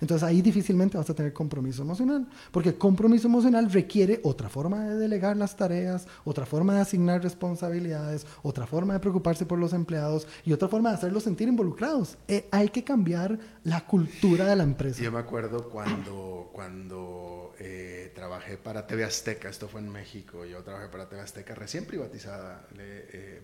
Entonces 0.00 0.26
ahí 0.26 0.42
difícilmente 0.42 0.98
vas 0.98 1.08
a 1.10 1.14
tener 1.14 1.32
compromiso 1.32 1.82
emocional, 1.82 2.26
porque 2.50 2.74
compromiso 2.74 3.28
emocional 3.28 3.70
requiere 3.70 4.20
otra 4.22 4.48
forma 4.48 4.84
de 4.84 4.96
delegar 4.96 5.36
las 5.36 5.56
tareas, 5.56 6.06
otra 6.24 6.46
forma 6.46 6.74
de 6.74 6.80
asignar 6.80 7.22
responsabilidades, 7.22 8.26
otra 8.42 8.66
forma 8.66 8.94
de 8.94 9.00
preocuparse 9.00 9.46
por 9.46 9.58
los 9.58 9.72
empleados 9.72 10.26
y 10.44 10.52
otra 10.52 10.68
forma 10.68 10.90
de 10.90 10.96
hacerlos 10.96 11.22
sentir 11.22 11.48
involucrados. 11.48 12.18
Eh, 12.28 12.48
hay 12.50 12.68
que 12.68 12.84
cambiar 12.84 13.38
la 13.64 13.86
cultura 13.86 14.46
de 14.46 14.56
la 14.56 14.62
empresa. 14.62 15.02
Yo 15.02 15.12
me 15.12 15.18
acuerdo 15.18 15.68
cuando, 15.68 16.50
cuando 16.52 17.54
eh, 17.58 18.12
trabajé 18.14 18.56
para 18.56 18.86
TV 18.86 19.04
Azteca, 19.04 19.48
esto 19.48 19.68
fue 19.68 19.80
en 19.80 19.90
México, 19.90 20.44
yo 20.44 20.62
trabajé 20.62 20.88
para 20.88 21.08
TV 21.08 21.22
Azteca 21.22 21.54
recién 21.54 21.84
privatizada. 21.86 22.66
Eh, 22.78 23.42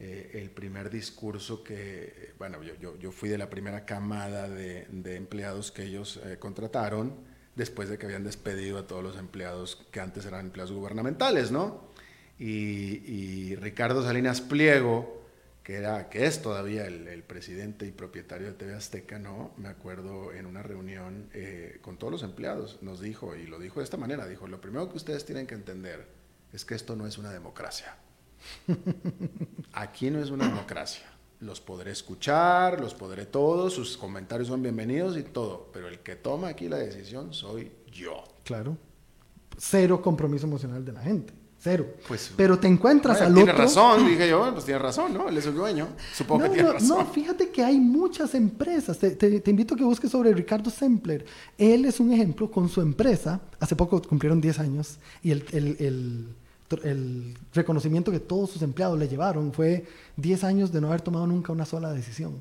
eh, 0.00 0.32
el 0.34 0.50
primer 0.50 0.90
discurso 0.90 1.62
que, 1.62 2.32
bueno, 2.36 2.60
yo, 2.62 2.98
yo, 2.98 3.12
fui 3.12 3.28
de 3.28 3.38
la 3.38 3.48
primera 3.48 3.84
camada 3.84 4.48
de, 4.48 4.86
empleados 5.16 5.70
que 5.70 5.84
ellos 5.84 6.20
eh, 6.24 6.36
contrataron 6.38 7.14
después 7.54 7.88
de 7.88 7.96
que 7.96 8.06
habían 8.06 8.24
despedido 8.24 8.78
a 8.78 8.86
todos 8.88 9.04
los 9.04 9.16
empleados 9.16 9.86
que 9.92 10.00
antes 10.00 10.26
eran 10.26 10.46
empleados 10.46 10.72
gubernamentales, 10.72 11.52
¿no? 11.52 11.92
Y, 12.38 13.54
Ricardo 13.56 14.02
Salinas 14.02 14.40
Pliego, 14.40 15.22
que, 15.62 15.74
era, 15.76 16.08
que 16.10 16.26
es 16.26 16.42
todavía 16.42 16.86
el, 16.86 17.22
presidente 17.22 17.86
y 17.86 17.92
propietario 17.92 18.48
de 18.48 18.54
TV 18.54 18.74
Azteca, 18.74 19.20
¿no? 19.20 19.52
Me 19.56 19.68
acuerdo 19.68 20.32
en 20.32 20.46
una 20.46 20.62
reunión 20.62 21.30
eh, 21.32 21.78
con 21.80 21.96
todos 21.96 22.12
los 22.12 22.22
empleados, 22.24 22.82
nos 22.82 23.00
dijo, 23.00 23.36
y 23.36 23.46
lo 23.46 23.60
dijo 23.60 23.78
de 23.78 23.84
esta 23.84 23.96
manera, 23.96 24.26
dijo, 24.26 24.48
lo 24.48 24.60
primero 24.60 24.90
que 24.90 24.96
ustedes 24.96 25.24
tienen 25.24 25.46
que 25.46 25.54
entender 25.54 26.08
es 26.52 26.64
que 26.64 26.74
esto 26.74 26.96
no 26.96 27.06
es 27.06 27.16
una 27.16 27.30
democracia. 27.30 27.96
Aquí 29.72 30.10
no 30.10 30.20
es 30.20 30.30
una 30.30 30.46
democracia. 30.46 31.04
Los 31.40 31.60
podré 31.60 31.90
escuchar, 31.90 32.80
los 32.80 32.94
podré 32.94 33.26
todos, 33.26 33.74
sus 33.74 33.96
comentarios 33.96 34.48
son 34.48 34.62
bienvenidos 34.62 35.16
y 35.16 35.22
todo, 35.22 35.68
pero 35.72 35.88
el 35.88 35.98
que 35.98 36.16
toma 36.16 36.48
aquí 36.48 36.68
la 36.68 36.78
decisión 36.78 37.34
soy 37.34 37.70
yo. 37.92 38.24
Claro. 38.44 38.78
Cero 39.58 40.00
compromiso 40.00 40.46
emocional 40.46 40.84
de 40.84 40.92
la 40.92 41.02
gente. 41.02 41.34
Cero. 41.58 41.86
Pues, 42.06 42.30
pero 42.36 42.58
te 42.58 42.68
encuentras 42.68 43.20
al 43.22 43.34
tiene 43.34 43.50
otro. 43.50 43.54
Tiene 43.54 43.64
razón, 43.64 44.06
dije 44.06 44.28
yo, 44.28 44.52
pues 44.52 44.64
tiene 44.66 44.78
razón, 44.78 45.14
¿no? 45.14 45.28
Él 45.28 45.38
es 45.38 45.46
el 45.46 45.54
dueño. 45.54 45.88
Supongo 46.14 46.44
que 46.44 46.50
tiene 46.50 46.72
razón. 46.72 46.88
No, 46.88 47.06
fíjate 47.06 47.50
que 47.50 47.62
hay 47.64 47.78
muchas 47.78 48.34
empresas. 48.34 48.98
Te, 48.98 49.42
invito 49.46 49.74
a 49.74 49.76
que 49.78 49.84
busques 49.84 50.10
sobre 50.10 50.32
Ricardo 50.34 50.70
Sempler. 50.70 51.24
Él 51.56 51.86
es 51.86 52.00
un 52.00 52.12
ejemplo 52.12 52.50
con 52.50 52.68
su 52.68 52.82
empresa. 52.82 53.40
Hace 53.60 53.76
poco 53.76 54.00
cumplieron 54.02 54.40
10 54.40 54.58
años 54.58 54.98
y 55.22 55.30
el, 55.30 55.44
el 55.52 55.76
el 55.78 56.34
reconocimiento 57.52 58.10
que 58.10 58.20
todos 58.20 58.50
sus 58.50 58.62
empleados 58.62 58.98
le 58.98 59.08
llevaron 59.08 59.52
fue 59.52 59.84
10 60.16 60.44
años 60.44 60.72
de 60.72 60.80
no 60.80 60.88
haber 60.88 61.00
tomado 61.00 61.26
nunca 61.26 61.52
una 61.52 61.64
sola 61.64 61.92
decisión. 61.92 62.38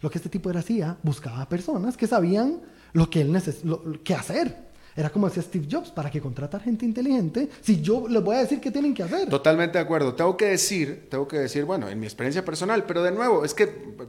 Lo 0.00 0.10
que 0.10 0.18
este 0.18 0.28
tipo 0.28 0.50
era 0.50 0.60
hacía, 0.60 0.96
buscaba 1.02 1.48
personas 1.48 1.96
que 1.96 2.06
sabían 2.06 2.60
lo 2.92 3.08
que 3.08 3.20
él 3.20 3.32
necesitaba, 3.32 3.80
qué 4.04 4.14
hacer. 4.14 4.72
Era 4.94 5.08
como 5.08 5.26
decía 5.26 5.42
Steve 5.42 5.66
Jobs, 5.70 5.90
¿para 5.90 6.10
qué 6.10 6.20
contratar 6.20 6.62
gente 6.62 6.84
inteligente 6.84 7.48
si 7.62 7.80
yo 7.80 8.06
les 8.08 8.22
voy 8.22 8.36
a 8.36 8.40
decir 8.40 8.60
qué 8.60 8.70
tienen 8.70 8.92
que 8.92 9.02
hacer? 9.02 9.28
Totalmente 9.28 9.78
de 9.78 9.84
acuerdo. 9.84 10.14
Tengo 10.14 10.36
que 10.36 10.46
decir, 10.46 11.06
tengo 11.08 11.26
que 11.26 11.38
decir, 11.38 11.64
bueno, 11.64 11.88
en 11.88 11.98
mi 11.98 12.04
experiencia 12.04 12.44
personal, 12.44 12.84
pero 12.84 13.02
de 13.02 13.10
nuevo, 13.10 13.44
es 13.44 13.54
que 13.54 13.62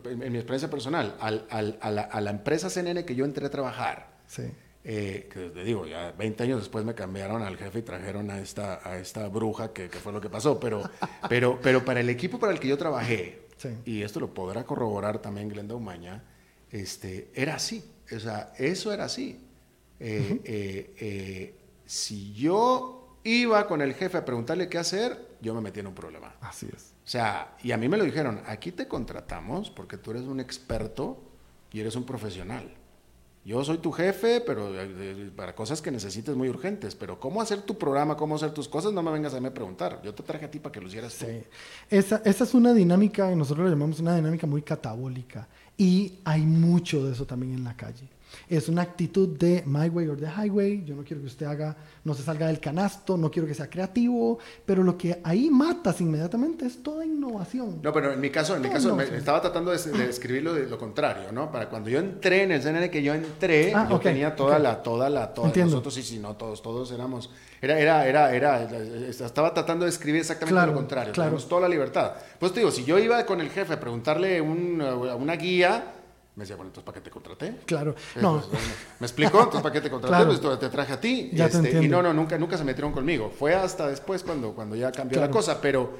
en 0.05 0.19
mi 0.31 0.37
experiencia 0.37 0.69
personal, 0.69 1.15
a, 1.21 1.31
la, 1.31 2.01
a, 2.01 2.21
la, 2.21 2.31
empresa 2.31 2.69
CNN 2.69 3.05
que 3.05 3.15
yo 3.15 3.23
entré 3.23 3.45
a 3.45 3.49
trabajar, 3.49 4.17
sí. 4.27 4.43
Eh, 4.85 5.29
que 5.31 5.49
te 5.49 5.63
digo, 5.63 5.85
ya 5.85 6.11
20 6.11 6.43
años 6.43 6.59
después 6.59 6.83
me 6.83 6.93
cambiaron 6.93 7.41
al 7.41 7.57
jefe 7.57 7.79
y 7.79 7.81
trajeron 7.83 8.29
a 8.29 8.39
esta, 8.39 8.81
a 8.87 8.97
esta 8.97 9.29
bruja, 9.29 9.71
que, 9.71 9.87
fue 9.87 10.11
lo 10.11 10.19
que 10.19 10.29
pasó, 10.29 10.59
pero, 10.59 10.83
pero, 11.29 11.59
pero 11.61 11.85
para 11.85 12.01
el 12.01 12.09
equipo 12.09 12.37
para 12.37 12.51
el 12.51 12.59
que 12.59 12.67
yo 12.67 12.77
trabajé, 12.77 13.43
y 13.85 14.01
esto 14.01 14.19
lo 14.19 14.33
podrá 14.33 14.65
corroborar 14.65 15.19
también 15.19 15.47
Glenda 15.47 15.73
Umaña, 15.75 16.23
este, 16.69 17.31
era 17.33 17.55
así, 17.55 17.83
o 18.13 18.19
sea, 18.19 18.53
eso 18.57 18.91
era 18.91 19.05
así. 19.05 19.39
Eh, 19.99 20.41
eh, 20.43 21.55
si 21.85 22.33
yo 22.33 23.19
iba 23.23 23.65
con 23.67 23.81
el 23.81 23.93
jefe 23.93 24.17
a 24.17 24.25
preguntarle 24.25 24.67
qué 24.67 24.79
hacer, 24.79 25.37
yo 25.39 25.53
me 25.53 25.61
metí 25.61 25.79
en 25.79 25.87
un 25.87 25.95
problema. 25.95 26.35
Así 26.41 26.67
es. 26.73 26.93
O 27.05 27.07
sea, 27.07 27.55
y 27.63 27.71
a 27.71 27.77
mí 27.77 27.87
me 27.87 27.97
lo 27.97 28.03
dijeron, 28.03 28.41
aquí 28.45 28.71
te 28.71 28.87
contratamos 28.87 29.69
porque 29.69 29.97
tú 29.97 30.11
eres 30.11 30.23
un 30.23 30.39
experto 30.39 31.23
y 31.71 31.79
eres 31.79 31.95
un 31.95 32.05
profesional. 32.05 32.73
Yo 33.45 33.61
soy 33.65 33.79
tu 33.79 33.91
jefe, 33.91 34.39
pero 34.39 34.69
eh, 34.69 34.87
eh, 34.89 35.31
para 35.35 35.53
cosas 35.53 35.81
que 35.81 35.91
necesites 35.91 36.35
muy 36.35 36.47
urgentes. 36.47 36.95
Pero 36.95 37.19
cómo 37.19 37.41
hacer 37.41 37.61
tu 37.61 37.77
programa, 37.77 38.15
cómo 38.15 38.35
hacer 38.35 38.51
tus 38.51 38.69
cosas, 38.69 38.93
no 38.93 39.03
me 39.03 39.11
vengas 39.11 39.33
a 39.33 39.41
mí 39.41 39.47
a 39.47 39.53
preguntar. 39.53 40.01
Yo 40.01 40.13
te 40.13 40.23
traje 40.23 40.45
a 40.45 40.51
ti 40.51 40.59
para 40.59 40.71
que 40.71 40.79
lo 40.79 40.87
hicieras 40.87 41.13
sí. 41.13 41.43
Esa, 41.89 42.21
esa 42.23 42.43
es 42.45 42.53
una 42.53 42.73
dinámica, 42.73 43.29
nosotros 43.35 43.65
la 43.65 43.71
llamamos 43.71 43.99
una 43.99 44.15
dinámica 44.15 44.47
muy 44.47 44.61
catabólica. 44.61 45.47
Y 45.77 46.19
hay 46.23 46.41
mucho 46.41 47.05
de 47.05 47.13
eso 47.13 47.25
también 47.25 47.53
en 47.53 47.63
la 47.65 47.75
calle. 47.75 48.07
Es 48.47 48.69
una 48.69 48.81
actitud 48.81 49.29
de 49.37 49.63
my 49.65 49.89
way 49.89 50.07
or 50.07 50.17
the 50.17 50.27
highway. 50.27 50.83
Yo 50.85 50.95
no 50.95 51.03
quiero 51.03 51.21
que 51.21 51.27
usted 51.27 51.45
haga, 51.45 51.75
no 52.03 52.13
se 52.13 52.23
salga 52.23 52.47
del 52.47 52.59
canasto, 52.59 53.17
no 53.17 53.29
quiero 53.29 53.47
que 53.47 53.53
sea 53.53 53.69
creativo, 53.69 54.39
pero 54.65 54.83
lo 54.83 54.97
que 54.97 55.19
ahí 55.23 55.49
matas 55.49 56.01
inmediatamente 56.01 56.65
es 56.65 56.81
toda 56.81 57.05
innovación. 57.05 57.79
No, 57.81 57.93
pero 57.93 58.13
en 58.13 58.19
mi 58.19 58.29
caso, 58.29 58.55
en 58.55 58.61
mi 58.61 58.69
caso, 58.69 58.99
estaba 59.01 59.41
tratando 59.41 59.71
de, 59.71 59.77
describir 60.05 60.43
lo, 60.43 60.53
de, 60.53 60.67
lo 60.67 60.77
contrario, 60.77 61.31
¿no? 61.31 61.51
Para 61.51 61.69
cuando 61.69 61.89
yo 61.89 61.99
entré 61.99 62.43
en 62.43 62.51
el 62.51 62.61
CNN 62.61 62.89
que 62.89 63.01
yo 63.01 63.13
entré, 63.13 63.73
ah, 63.73 63.87
yo 63.89 63.99
tenía 63.99 64.35
toda 64.35 64.59
la, 64.59 64.81
toda 64.81 65.09
la, 65.09 65.33
toda 65.33 65.51
nosotros, 65.55 65.93
sí, 65.93 66.03
sí, 66.03 66.19
no, 66.19 66.35
todos, 66.35 66.61
todos 66.61 66.91
éramos, 66.91 67.29
era, 67.61 67.79
era, 67.79 68.07
era, 68.07 68.33
era, 68.33 68.63
estaba 69.07 69.53
tratando 69.53 69.85
de 69.85 69.91
escribir 69.91 70.21
exactamente 70.21 70.67
lo 70.67 70.73
contrario, 70.73 71.13
claro. 71.13 71.29
tenemos 71.29 71.47
toda 71.47 71.61
la 71.61 71.69
libertad. 71.69 72.13
Pues 72.39 72.53
te 72.53 72.59
digo, 72.59 72.71
si 72.71 72.83
yo 72.83 72.99
iba 72.99 73.25
con 73.25 73.41
el 73.41 73.49
jefe 73.49 73.73
a 73.73 73.79
preguntarle 73.79 74.41
un, 74.41 74.81
una 74.81 75.35
guía, 75.35 75.93
me 76.35 76.43
decía, 76.43 76.55
bueno, 76.55 76.69
entonces 76.69 76.85
¿para 76.85 76.95
qué 76.95 77.01
te 77.01 77.11
contraté? 77.11 77.59
Claro. 77.65 77.95
No. 78.19 78.43
¿Me 78.99 79.05
explicó? 79.05 79.37
Entonces 79.37 79.61
¿para 79.61 79.73
qué 79.73 79.81
te 79.81 79.89
contraté? 79.89 80.25
Pues 80.25 80.59
te 80.59 80.69
traje 80.69 80.93
a 80.93 80.99
ti. 80.99 81.29
Este, 81.31 81.83
y 81.83 81.87
no, 81.87 82.01
no, 82.01 82.11
nunca, 82.11 82.37
nunca 82.39 82.57
se 82.57 82.63
metieron 82.63 82.91
conmigo. 82.91 83.29
Fue 83.29 83.53
hasta 83.53 83.87
después 83.87 84.23
cuando, 84.23 84.53
cuando 84.53 84.75
ya 84.75 84.91
cambió 84.91 85.19
la 85.21 85.29
cosa. 85.29 85.61
Pero, 85.61 85.93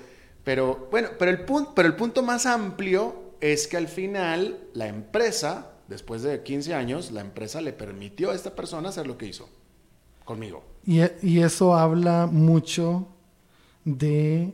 pero 0.44 0.88
bueno, 0.90 1.10
pero 1.20 1.30
el, 1.30 1.46
punto, 1.46 1.74
pero 1.76 1.88
el 1.88 1.96
punto 1.96 2.24
más 2.24 2.48
amplio 2.48 3.36
es 3.42 3.68
que 3.68 3.78
al 3.78 3.88
final 3.88 4.58
la 4.74 4.88
empresa, 4.88 5.74
después 5.88 6.24
de 6.24 6.42
15 6.42 6.74
años, 6.74 7.12
la 7.12 7.22
empresa 7.22 7.62
le 7.62 7.72
permitió 7.72 8.32
a 8.32 8.36
esta 8.36 8.56
persona 8.56 8.90
hacer 8.90 9.06
lo 9.06 9.20
que 9.20 9.28
hizo 9.28 9.48
conmigo. 10.26 10.64
Y, 10.84 11.02
y 11.22 11.44
eso 11.44 11.76
habla 11.76 12.26
mucho 12.26 13.08
de 13.86 14.52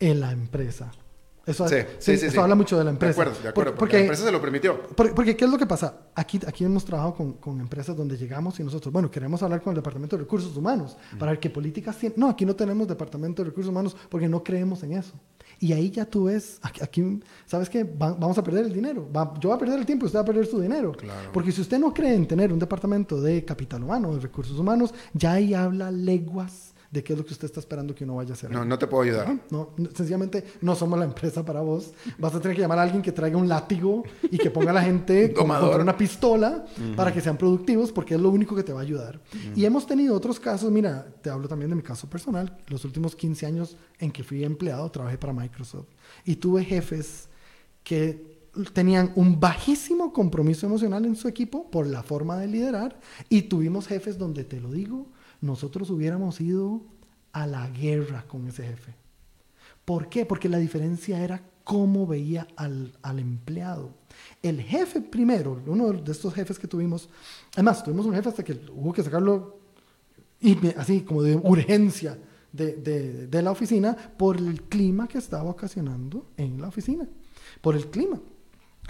la 0.00 0.32
empresa 0.32 0.92
Eso, 1.46 1.68
Sí, 1.68 1.76
sí, 1.98 2.16
sí, 2.16 2.26
eso 2.26 2.42
habla 2.42 2.54
mucho 2.54 2.78
de 2.78 2.84
la 2.84 2.90
empresa. 2.90 3.14
De 3.16 3.20
acuerdo, 3.22 3.42
de 3.42 3.48
acuerdo, 3.50 3.70
Por- 3.72 3.78
porque, 3.80 3.96
la 3.96 4.02
empresa 4.02 4.24
se 4.24 4.32
lo 4.32 4.40
permitió. 4.40 4.80
Porque, 4.96 5.12
porque, 5.12 5.36
¿qué 5.36 5.44
es 5.44 5.50
lo 5.50 5.58
que 5.58 5.66
pasa? 5.66 5.98
Aquí, 6.14 6.40
aquí 6.46 6.64
hemos 6.64 6.84
trabajado 6.84 7.14
con, 7.14 7.32
con 7.34 7.60
empresas 7.60 7.94
donde 7.96 8.16
llegamos 8.16 8.58
y 8.60 8.64
nosotros, 8.64 8.92
bueno, 8.92 9.10
queremos 9.10 9.42
hablar 9.42 9.60
con 9.60 9.72
el 9.72 9.76
Departamento 9.76 10.16
de 10.16 10.22
Recursos 10.22 10.56
Humanos 10.56 10.96
para 11.18 11.32
ver 11.32 11.40
qué 11.40 11.50
políticas 11.50 11.98
tienen. 11.98 12.18
No, 12.18 12.30
aquí 12.30 12.46
no 12.46 12.56
tenemos 12.56 12.88
Departamento 12.88 13.42
de 13.42 13.50
Recursos 13.50 13.70
Humanos 13.70 13.94
porque 14.08 14.28
no 14.28 14.42
creemos 14.42 14.82
en 14.84 14.92
eso. 14.92 15.12
Y 15.60 15.72
ahí 15.72 15.90
ya 15.90 16.04
tú 16.06 16.24
ves, 16.24 16.58
aquí, 16.62 16.80
aquí, 16.82 17.20
¿sabes 17.46 17.68
qué? 17.68 17.84
Va- 17.84 18.12
vamos 18.14 18.36
a 18.38 18.42
perder 18.42 18.64
el 18.64 18.72
dinero. 18.72 19.06
Va- 19.14 19.34
yo 19.38 19.50
voy 19.50 19.56
a 19.56 19.58
perder 19.58 19.78
el 19.78 19.86
tiempo 19.86 20.04
y 20.04 20.06
usted 20.06 20.18
va 20.18 20.22
a 20.22 20.26
perder 20.26 20.46
su 20.46 20.60
dinero. 20.60 20.92
Claro. 20.92 21.30
Porque 21.32 21.52
si 21.52 21.60
usted 21.60 21.78
no 21.78 21.92
cree 21.92 22.14
en 22.14 22.26
tener 22.26 22.52
un 22.52 22.58
departamento 22.58 23.20
de 23.20 23.44
capital 23.44 23.82
humano, 23.84 24.14
de 24.14 24.20
recursos 24.20 24.58
humanos, 24.58 24.92
ya 25.12 25.32
ahí 25.34 25.54
habla 25.54 25.90
leguas 25.90 26.73
de 26.94 27.02
qué 27.02 27.12
es 27.12 27.18
lo 27.18 27.26
que 27.26 27.32
usted 27.32 27.46
está 27.46 27.58
esperando 27.58 27.92
que 27.92 28.04
uno 28.04 28.14
vaya 28.14 28.30
a 28.30 28.32
hacer. 28.34 28.52
No, 28.52 28.64
no 28.64 28.78
te 28.78 28.86
puedo 28.86 29.02
ayudar. 29.02 29.36
No, 29.50 29.70
no, 29.76 29.88
sencillamente 29.92 30.44
no 30.60 30.76
somos 30.76 30.96
la 30.96 31.04
empresa 31.04 31.44
para 31.44 31.60
vos. 31.60 31.92
Vas 32.18 32.32
a 32.36 32.40
tener 32.40 32.56
que 32.56 32.62
llamar 32.62 32.78
a 32.78 32.82
alguien 32.82 33.02
que 33.02 33.10
traiga 33.10 33.36
un 33.36 33.48
látigo 33.48 34.04
y 34.30 34.38
que 34.38 34.48
ponga 34.48 34.70
a 34.70 34.74
la 34.74 34.82
gente 34.82 35.32
contra 35.34 35.78
una 35.78 35.96
pistola 35.96 36.64
para 36.94 37.12
que 37.12 37.20
sean 37.20 37.36
productivos 37.36 37.90
porque 37.90 38.14
es 38.14 38.20
lo 38.20 38.30
único 38.30 38.54
que 38.54 38.62
te 38.62 38.72
va 38.72 38.78
a 38.78 38.82
ayudar. 38.84 39.20
Y 39.56 39.64
hemos 39.64 39.88
tenido 39.88 40.14
otros 40.14 40.38
casos, 40.38 40.70
mira, 40.70 41.04
te 41.20 41.30
hablo 41.30 41.48
también 41.48 41.68
de 41.68 41.76
mi 41.76 41.82
caso 41.82 42.08
personal, 42.08 42.56
los 42.68 42.84
últimos 42.84 43.16
15 43.16 43.44
años 43.44 43.76
en 43.98 44.12
que 44.12 44.22
fui 44.22 44.44
empleado, 44.44 44.88
trabajé 44.88 45.18
para 45.18 45.32
Microsoft 45.32 45.88
y 46.24 46.36
tuve 46.36 46.64
jefes 46.64 47.28
que 47.82 48.34
tenían 48.72 49.10
un 49.16 49.40
bajísimo 49.40 50.12
compromiso 50.12 50.66
emocional 50.66 51.04
en 51.06 51.16
su 51.16 51.26
equipo 51.26 51.68
por 51.72 51.88
la 51.88 52.04
forma 52.04 52.38
de 52.38 52.46
liderar 52.46 53.00
y 53.28 53.42
tuvimos 53.42 53.88
jefes 53.88 54.16
donde, 54.16 54.44
te 54.44 54.60
lo 54.60 54.70
digo, 54.70 55.08
nosotros 55.44 55.90
hubiéramos 55.90 56.40
ido 56.40 56.82
a 57.32 57.46
la 57.46 57.68
guerra 57.68 58.24
con 58.26 58.46
ese 58.48 58.64
jefe. 58.64 58.94
¿Por 59.84 60.08
qué? 60.08 60.24
Porque 60.24 60.48
la 60.48 60.58
diferencia 60.58 61.22
era 61.22 61.42
cómo 61.64 62.06
veía 62.06 62.46
al, 62.56 62.92
empleado. 63.18 63.90
El 64.42 64.60
jefe 64.62 65.00
primero, 65.00 65.60
uno 65.66 65.92
de 65.92 66.12
estos 66.12 66.32
jefes 66.34 66.58
que 66.58 66.66
tuvimos, 66.68 67.08
además 67.54 67.82
tuvimos 67.84 68.06
un 68.06 68.14
jefe 68.14 68.28
hasta 68.30 68.42
que 68.44 68.58
hubo 68.74 68.92
que 68.92 69.02
sacarlo 69.02 69.58
y 70.40 70.56
así 70.76 71.02
como 71.02 71.22
de 71.22 71.36
urgencia 71.36 72.18
de, 72.52 72.76
de- 72.76 73.26
de 73.26 73.42
la 73.42 73.50
oficina 73.50 73.94
por 74.16 74.36
el 74.36 74.62
clima 74.62 75.08
que 75.08 75.18
estaba 75.18 75.50
ocasionando 75.50 76.26
en 76.36 76.60
la 76.60 76.68
oficina, 76.68 77.06
por 77.60 77.74
el 77.76 77.88
clima. 77.90 78.20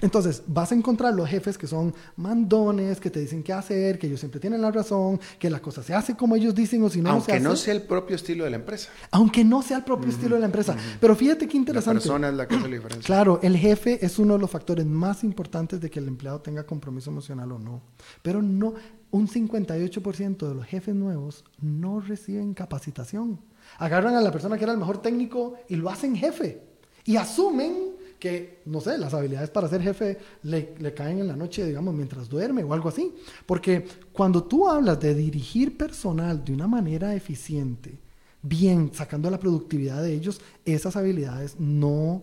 Entonces, 0.05 0.43
vas 0.47 0.71
a 0.71 0.75
encontrar 0.75 1.15
los 1.15 1.27
jefes 1.27 1.57
que 1.57 1.67
son 1.67 1.95
mandones, 2.17 3.01
que 3.01 3.09
te 3.09 3.21
dicen 3.21 3.43
qué 3.43 3.55
hacer, 3.55 3.99
que 3.99 4.07
ellos 4.07 4.21
siempre 4.21 4.39
tienen 4.39 4.61
la 4.61 4.71
razón, 4.71 5.19
que 5.39 5.49
la 5.49 5.61
cosa 5.63 5.83
se 5.83 5.95
hace 5.95 6.15
como 6.15 6.37
ellos 6.37 6.55
dicen 6.55 6.83
o 6.83 6.91
si 6.91 7.01
no, 7.01 7.05
no 7.15 7.21
se 7.23 7.33
Aunque 7.33 7.41
no 7.43 7.53
hace. 7.53 7.63
sea 7.65 7.75
el 7.75 7.83
propio 7.83 8.15
estilo 8.15 8.45
de 8.45 8.51
la 8.51 8.57
empresa. 8.57 8.91
Aunque 9.13 9.43
no 9.45 9.63
sea 9.63 9.79
el 9.79 9.85
propio 9.85 10.11
estilo 10.11 10.35
de 10.35 10.41
la 10.41 10.47
empresa. 10.47 10.77
Pero 11.01 11.17
fíjate 11.17 11.49
qué 11.49 11.55
La 11.55 11.59
interesante. 11.61 12.01
persona 12.01 12.29
es 12.29 12.35
la 12.35 12.47
que 12.47 12.55
hace 12.55 12.69
la 12.69 12.75
diferencia. 12.77 13.07
Claro, 13.07 13.41
el 13.43 13.57
jefe 13.57 14.05
es 14.05 14.19
uno 14.19 14.35
de 14.35 14.41
los 14.41 14.51
factores 14.51 14.85
más 14.85 15.25
importantes 15.25 15.81
de 15.81 15.89
que 15.91 16.01
el 16.01 16.09
empleado 16.09 16.43
tenga 16.43 16.65
compromiso 16.67 17.11
emocional 17.11 17.51
o 17.53 17.59
no. 17.59 17.81
Pero 18.21 18.43
no, 18.43 18.75
un 19.11 19.27
58% 19.27 20.47
de 20.49 20.55
los 20.55 20.67
jefes 20.67 20.95
nuevos 20.95 21.45
no 21.63 22.01
reciben 22.01 22.53
capacitación. 22.53 23.41
Agarran 23.79 24.17
a 24.17 24.21
la 24.21 24.31
persona 24.31 24.59
que 24.59 24.65
era 24.65 24.75
el 24.75 24.79
mejor 24.79 24.99
técnico 24.99 25.55
y 25.67 25.77
lo 25.77 25.89
hacen 25.89 26.15
jefe. 26.15 26.63
Y 27.07 27.17
asumen 27.17 27.95
que, 28.25 28.63
no 28.65 28.81
sé, 28.81 28.97
las 28.97 29.13
habilidades 29.13 29.51
para 29.51 29.69
ser 29.69 29.83
jefe 29.83 30.17
le, 30.45 30.75
le 30.79 30.95
caen 30.95 31.19
en 31.19 31.29
la 31.29 31.37
noche, 31.37 31.63
digamos, 31.67 31.93
mientras 31.93 32.27
duerme 32.27 32.65
o 32.65 32.73
algo 32.73 32.89
así. 32.89 33.13
Porque 33.45 33.87
cuando 34.15 34.45
tú 34.45 34.67
hablas 34.67 34.99
de 34.99 35.15
dirigir 35.15 35.77
personal 35.77 36.43
de 36.43 36.55
una 36.55 36.67
manera 36.67 37.15
eficiente, 37.15 37.99
bien, 38.41 38.91
sacando 38.95 39.29
la 39.29 39.39
productividad 39.39 40.03
de 40.03 40.15
ellos, 40.15 40.41
esas 40.65 40.97
habilidades 40.97 41.61
no, 41.61 42.23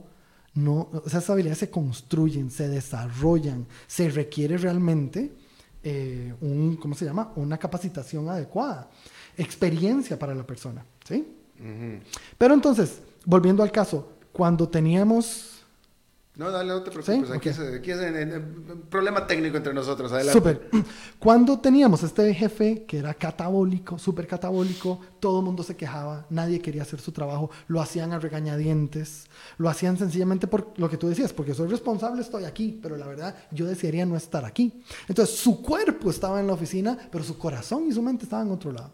no, 0.56 0.90
esas 1.06 1.30
habilidades 1.30 1.60
se 1.60 1.70
construyen, 1.70 2.50
se 2.50 2.68
desarrollan, 2.68 3.68
se 3.86 4.10
requiere 4.10 4.58
realmente 4.58 5.32
eh, 5.84 6.34
un, 6.42 6.78
¿cómo 6.78 6.96
se 6.96 7.06
llama? 7.06 7.32
Una 7.36 7.60
capacitación 7.60 8.28
adecuada, 8.28 8.90
experiencia 9.38 10.18
para 10.18 10.34
la 10.34 10.48
persona, 10.48 10.84
¿sí? 11.08 11.28
Pero 12.40 12.56
entonces, 12.56 13.04
volviendo 13.24 13.62
al 13.62 13.72
caso, 13.72 14.14
cuando 14.32 14.68
teníamos 14.68 15.51
No, 16.42 16.52
dale, 16.52 16.70
no 16.70 16.82
te 16.82 16.92
preocupes. 16.92 17.28
Sí, 17.28 17.34
Aquí, 17.34 17.50
ok. 17.50 17.56
es, 17.56 17.60
aquí 17.80 17.92
es 17.92 18.00
en- 18.00 18.16
en- 18.18 18.32
en- 18.34 18.82
problema 18.90 19.28
técnico 19.28 19.58
entre 19.58 19.74
nosotros. 19.74 20.12
Adelante. 20.12 20.38
Súper. 20.40 20.70
Cuando 21.20 21.60
teníamos 21.60 22.02
este 22.04 22.34
jefe 22.34 22.84
que 22.88 22.98
era 22.98 23.14
catabólico, 23.14 24.00
súper 24.00 24.26
catabólico, 24.28 25.00
todo 25.20 25.40
el 25.40 25.46
mundo 25.46 25.62
se 25.64 25.76
quejaba, 25.76 26.26
nadie 26.30 26.60
quería 26.60 26.82
hacer 26.82 27.00
su 27.00 27.12
trabajo, 27.12 27.52
lo 27.68 27.80
hacían 27.80 28.12
a 28.12 28.20
regañadientes, 28.20 29.26
lo 29.58 29.70
hacían 29.70 29.98
sencillamente 29.98 30.48
por 30.48 30.74
lo 30.78 30.90
que 30.90 30.98
tú 30.98 31.08
decías, 31.08 31.32
porque 31.34 31.54
soy 31.54 31.68
responsable, 31.68 32.22
estoy 32.22 32.46
aquí, 32.46 32.80
pero 32.82 32.98
la 32.98 33.06
verdad 33.08 33.36
yo 33.52 33.66
desearía 33.66 34.06
no 34.06 34.16
estar 34.16 34.44
aquí. 34.46 34.82
Entonces 35.08 35.36
su 35.38 35.62
cuerpo 35.62 36.10
estaba 36.10 36.40
en 36.40 36.48
la 36.48 36.54
oficina, 36.54 36.98
pero 37.12 37.24
su 37.24 37.38
corazón 37.38 37.86
y 37.88 37.92
su 37.92 38.02
mente 38.02 38.24
estaban 38.24 38.48
en 38.48 38.54
otro 38.54 38.72
lado. 38.72 38.92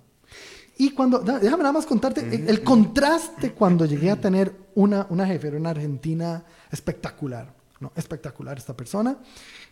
Y 0.80 0.92
cuando, 0.92 1.20
déjame 1.20 1.64
nada 1.64 1.72
más 1.72 1.88
contarte 1.88 2.22
el, 2.22 2.48
el 2.48 2.62
contraste 2.64 3.54
cuando 3.54 3.86
llegué 3.86 4.12
a 4.12 4.22
tener 4.22 4.54
una, 4.76 5.08
una 5.10 5.26
jefe, 5.26 5.48
era 5.48 5.58
una 5.58 5.72
argentina 5.72 6.44
espectacular, 6.72 7.54
¿no? 7.80 7.92
Espectacular 7.96 8.58
esta 8.58 8.76
persona. 8.76 9.18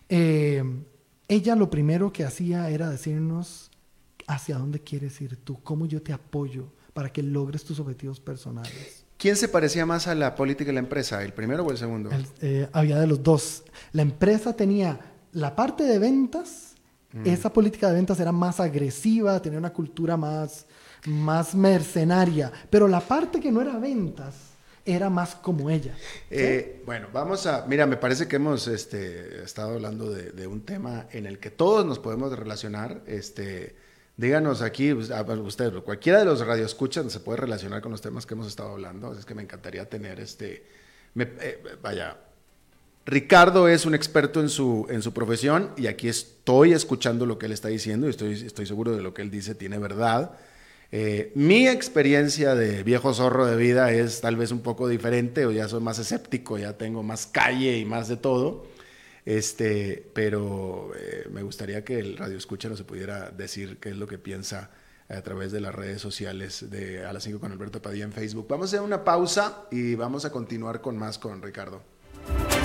Eh, 0.09 0.63
ella 1.27 1.55
lo 1.55 1.69
primero 1.69 2.11
que 2.13 2.23
hacía 2.23 2.69
era 2.69 2.89
decirnos 2.89 3.71
hacia 4.27 4.57
dónde 4.57 4.79
quieres 4.81 5.19
ir 5.21 5.37
tú, 5.37 5.61
cómo 5.63 5.85
yo 5.85 6.01
te 6.01 6.13
apoyo 6.13 6.67
para 6.93 7.11
que 7.11 7.21
logres 7.23 7.63
tus 7.63 7.79
objetivos 7.79 8.19
personales. 8.19 9.03
¿Quién 9.17 9.35
se 9.37 9.47
parecía 9.47 9.85
más 9.85 10.07
a 10.07 10.15
la 10.15 10.35
política 10.35 10.67
de 10.69 10.73
la 10.73 10.79
empresa? 10.79 11.23
¿El 11.23 11.33
primero 11.33 11.63
o 11.65 11.71
el 11.71 11.77
segundo? 11.77 12.11
El- 12.11 12.27
eh, 12.41 12.69
había 12.73 12.99
de 12.99 13.07
los 13.07 13.23
dos. 13.23 13.63
La 13.93 14.01
empresa 14.01 14.53
tenía 14.53 14.99
la 15.31 15.55
parte 15.55 15.83
de 15.83 15.99
ventas, 15.99 16.73
esa 17.23 17.51
política 17.53 17.87
de 17.87 17.95
ventas 17.95 18.19
era 18.19 18.33
más 18.33 18.59
agresiva, 18.59 19.41
tenía 19.41 19.57
una 19.57 19.71
cultura 19.71 20.17
más, 20.17 20.65
más 21.05 21.55
mercenaria, 21.55 22.51
pero 22.69 22.89
la 22.89 22.99
parte 22.99 23.39
que 23.39 23.53
no 23.53 23.61
era 23.61 23.77
ventas 23.79 24.35
era 24.85 25.09
más 25.09 25.35
como 25.35 25.69
ella. 25.69 25.95
Eh, 26.29 26.83
bueno, 26.85 27.07
vamos 27.11 27.47
a. 27.47 27.65
Mira, 27.67 27.87
me 27.87 27.97
parece 27.97 28.27
que 28.27 28.35
hemos 28.35 28.67
este, 28.67 29.43
estado 29.43 29.73
hablando 29.73 30.11
de, 30.11 30.47
un 30.47 30.61
tema 30.61 31.07
en 31.11 31.25
el 31.25 31.39
que 31.39 31.49
todos 31.49 31.85
nos 31.85 31.97
podemos 31.99 32.37
relacionar. 32.37 33.01
Este, 33.07 33.75
díganos 34.15 34.61
aquí, 34.61 34.93
pues, 34.93 35.09
usted, 35.09 35.73
cualquiera 35.83 36.19
de 36.19 36.25
los 36.25 36.45
radioescuchas 36.45 37.11
se 37.11 37.19
puede 37.19 37.37
relacionar 37.37 37.81
con 37.81 37.91
los 37.91 38.01
temas 38.01 38.25
que 38.25 38.35
hemos 38.35 38.47
estado 38.47 38.73
hablando. 38.73 39.09
Así 39.09 39.19
es 39.19 39.25
que 39.25 39.33
me 39.33 39.41
encantaría 39.41 39.89
tener 39.89 40.19
este. 40.19 40.63
eh, 41.15 41.63
vaya. 41.81 42.17
Ricardo 43.07 43.67
es 43.67 43.85
un 43.85 43.93
experto 43.93 44.39
en 44.41 44.49
su, 44.49 45.11
profesión 45.13 45.71
y 45.77 45.85
aquí 45.87 46.07
estoy 46.07 46.73
escuchando 46.73 47.27
lo 47.27 47.37
que 47.37 47.45
él 47.45 47.51
está 47.51 47.67
diciendo 47.67 48.07
y 48.07 48.09
estoy 48.09 48.65
seguro 48.65 48.95
de 48.95 49.03
lo 49.03 49.13
que 49.13 49.21
él 49.21 49.29
dice 49.29 49.53
tiene 49.53 49.77
verdad. 49.77 50.31
Eh, 50.97 51.33
mi 51.35 51.67
experiencia 51.67 52.55
de 52.55 52.81
viejo 52.83 53.13
zorro 53.13 53.45
de 53.45 53.57
vida 53.57 53.91
es 53.91 54.21
tal 54.21 54.37
vez 54.37 54.51
un 54.51 54.61
poco 54.61 54.87
diferente, 54.87 55.45
o 55.45 55.51
ya 55.51 55.67
soy 55.67 55.81
más 55.81 55.99
escéptico, 55.99 56.57
ya 56.57 56.77
tengo 56.77 57.03
más 57.03 57.27
calle 57.27 57.77
y 57.77 57.83
más 57.83 58.07
de 58.07 58.15
todo. 58.15 58.65
Este, 59.25 60.09
pero 60.13 60.91
eh, 60.97 61.27
me 61.33 61.43
gustaría 61.43 61.83
que 61.83 61.99
el 61.99 62.15
radio 62.15 62.37
escucha 62.37 62.73
se 62.77 62.85
pudiera 62.85 63.29
decir 63.29 63.77
qué 63.81 63.89
es 63.89 63.97
lo 63.97 64.07
que 64.07 64.17
piensa 64.17 64.71
a 65.09 65.21
través 65.21 65.51
de 65.51 65.59
las 65.59 65.75
redes 65.75 66.01
sociales 66.01 66.69
de 66.71 67.05
A 67.05 67.11
las 67.11 67.23
5 67.23 67.41
con 67.41 67.51
Alberto 67.51 67.81
Padilla 67.81 68.05
en 68.05 68.13
Facebook. 68.13 68.47
Vamos 68.47 68.67
a 68.67 68.77
hacer 68.77 68.79
una 68.79 69.03
pausa 69.03 69.65
y 69.71 69.95
vamos 69.95 70.23
a 70.23 70.31
continuar 70.31 70.79
con 70.79 70.97
más 70.97 71.19
con 71.19 71.41
Ricardo. 71.41 71.81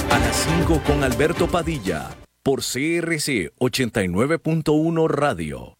A 0.09 0.19
las 0.21 0.47
5 0.59 0.83
con 0.87 1.03
Alberto 1.03 1.49
Padilla 1.49 2.11
por 2.45 2.61
CRC 2.61 3.51
89.1 3.59 5.09
Radio. 5.09 5.80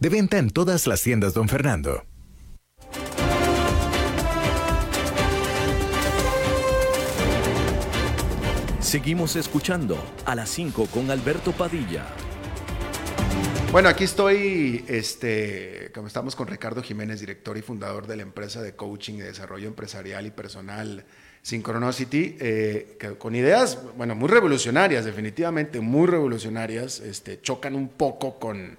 De 0.00 0.08
venta 0.08 0.38
en 0.38 0.48
todas 0.50 0.86
las 0.86 1.02
tiendas, 1.02 1.34
don 1.34 1.48
Fernando. 1.48 2.04
Seguimos 8.80 9.36
escuchando 9.36 10.02
a 10.24 10.34
las 10.34 10.48
5 10.50 10.86
con 10.86 11.10
Alberto 11.10 11.52
Padilla. 11.52 12.06
Bueno, 13.70 13.90
aquí 13.90 14.04
estoy, 14.04 14.86
este, 14.88 15.90
como 15.92 16.06
estamos 16.06 16.34
con 16.34 16.46
Ricardo 16.46 16.82
Jiménez, 16.82 17.20
director 17.20 17.58
y 17.58 17.60
fundador 17.60 18.06
de 18.06 18.16
la 18.16 18.22
empresa 18.22 18.62
de 18.62 18.74
coaching 18.74 19.14
y 19.14 19.20
desarrollo 19.20 19.68
empresarial 19.68 20.24
y 20.26 20.30
personal 20.30 21.04
Synchronicity, 21.42 22.36
eh, 22.40 22.96
con 23.18 23.34
ideas, 23.34 23.78
bueno, 23.98 24.14
muy 24.14 24.28
revolucionarias, 24.28 25.04
definitivamente 25.04 25.80
muy 25.80 26.06
revolucionarias, 26.06 27.00
este, 27.00 27.42
chocan 27.42 27.74
un 27.74 27.88
poco 27.88 28.38
con, 28.38 28.78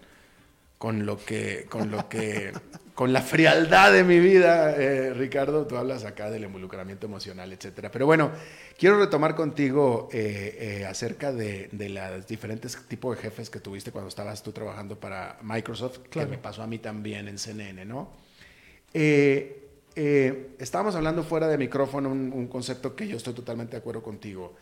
con 0.80 1.06
lo 1.06 1.18
que, 1.18 1.66
con 1.70 1.92
lo 1.92 2.08
que, 2.08 2.54
con 2.96 3.12
la 3.12 3.22
frialdad 3.22 3.92
de 3.92 4.06
mi 4.06 4.20
vida, 4.20 4.76
eh, 4.78 5.14
Ricardo, 5.14 5.68
tú 5.68 5.76
hablas 5.76 6.06
acá 6.06 6.32
del 6.32 6.46
involucramiento 6.46 7.06
emocional, 7.06 7.52
etcétera. 7.52 7.92
Pero 7.92 8.06
bueno, 8.06 8.32
quiero 8.78 8.98
retomar 8.98 9.36
contigo 9.36 10.08
eh, 10.14 10.80
eh, 10.80 10.86
acerca 10.86 11.34
de, 11.34 11.68
de 11.74 11.90
los 11.90 12.26
diferentes 12.26 12.78
tipos 12.88 13.18
de 13.18 13.22
jefes 13.22 13.50
que 13.50 13.60
tuviste 13.60 13.92
cuando 13.92 14.08
estabas 14.08 14.42
tú 14.42 14.54
trabajando 14.54 14.98
para 14.98 15.38
Microsoft, 15.42 16.00
que 16.10 16.26
me 16.26 16.38
pasó 16.38 16.64
a 16.64 16.68
mí 16.68 16.80
también 16.80 17.28
en 17.28 17.38
CNN, 17.38 17.86
¿no? 17.86 18.10
estábamos 19.94 20.96
hablando 20.96 21.24
fuera 21.24 21.50
de 21.50 21.58
micrófono 21.58 22.10
un, 22.10 22.32
un 22.34 22.48
concepto 22.48 22.96
que 22.96 23.06
yo 23.06 23.18
estoy 23.18 23.34
totalmente 23.34 23.74
de 23.74 23.80
acuerdo 23.80 24.02
contigo, 24.02 24.56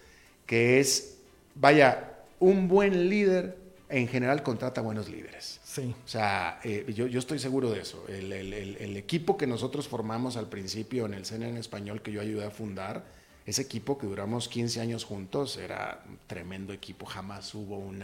que 0.47 0.79
es, 0.79 1.19
vaya, 1.53 2.23
un 2.39 2.67
buen 2.67 3.07
líder 3.07 3.55
en 3.89 4.07
general 4.07 4.43
contrata 4.43 4.81
buenos 4.81 5.09
líderes. 5.09 5.59
O 5.85 6.07
sea, 6.07 6.59
eh, 6.63 6.91
yo, 6.95 7.07
yo, 7.07 7.19
estoy 7.19 7.39
seguro 7.39 7.69
de 7.71 7.81
eso. 7.81 8.05
El, 8.07 8.31
el, 8.31 8.53
el, 8.53 8.97
equipo 8.97 9.37
que 9.37 9.47
nosotros 9.47 9.87
formamos 9.87 10.37
al 10.37 10.47
principio 10.47 11.05
en 11.05 11.13
el 11.13 11.25
CNN 11.25 11.51
en 11.51 11.57
español 11.57 12.01
que 12.01 12.11
yo 12.11 12.21
ayudé 12.21 12.45
a 12.45 12.51
fundar, 12.51 13.05
ese 13.45 13.61
equipo 13.61 13.97
que 13.97 14.07
duramos 14.07 14.49
15 14.49 14.81
años 14.81 15.05
juntos, 15.05 15.57
era 15.57 16.03
un 16.07 16.19
tremendo 16.27 16.73
equipo. 16.73 17.05
Jamás 17.05 17.53
hubo 17.55 17.77
un 17.77 18.03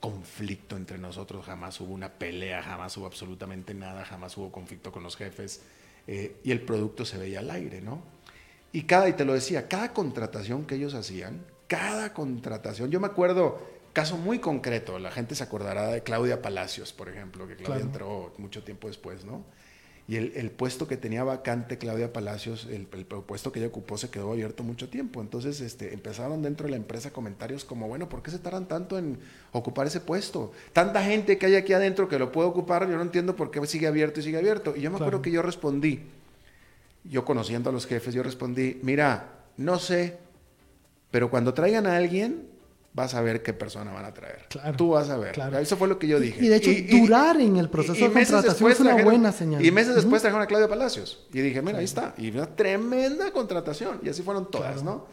conflicto 0.00 0.76
entre 0.76 0.98
nosotros, 0.98 1.46
jamás 1.46 1.80
hubo 1.80 1.94
una 1.94 2.10
pelea, 2.10 2.62
jamás 2.62 2.96
hubo 2.96 3.06
absolutamente 3.06 3.72
nada, 3.74 4.04
jamás 4.04 4.36
hubo 4.36 4.52
conflicto 4.52 4.92
con 4.92 5.02
los 5.02 5.16
jefes. 5.16 5.62
Eh, 6.06 6.36
y 6.44 6.50
el 6.52 6.60
producto 6.60 7.04
se 7.04 7.18
veía 7.18 7.40
al 7.40 7.50
aire, 7.50 7.80
¿no? 7.80 8.02
Y 8.72 8.82
cada, 8.82 9.08
y 9.08 9.14
te 9.14 9.24
lo 9.24 9.32
decía, 9.32 9.68
cada 9.68 9.92
contratación 9.92 10.66
que 10.66 10.74
ellos 10.74 10.94
hacían, 10.94 11.44
cada 11.66 12.12
contratación, 12.12 12.90
yo 12.90 13.00
me 13.00 13.06
acuerdo 13.06 13.60
caso 13.96 14.18
muy 14.18 14.40
concreto, 14.40 14.98
la 14.98 15.10
gente 15.10 15.34
se 15.34 15.42
acordará 15.42 15.88
de 15.88 16.02
Claudia 16.02 16.42
Palacios, 16.42 16.92
por 16.92 17.08
ejemplo, 17.08 17.48
que 17.48 17.56
Claudia 17.56 17.80
entró 17.82 18.34
mucho 18.36 18.62
tiempo 18.62 18.88
después, 18.88 19.24
¿no? 19.24 19.42
Y 20.06 20.16
el, 20.16 20.50
puesto 20.50 20.86
que 20.86 20.98
tenía 20.98 21.24
vacante 21.24 21.78
Claudia 21.78 22.12
Palacios, 22.12 22.68
el, 22.70 22.84
puesto 22.86 23.52
que 23.52 23.58
ella 23.58 23.68
ocupó 23.68 23.96
se 23.96 24.10
quedó 24.10 24.32
abierto 24.32 24.62
mucho 24.62 24.90
tiempo. 24.90 25.22
Entonces 25.22 25.62
este, 25.62 25.94
empezaron 25.94 26.42
dentro 26.42 26.66
de 26.66 26.72
la 26.72 26.76
empresa 26.76 27.10
comentarios 27.10 27.64
como, 27.64 27.88
bueno, 27.88 28.06
¿por 28.06 28.22
qué 28.22 28.30
se 28.30 28.38
tardan 28.38 28.68
tanto 28.68 28.98
en 28.98 29.18
ocupar 29.52 29.86
ese 29.86 30.00
puesto? 30.00 30.52
Tanta 30.74 31.02
gente 31.02 31.38
que 31.38 31.46
hay 31.46 31.54
aquí 31.54 31.72
adentro 31.72 32.06
que 32.06 32.18
lo 32.18 32.30
puede 32.32 32.48
ocupar, 32.48 32.86
yo 32.90 32.96
no 32.96 33.02
entiendo 33.02 33.34
por 33.34 33.50
qué 33.50 33.66
sigue 33.66 33.86
abierto 33.86 34.20
y 34.20 34.24
sigue 34.24 34.36
abierto. 34.36 34.76
Y 34.76 34.82
yo 34.82 34.90
me 34.90 34.96
acuerdo 34.96 35.22
que 35.22 35.30
yo 35.30 35.40
respondí, 35.40 36.02
yo 37.02 37.24
conociendo 37.24 37.70
a 37.70 37.72
los 37.72 37.86
jefes, 37.86 38.12
yo 38.12 38.22
respondí, 38.22 38.78
mira, 38.82 39.38
no 39.56 39.78
sé, 39.78 40.18
pero 41.10 41.30
cuando 41.30 41.54
traigan 41.54 41.86
a 41.86 41.96
alguien, 41.96 42.55
vas 42.96 43.14
a 43.14 43.20
ver 43.20 43.42
qué 43.42 43.52
persona 43.52 43.92
van 43.92 44.06
a 44.06 44.14
traer. 44.14 44.46
Tú 44.76 44.88
vas 44.88 45.10
a 45.10 45.18
ver. 45.18 45.38
Eso 45.60 45.76
fue 45.76 45.86
lo 45.86 45.98
que 45.98 46.08
yo 46.08 46.18
dije. 46.18 46.42
Y, 46.42 46.48
de 46.48 46.56
hecho, 46.56 46.70
durar 46.96 47.38
en 47.38 47.56
el 47.56 47.68
proceso 47.68 47.92
de 47.92 48.10
contratación 48.10 48.72
es 48.72 48.80
una 48.80 49.04
buena 49.04 49.32
señal. 49.32 49.64
Y 49.64 49.70
meses 49.70 49.94
después 49.94 50.22
trajeron 50.22 50.42
a 50.42 50.46
Claudia 50.46 50.66
Palacios. 50.66 51.24
Y 51.32 51.40
dije, 51.40 51.60
mira, 51.60 51.78
ahí 51.78 51.84
está. 51.84 52.14
Y 52.16 52.30
una 52.30 52.46
tremenda 52.46 53.30
contratación. 53.30 54.00
Y 54.02 54.08
así 54.08 54.22
fueron 54.22 54.50
todas, 54.50 54.82
¿no? 54.82 55.04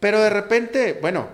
Pero 0.00 0.20
de 0.20 0.30
repente, 0.30 0.96
bueno, 1.00 1.26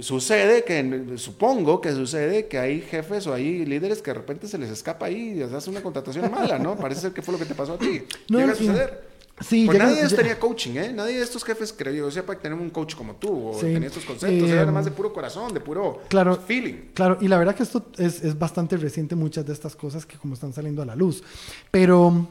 sucede 0.00 0.64
que, 0.64 1.14
supongo 1.16 1.80
que 1.80 1.92
sucede 1.92 2.46
que 2.46 2.58
hay 2.58 2.82
jefes 2.82 3.26
o 3.26 3.32
hay 3.32 3.64
líderes 3.64 4.02
que 4.02 4.10
de 4.10 4.18
repente 4.18 4.46
se 4.46 4.58
les 4.58 4.68
escapa 4.68 5.06
ahí 5.06 5.30
y 5.30 5.34
les 5.36 5.50
hace 5.54 5.70
una 5.70 5.82
contratación 5.82 6.30
mala, 6.30 6.58
¿no? 6.58 6.76
Parece 6.76 7.00
ser 7.00 7.12
que 7.12 7.22
fue 7.22 7.32
lo 7.32 7.38
que 7.38 7.46
te 7.46 7.54
pasó 7.54 7.74
a 7.74 7.78
ti. 7.78 8.02
No, 8.28 8.38
Llega 8.38 8.52
a 8.52 8.54
suceder. 8.54 9.11
Sí, 9.42 9.66
pues 9.66 9.78
nadie 9.78 9.94
de 9.94 10.00
ellos 10.00 10.14
tenía 10.14 10.38
coaching, 10.38 10.76
¿eh? 10.76 10.92
Nadie 10.92 11.16
de 11.16 11.22
estos 11.22 11.44
jefes 11.44 11.72
creo 11.76 11.92
yo 11.92 12.10
sepa 12.10 12.34
que 12.34 12.42
tenemos 12.42 12.62
un 12.62 12.70
coach 12.70 12.94
como 12.94 13.16
tú 13.16 13.48
o 13.48 13.56
tenía 13.56 13.88
estos 13.88 14.04
conceptos. 14.04 14.48
era 14.48 14.70
más 14.70 14.84
de 14.84 14.90
puro 14.90 15.12
corazón, 15.12 15.52
de 15.52 15.60
puro 15.60 16.02
claro, 16.08 16.36
feeling. 16.36 16.92
Claro, 16.94 17.18
y 17.20 17.28
la 17.28 17.38
verdad 17.38 17.54
que 17.54 17.62
esto 17.62 17.86
es, 17.98 18.22
es, 18.22 18.38
bastante 18.38 18.76
reciente, 18.76 19.14
muchas 19.14 19.46
de 19.46 19.52
estas 19.52 19.76
cosas 19.76 20.06
que 20.06 20.16
como 20.16 20.34
están 20.34 20.52
saliendo 20.52 20.82
a 20.82 20.86
la 20.86 20.96
luz. 20.96 21.22
Pero, 21.70 22.26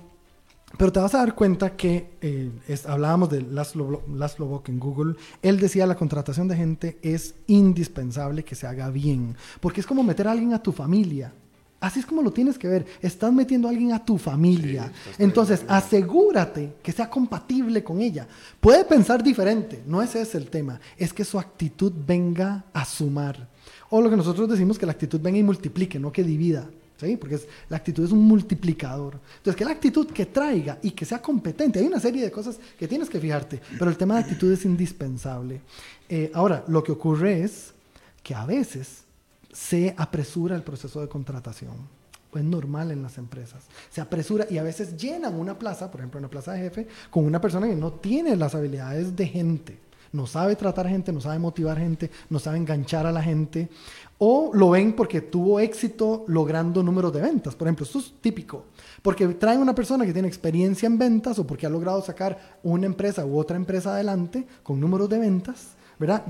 pero 0.78 0.92
te 0.92 1.00
vas 1.00 1.14
a 1.16 1.20
dar 1.20 1.36
cuenta 1.36 1.76
que 1.76 2.18
eh, 2.22 2.52
hablábamos 2.88 3.30
de 3.30 3.42
Laszlo, 3.42 4.04
Laszlo 4.14 4.46
Bock 4.46 4.70
en 4.70 4.80
Google. 4.80 5.16
Él 5.42 5.60
decía 5.60 5.86
la 5.86 5.96
contratación 5.96 6.48
de 6.48 6.56
gente 6.56 6.98
es 7.02 7.36
indispensable 7.48 8.44
que 8.44 8.56
se 8.56 8.68
haga 8.68 8.90
bien, 8.90 9.36
porque 9.60 9.82
es 9.82 9.88
como 9.88 10.04
meter 10.04 10.28
a 10.28 10.32
alguien 10.32 10.54
a 10.54 10.62
tu 10.62 10.72
familia. 10.72 11.34
Así 11.82 12.00
es 12.00 12.06
como 12.06 12.22
lo 12.22 12.32
tienes 12.32 12.60
que 12.60 12.68
ver. 12.68 12.86
Estás 13.02 13.34
metiendo 13.34 13.68
a 13.68 13.72
alguien 13.72 13.92
a 13.92 14.06
tu 14.06 14.20
familia. 14.20 14.92
Entonces, 15.18 15.66
asegúrate 15.68 16.76
que 16.84 16.92
sea 16.92 17.10
compatible 17.10 17.84
con 17.84 18.00
ella. 18.00 18.28
Puede 18.60 18.86
pensar 18.86 19.24
diferente, 19.24 19.82
no 19.88 20.00
ese 20.00 20.22
es 20.22 20.36
el 20.36 20.48
tema. 20.48 20.80
Es 20.96 21.12
que 21.12 21.26
su 21.26 21.40
actitud 21.40 21.92
venga 22.06 22.66
a 22.72 22.86
sumar. 22.86 23.50
O 23.90 24.00
lo 24.00 24.12
que 24.12 24.16
nosotros 24.16 24.48
decimos 24.48 24.78
que 24.78 24.86
la 24.86 24.92
actitud 24.92 25.20
venga 25.20 25.40
y 25.40 25.44
multiplique, 25.44 26.00
no 26.00 26.12
que 26.12 26.24
divida. 26.24 26.70
¿Sí? 26.98 27.18
Porque 27.18 27.34
es, 27.34 27.48
la 27.68 27.78
actitud 27.78 28.06
es 28.06 28.12
un 28.12 28.28
multiplicador. 28.28 29.20
Entonces, 29.38 29.56
que 29.56 29.66
la 29.66 29.72
actitud 29.72 30.06
que 30.06 30.28
traiga 30.28 30.78
y 30.84 30.92
que 30.92 31.04
sea 31.04 31.20
competente. 31.20 31.80
Hay 31.80 31.88
una 31.88 32.00
serie 32.00 32.22
de 32.22 32.30
cosas 32.30 32.60
que 32.78 32.88
tienes 32.88 33.10
que 33.10 33.20
fijarte, 33.20 33.60
pero 33.80 33.90
el 33.90 33.98
tema 33.98 34.14
de 34.14 34.20
actitud 34.20 34.52
es 34.52 34.66
indispensable. 34.66 35.62
Eh, 36.08 36.30
ahora, 36.36 36.64
lo 36.68 36.84
que 36.84 36.92
ocurre 36.92 37.42
es 37.42 37.74
que 38.22 38.36
a 38.36 38.46
veces 38.46 39.04
se 39.52 39.94
apresura 39.98 40.56
el 40.56 40.64
proceso 40.64 41.02
de 41.02 41.08
contratación. 41.08 42.02
Es 42.34 42.44
normal 42.44 42.92
en 42.92 43.04
las 43.04 43.18
empresas. 43.18 43.66
Se 43.90 44.00
apresura 44.00 44.48
y 44.50 44.58
a 44.58 44.64
veces 44.64 44.96
llenan 44.96 45.38
una 45.38 45.60
plaza, 45.60 45.92
por 45.92 46.00
ejemplo, 46.00 46.20
una 46.20 46.30
plaza 46.30 46.54
de 46.54 46.60
jefe, 46.60 46.88
con 47.10 47.26
una 47.26 47.42
persona 47.42 47.68
que 47.68 47.76
no 47.76 47.92
tiene 47.94 48.36
las 48.36 48.56
habilidades 48.56 49.16
de 49.16 49.28
gente. 49.28 49.80
No 50.14 50.28
sabe 50.28 50.56
tratar 50.56 50.88
gente, 50.88 51.14
no 51.14 51.22
sabe 51.22 51.40
motivar 51.40 51.78
gente, 51.78 52.12
no 52.30 52.40
sabe 52.40 52.58
enganchar 52.58 53.06
a 53.06 53.12
la 53.12 53.24
gente. 53.24 53.70
O 54.18 54.52
lo 54.54 54.72
ven 54.72 54.94
porque 54.94 55.22
tuvo 55.22 55.60
éxito 55.60 56.26
logrando 56.28 56.84
números 56.84 57.14
de 57.14 57.22
ventas. 57.22 57.56
Por 57.56 57.68
ejemplo, 57.68 57.86
esto 57.86 58.00
es 58.00 58.14
típico. 58.22 58.66
Porque 59.02 59.28
traen 59.30 59.60
una 59.60 59.76
persona 59.76 60.06
que 60.06 60.14
tiene 60.14 60.28
experiencia 60.28 60.88
en 60.88 60.98
ventas 60.98 61.40
o 61.40 61.48
porque 61.48 61.66
ha 61.66 61.70
logrado 61.70 62.02
sacar 62.02 62.60
una 62.64 62.86
empresa 62.86 63.26
u 63.26 63.38
otra 63.38 63.56
empresa 63.56 63.94
adelante 63.94 64.46
con 64.64 64.80
números 64.80 65.10
de 65.10 65.20
ventas, 65.20 65.70
¿verdad? 65.98 66.24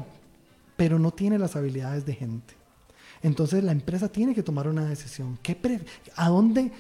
Pero 0.78 0.99
no 0.99 1.11
tiene 1.11 1.39
las 1.39 1.55
habilidades 1.55 2.05
de 2.05 2.13
gente. 2.13 2.61
Entonces 3.24 3.63
la 3.63 3.72
empresa 3.72 4.09
tiene 4.09 4.34
que 4.34 4.43
tomar 4.43 4.67
una 4.67 4.86
decisión. 4.86 5.38
¿Qué 5.41 5.57
¿A 6.15 6.30
dónde? 6.30 6.72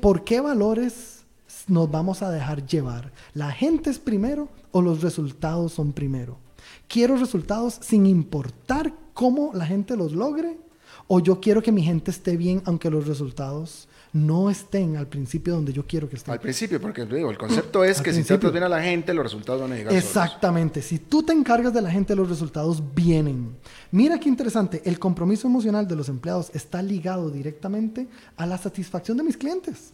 ¿Por 0.00 0.24
qué 0.24 0.40
valores 0.40 1.24
nos 1.66 1.90
vamos 1.90 2.22
a 2.22 2.30
dejar 2.30 2.66
llevar? 2.66 3.12
¿La 3.34 3.50
gente 3.50 3.90
es 3.90 3.98
primero 3.98 4.48
o 4.72 4.80
los 4.80 5.02
resultados 5.02 5.72
son 5.72 5.92
primero? 5.92 6.38
¿Quiero 6.86 7.16
resultados 7.16 7.78
sin 7.80 8.06
importar 8.06 8.94
cómo 9.12 9.52
la 9.54 9.66
gente 9.66 9.96
los 9.96 10.12
logre? 10.12 10.58
¿O 11.06 11.20
yo 11.20 11.40
quiero 11.40 11.62
que 11.62 11.72
mi 11.72 11.82
gente 11.82 12.10
esté 12.10 12.36
bien 12.36 12.62
aunque 12.64 12.90
los 12.90 13.06
resultados 13.06 13.88
no 14.26 14.50
estén 14.50 14.96
al 14.96 15.06
principio 15.06 15.54
donde 15.54 15.72
yo 15.72 15.86
quiero 15.86 16.08
que 16.08 16.16
estén. 16.16 16.32
Al 16.32 16.40
principio, 16.40 16.80
porque 16.80 17.04
digo, 17.06 17.30
el 17.30 17.38
concepto 17.38 17.84
es 17.84 18.00
que 18.00 18.12
si 18.12 18.24
tratas 18.24 18.52
bien 18.52 18.64
a 18.64 18.68
la 18.68 18.82
gente, 18.82 19.14
los 19.14 19.24
resultados 19.24 19.62
van 19.62 19.72
a 19.72 19.76
llegar. 19.76 19.92
Exactamente. 19.92 20.82
Si 20.82 20.98
tú 20.98 21.22
te 21.22 21.32
encargas 21.32 21.72
de 21.72 21.82
la 21.82 21.90
gente, 21.90 22.14
los 22.14 22.28
resultados 22.28 22.82
vienen. 22.94 23.56
Mira 23.90 24.18
qué 24.18 24.28
interesante. 24.28 24.82
El 24.84 24.98
compromiso 24.98 25.46
emocional 25.46 25.86
de 25.86 25.96
los 25.96 26.08
empleados 26.08 26.50
está 26.54 26.82
ligado 26.82 27.30
directamente 27.30 28.08
a 28.36 28.46
la 28.46 28.58
satisfacción 28.58 29.16
de 29.16 29.24
mis 29.24 29.36
clientes. 29.36 29.92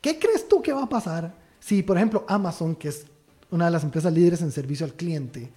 ¿Qué 0.00 0.18
crees 0.18 0.48
tú 0.48 0.62
que 0.62 0.72
va 0.72 0.84
a 0.84 0.88
pasar 0.88 1.34
si, 1.60 1.82
por 1.82 1.96
ejemplo, 1.96 2.24
Amazon, 2.28 2.74
que 2.74 2.88
es 2.88 3.06
una 3.50 3.66
de 3.66 3.70
las 3.70 3.84
empresas 3.84 4.12
líderes 4.12 4.42
en 4.42 4.50
servicio 4.50 4.84
al 4.84 4.94
cliente, 4.94 5.52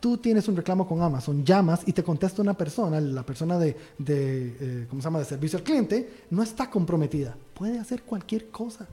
tú 0.00 0.18
tienes 0.18 0.48
un 0.48 0.56
reclamo 0.56 0.86
con 0.86 1.00
Amazon, 1.00 1.44
llamas 1.44 1.80
y 1.86 1.92
te 1.92 2.02
contesta 2.02 2.42
una 2.42 2.54
persona, 2.54 3.00
la 3.00 3.24
persona 3.24 3.58
de, 3.58 3.76
de 3.96 4.56
eh, 4.60 4.86
¿cómo 4.88 5.00
se 5.00 5.06
llama?, 5.06 5.20
de 5.20 5.24
servicio 5.24 5.58
al 5.58 5.64
cliente, 5.64 6.24
no 6.30 6.42
está 6.42 6.68
comprometida. 6.68 7.36
Puede 7.54 7.78
hacer 7.78 8.02
cualquier 8.02 8.48
cosa. 8.50 8.86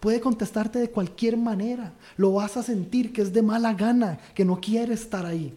Puede 0.00 0.20
contestarte 0.20 0.78
de 0.78 0.90
cualquier 0.90 1.36
manera. 1.36 1.92
Lo 2.16 2.32
vas 2.32 2.56
a 2.56 2.62
sentir 2.62 3.12
que 3.12 3.22
es 3.22 3.32
de 3.32 3.42
mala 3.42 3.74
gana, 3.74 4.18
que 4.34 4.44
no 4.44 4.60
quiere 4.60 4.94
estar 4.94 5.26
ahí. 5.26 5.54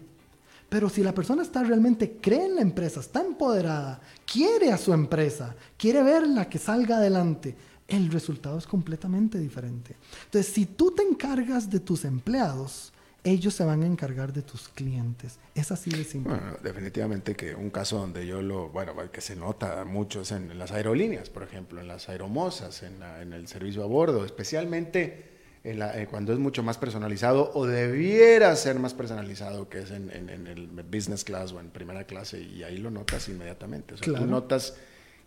Pero 0.70 0.90
si 0.90 1.04
la 1.04 1.14
persona 1.14 1.42
está 1.42 1.64
realmente 1.64 2.18
cree 2.22 2.46
en 2.46 2.56
la 2.56 2.62
empresa, 2.62 3.02
está 3.02 3.22
empoderada, 3.22 4.00
quiere 4.26 4.72
a 4.72 4.78
su 4.78 4.94
empresa, 4.94 5.54
quiere 5.78 6.02
verla 6.02 6.48
que 6.48 6.60
salga 6.60 6.96
adelante, 6.96 7.58
el 7.90 8.10
resultado 8.10 8.58
es 8.58 8.66
completamente 8.66 9.38
diferente. 9.38 9.98
Entonces, 10.26 10.54
si 10.54 10.66
tú 10.66 10.92
te 10.92 11.04
encargas 11.04 11.70
de 11.70 11.82
tus 11.82 12.06
empleados, 12.06 12.94
ellos 13.24 13.54
se 13.54 13.64
van 13.64 13.84
a 13.84 13.86
encargar 13.86 14.34
de 14.34 14.42
tus 14.42 14.70
clientes. 14.70 15.40
Es 15.56 15.72
así 15.72 15.92
de 15.92 16.04
simple. 16.04 16.34
Bueno, 16.34 16.58
definitivamente 16.64 17.36
que 17.36 17.54
un 17.56 17.70
caso 17.70 17.98
donde 17.98 18.26
yo 18.26 18.42
lo, 18.42 18.70
bueno, 18.70 18.94
que 19.12 19.22
se 19.22 19.36
nota 19.36 19.84
mucho 19.86 20.22
es 20.22 20.32
en, 20.32 20.58
las 20.58 20.72
aerolíneas, 20.72 21.30
por 21.30 21.44
ejemplo, 21.44 21.80
en 21.80 21.88
las 21.88 22.10
aeromosas, 22.10 22.84
en, 22.84 23.02
en 23.04 23.34
el 23.34 23.48
servicio 23.48 23.84
a 23.84 23.88
bordo, 23.88 24.26
especialmente 24.26 25.32
eh, 25.64 26.08
cuando 26.10 26.34
es 26.34 26.40
mucho 26.40 26.64
más 26.64 26.80
personalizado 26.80 27.52
o 27.54 27.68
debiera 27.68 28.56
ser 28.56 28.80
más 28.80 28.96
personalizado 28.96 29.70
que 29.70 29.82
es 29.82 29.92
en, 29.92 30.10
el 30.10 30.68
business 30.92 31.24
class 31.24 31.52
o 31.52 31.60
en 31.60 31.70
primera 31.70 32.06
clase 32.06 32.42
y 32.42 32.64
ahí 32.64 32.78
lo 32.78 32.90
notas 32.90 33.30
inmediatamente. 33.30 33.94
O 33.94 33.98
sea, 33.98 34.12
tú 34.12 34.26
notas 34.26 34.76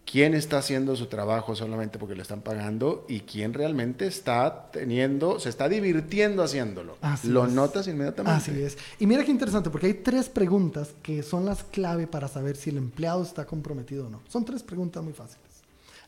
quién 0.05 0.35
está 0.35 0.59
haciendo 0.59 0.97
su 0.97 1.07
trabajo 1.07 1.57
solamente 1.57 1.99
porque 1.99 2.15
le 2.15 2.23
están 2.23 2.41
pagando 2.41 3.05
y 3.09 3.21
quién 3.21 3.55
realmente 3.55 4.07
está 4.07 4.71
teniendo, 4.71 5.41
se 5.41 5.49
está 5.49 5.69
divirtiendo 5.69 6.43
haciéndolo. 6.43 6.97
lo 7.25 7.47
notas 7.47 7.89
inmediatamente. 7.89 8.37
Así 8.37 8.63
es. 8.63 8.77
Y 8.99 9.07
mira 9.07 9.25
qué 9.25 9.31
interesante, 9.31 9.71
porque 9.71 9.87
hay 9.87 9.95
tres 9.95 10.29
preguntas 10.29 10.91
que 11.03 11.23
son 11.23 11.45
las 11.45 11.65
clave 11.65 12.07
para 12.07 12.29
saber 12.29 12.57
si 12.57 12.71
el 12.71 12.77
empleado 12.77 13.23
está 13.23 13.47
comprometido 13.47 14.07
o 14.07 14.11
no. 14.11 14.21
Son 14.29 14.45
tres 14.45 14.63
preguntas 14.63 15.03
muy 15.03 15.13
fáciles. 15.13 15.43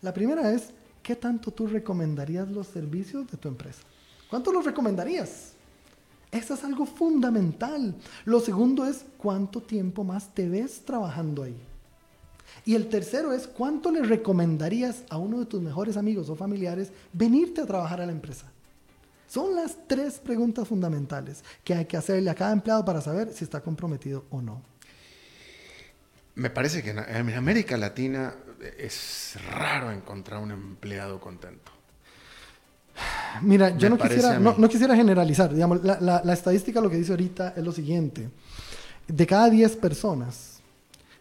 La 0.02 0.12
primera 0.12 0.52
es, 0.52 0.70
¿qué 1.02 1.16
tanto 1.16 1.50
tú 1.50 1.66
recomendarías 1.66 2.48
los 2.48 2.66
servicios 2.66 3.30
de 3.30 3.38
tu 3.38 3.48
empresa? 3.48 3.80
¿Cuánto 4.28 4.52
los 4.52 4.64
recomendarías? 4.64 5.52
Eso 6.30 6.54
es 6.54 6.64
algo 6.64 6.84
fundamental. 6.84 7.94
Lo 8.24 8.40
segundo 8.40 8.84
es 8.84 9.04
cuánto 9.16 9.62
tiempo 9.62 10.04
más 10.04 10.34
te 10.34 10.48
ves 10.48 10.82
trabajando 10.84 11.44
ahí. 11.44 11.56
Y 12.66 12.74
el 12.74 12.88
tercero 12.88 13.32
es 13.32 13.46
cuánto 13.46 13.92
le 13.92 14.02
recomendarías 14.02 15.04
a 15.08 15.16
uno 15.18 15.38
de 15.38 15.46
tus 15.46 15.62
mejores 15.62 15.96
amigos 15.96 16.28
o 16.28 16.34
familiares 16.36 16.90
venirte 17.12 17.60
a 17.60 17.66
trabajar 17.66 18.00
a 18.00 18.06
la 18.06 18.12
empresa. 18.12 18.50
Son 19.28 19.54
las 19.54 19.76
tres 19.86 20.18
preguntas 20.18 20.66
fundamentales 20.66 21.44
que 21.62 21.74
hay 21.74 21.84
que 21.84 21.96
hacerle 21.96 22.28
a 22.28 22.34
cada 22.34 22.52
empleado 22.52 22.84
para 22.84 23.00
saber 23.00 23.32
si 23.32 23.44
está 23.44 23.60
comprometido 23.60 24.24
o 24.30 24.42
no. 24.42 24.60
Me 26.34 26.50
parece 26.50 26.82
que 26.82 26.90
en 26.90 26.98
América 27.30 27.76
Latina 27.76 28.34
es 28.76 29.38
raro 29.48 29.92
encontrar 29.92 30.42
un 30.42 30.50
empleado 30.50 31.20
contento. 31.20 31.70
Mira, 33.42 33.76
yo 33.76 33.88
no 33.90 33.96
quisiera, 33.96 34.40
no, 34.40 34.68
quisiera, 34.68 34.96
generalizar. 34.96 35.54
Digamos, 35.54 35.84
la, 35.84 36.32
estadística 36.32 36.80
lo 36.80 36.90
que 36.90 36.96
dice 36.96 37.12
ahorita 37.12 37.54
es 37.56 37.62
lo 37.62 37.70
siguiente. 37.70 38.28
De 39.06 39.24
cada 39.24 39.50
10 39.50 39.76
personas, 39.76 40.58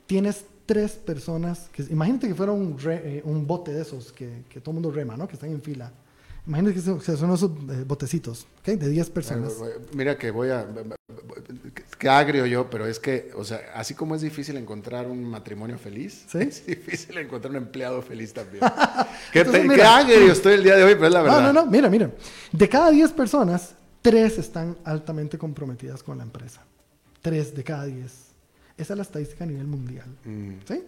tienes 0.07 0.45
tres 0.66 0.93
personas, 0.93 1.70
que, 1.72 1.84
imagínate 1.84 2.28
que 2.28 2.36
fuera 2.36 2.51
un, 2.51 2.78
eh, 2.86 3.22
un 3.24 3.45
bote 3.45 3.74
de 3.74 3.82
esos 3.82 4.11
que, 4.11 4.43
que, 4.49 4.59
todo 4.59 4.72
el 4.72 4.82
mundo 4.82 4.91
rema, 4.91 5.16
¿no? 5.16 5.28
Que 5.28 5.34
están 5.34 5.51
en 5.51 5.61
fila. 5.61 5.91
Imagínate 6.47 6.76
que 6.76 6.82
son 7.18 7.34
esos 7.34 7.51
eh, 7.72 7.84
botecitos, 7.88 8.45
¿ok? 8.59 8.78
De 8.78 8.89
10 8.89 9.09
personas. 9.09 9.53
mira 9.93 10.18
que 10.18 10.30
voy 10.30 10.49
a... 10.49 10.68
Que 11.97 12.09
agrio 12.09 12.45
yo, 12.45 12.70
pero 12.70 12.86
es 12.86 12.99
que, 12.99 13.32
o 13.36 13.43
sea, 13.43 13.61
así 13.74 13.95
como 13.95 14.16
es 14.16 14.22
difícil 14.22 14.57
encontrar 14.57 15.07
un 15.07 15.24
matrimonio 15.24 15.78
feliz, 15.78 16.26
es 16.36 16.66
difícil 16.68 17.18
encontrar 17.18 17.51
un 17.51 17.57
empleado 17.57 18.01
feliz 18.01 18.34
también. 18.34 18.63
qué, 19.34 19.39
agrio 19.39 20.32
estoy 20.32 20.53
el 20.53 20.63
día 20.63 20.76
de 20.76 20.84
hoy, 20.84 20.93
pero 20.95 21.07
es 21.07 21.13
la 21.13 21.22
verdad. 21.22 21.41
No, 21.41 21.53
no, 21.53 21.66
no, 21.66 21.72
mira, 21.72 21.89
mira. 21.89 22.11
De 22.51 22.70
cada 22.70 22.91
10 22.91 23.11
personas, 23.13 23.74
tres 24.01 24.38
están 24.38 24.78
altamente 24.84 25.38
comprometidas 25.38 26.03
con 26.03 26.18
la 26.18 26.24
empresa. 26.24 26.61
Tres 27.22 27.55
de 27.55 27.63
cada 27.63 27.86
10. 27.86 28.24
Esa 28.78 28.93
es 28.93 28.97
la 28.97 29.03
estadística 29.03 29.43
a 29.43 29.47
nivel 29.47 29.67
mundial. 29.67 30.07
Mm. 30.26 30.53
¿Sí? 30.67 30.84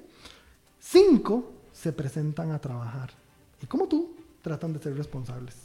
Cinco 0.79 1.51
se 1.71 1.93
presentan 1.93 2.51
a 2.51 2.59
trabajar. 2.59 3.11
Y 3.61 3.65
como 3.65 3.87
tú, 3.87 4.15
tratan 4.41 4.73
de 4.73 4.79
ser 4.79 4.95
responsables. 4.95 5.55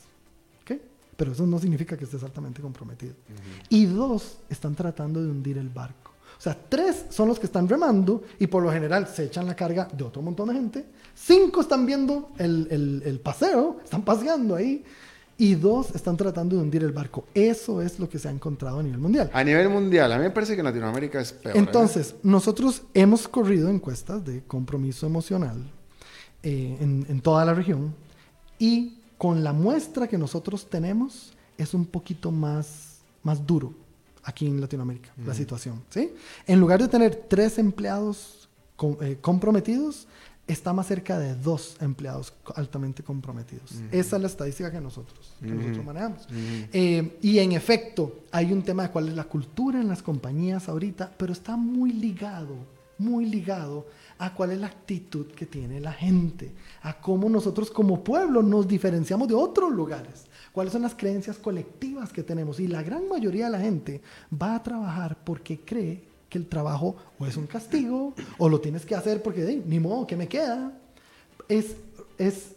¿Ok? 0.63 0.81
Pero 1.17 1.33
eso 1.33 1.47
no 1.47 1.59
significa 1.59 1.97
que 1.97 2.05
estés 2.05 2.23
altamente 2.23 2.61
comprometido. 2.61 3.15
Y 3.69 3.87
dos, 3.87 4.39
están 4.49 4.75
tratando 4.75 5.23
de 5.23 5.31
hundir 5.31 5.59
el 5.59 5.69
barco. 5.69 6.13
O 6.39 6.43
sea, 6.43 6.59
tres 6.69 7.07
son 7.11 7.29
los 7.29 7.39
que 7.39 7.47
están 7.47 7.69
remando 7.69 8.25
y 8.41 8.49
por 8.49 8.65
lo 8.65 8.73
general 8.73 9.07
se 9.07 9.27
echan 9.27 9.47
la 9.47 9.55
carga 9.55 9.87
de 9.93 10.03
otro 10.03 10.23
montón 10.23 10.49
de 10.49 10.55
gente. 10.55 10.87
Cinco 11.15 11.61
están 11.61 11.87
viendo 11.87 12.33
el, 12.39 13.01
el, 13.05 13.21
paseo, 13.21 13.79
están 13.85 14.03
paseando 14.03 14.57
ahí. 14.57 14.85
Y 15.39 15.55
dos 15.55 15.95
están 15.95 16.17
tratando 16.17 16.57
de 16.57 16.63
hundir 16.63 16.83
el 16.83 16.93
barco. 16.93 17.25
Eso 17.35 17.83
es 17.83 17.99
lo 17.99 18.09
que 18.09 18.19
se 18.19 18.29
ha 18.29 18.31
encontrado 18.31 18.79
a 18.79 18.83
nivel 18.83 18.99
mundial. 18.99 19.31
A 19.33 19.43
nivel 19.43 19.69
mundial, 19.69 20.13
a 20.13 20.17
mí 20.17 20.25
me 20.25 20.31
parece 20.31 20.55
que 20.55 20.61
en 20.61 20.67
Latinoamérica 20.67 21.21
es 21.21 21.33
peor. 21.33 21.57
¿eh? 21.57 21.59
Entonces, 21.59 22.15
nosotros 22.23 22.83
hemos 22.95 23.27
corrido 23.27 23.69
encuestas 23.69 24.25
de 24.25 24.43
compromiso 24.45 25.07
emocional 25.07 25.59
eh, 26.43 26.77
en, 26.81 27.07
en 27.09 27.21
toda 27.21 27.45
la 27.45 27.55
región 27.55 27.95
y 28.59 28.99
con 29.19 29.43
la 29.43 29.53
muestra 29.53 30.07
que 30.07 30.19
nosotros 30.19 30.69
tenemos 30.69 31.33
es 31.57 31.75
un 31.75 31.87
poquito 31.87 32.31
más, 32.31 32.99
más 33.23 33.47
duro 33.47 33.75
aquí 34.25 34.47
en 34.47 34.61
Latinoamérica, 34.61 35.11
la 35.25 35.35
situación. 35.35 35.83
¿sí? 35.91 36.13
En 36.47 36.61
lugar 36.61 36.81
de 36.81 36.89
tener 36.89 37.15
tres 37.29 37.59
empleados 37.59 38.49
eh, 39.01 39.19
comprometidos, 39.21 40.07
está 40.53 40.73
más 40.73 40.87
cerca 40.87 41.19
de 41.19 41.35
dos 41.35 41.77
empleados 41.81 42.33
altamente 42.55 43.03
comprometidos. 43.03 43.73
Esa 43.91 44.17
es 44.17 44.23
la 44.23 44.29
estadística 44.29 44.71
que 44.71 44.81
nosotros, 44.81 45.35
manejamos. 45.85 46.27
Eh, 46.73 47.19
y 47.21 47.39
en 47.39 47.53
efecto, 47.53 48.21
hay 48.31 48.53
un 48.53 48.63
tema 48.63 48.85
de 48.85 48.91
cuál 48.91 49.09
es 49.09 49.15
la 49.15 49.25
cultura 49.25 49.81
en 49.81 49.89
las 49.89 50.03
compañías 50.03 50.69
ahorita, 50.69 51.13
pero 51.17 51.33
está 51.33 51.57
muy 51.57 51.93
ligado, 51.93 52.55
muy 52.99 53.27
ligado 53.27 53.87
a 54.19 54.33
cuál 54.35 54.53
es 54.53 54.61
la 54.61 54.69
actitud 54.69 55.27
que 55.27 55.47
tiene 55.47 55.81
la 55.81 55.93
gente, 55.93 56.53
a 56.83 57.01
cómo 57.01 57.29
nosotros 57.29 57.71
como 57.71 58.05
pueblo 58.05 58.43
nos 58.43 58.69
diferenciamos 58.69 59.27
de 59.27 59.35
otros 59.35 59.73
lugares, 59.73 60.27
cuáles 60.53 60.73
son 60.73 60.83
las 60.83 60.95
creencias 60.95 61.39
colectivas 61.39 62.13
que 62.13 62.23
tenemos. 62.23 62.61
Y 62.61 62.69
la 62.69 62.83
gran 62.83 63.09
mayoría 63.09 63.47
de 63.47 63.51
la 63.53 63.61
gente 63.61 64.01
va 64.41 64.55
a 64.55 64.63
trabajar 64.63 65.19
porque 65.25 65.61
cree 65.61 66.12
que 66.33 66.39
el 66.39 66.47
trabajo 66.47 66.97
o 67.19 67.27
es 67.27 67.37
un 67.37 67.47
castigo 67.47 68.15
o 68.39 68.49
lo 68.49 68.59
tienes 68.59 68.87
que 68.87 68.95
hacer 68.95 69.23
porque 69.23 69.63
ni 69.67 69.79
modo, 69.79 70.07
¿qué 70.07 70.17
me 70.17 70.29
queda? 70.29 70.73
Es, 71.47 71.77
es, 72.17 72.53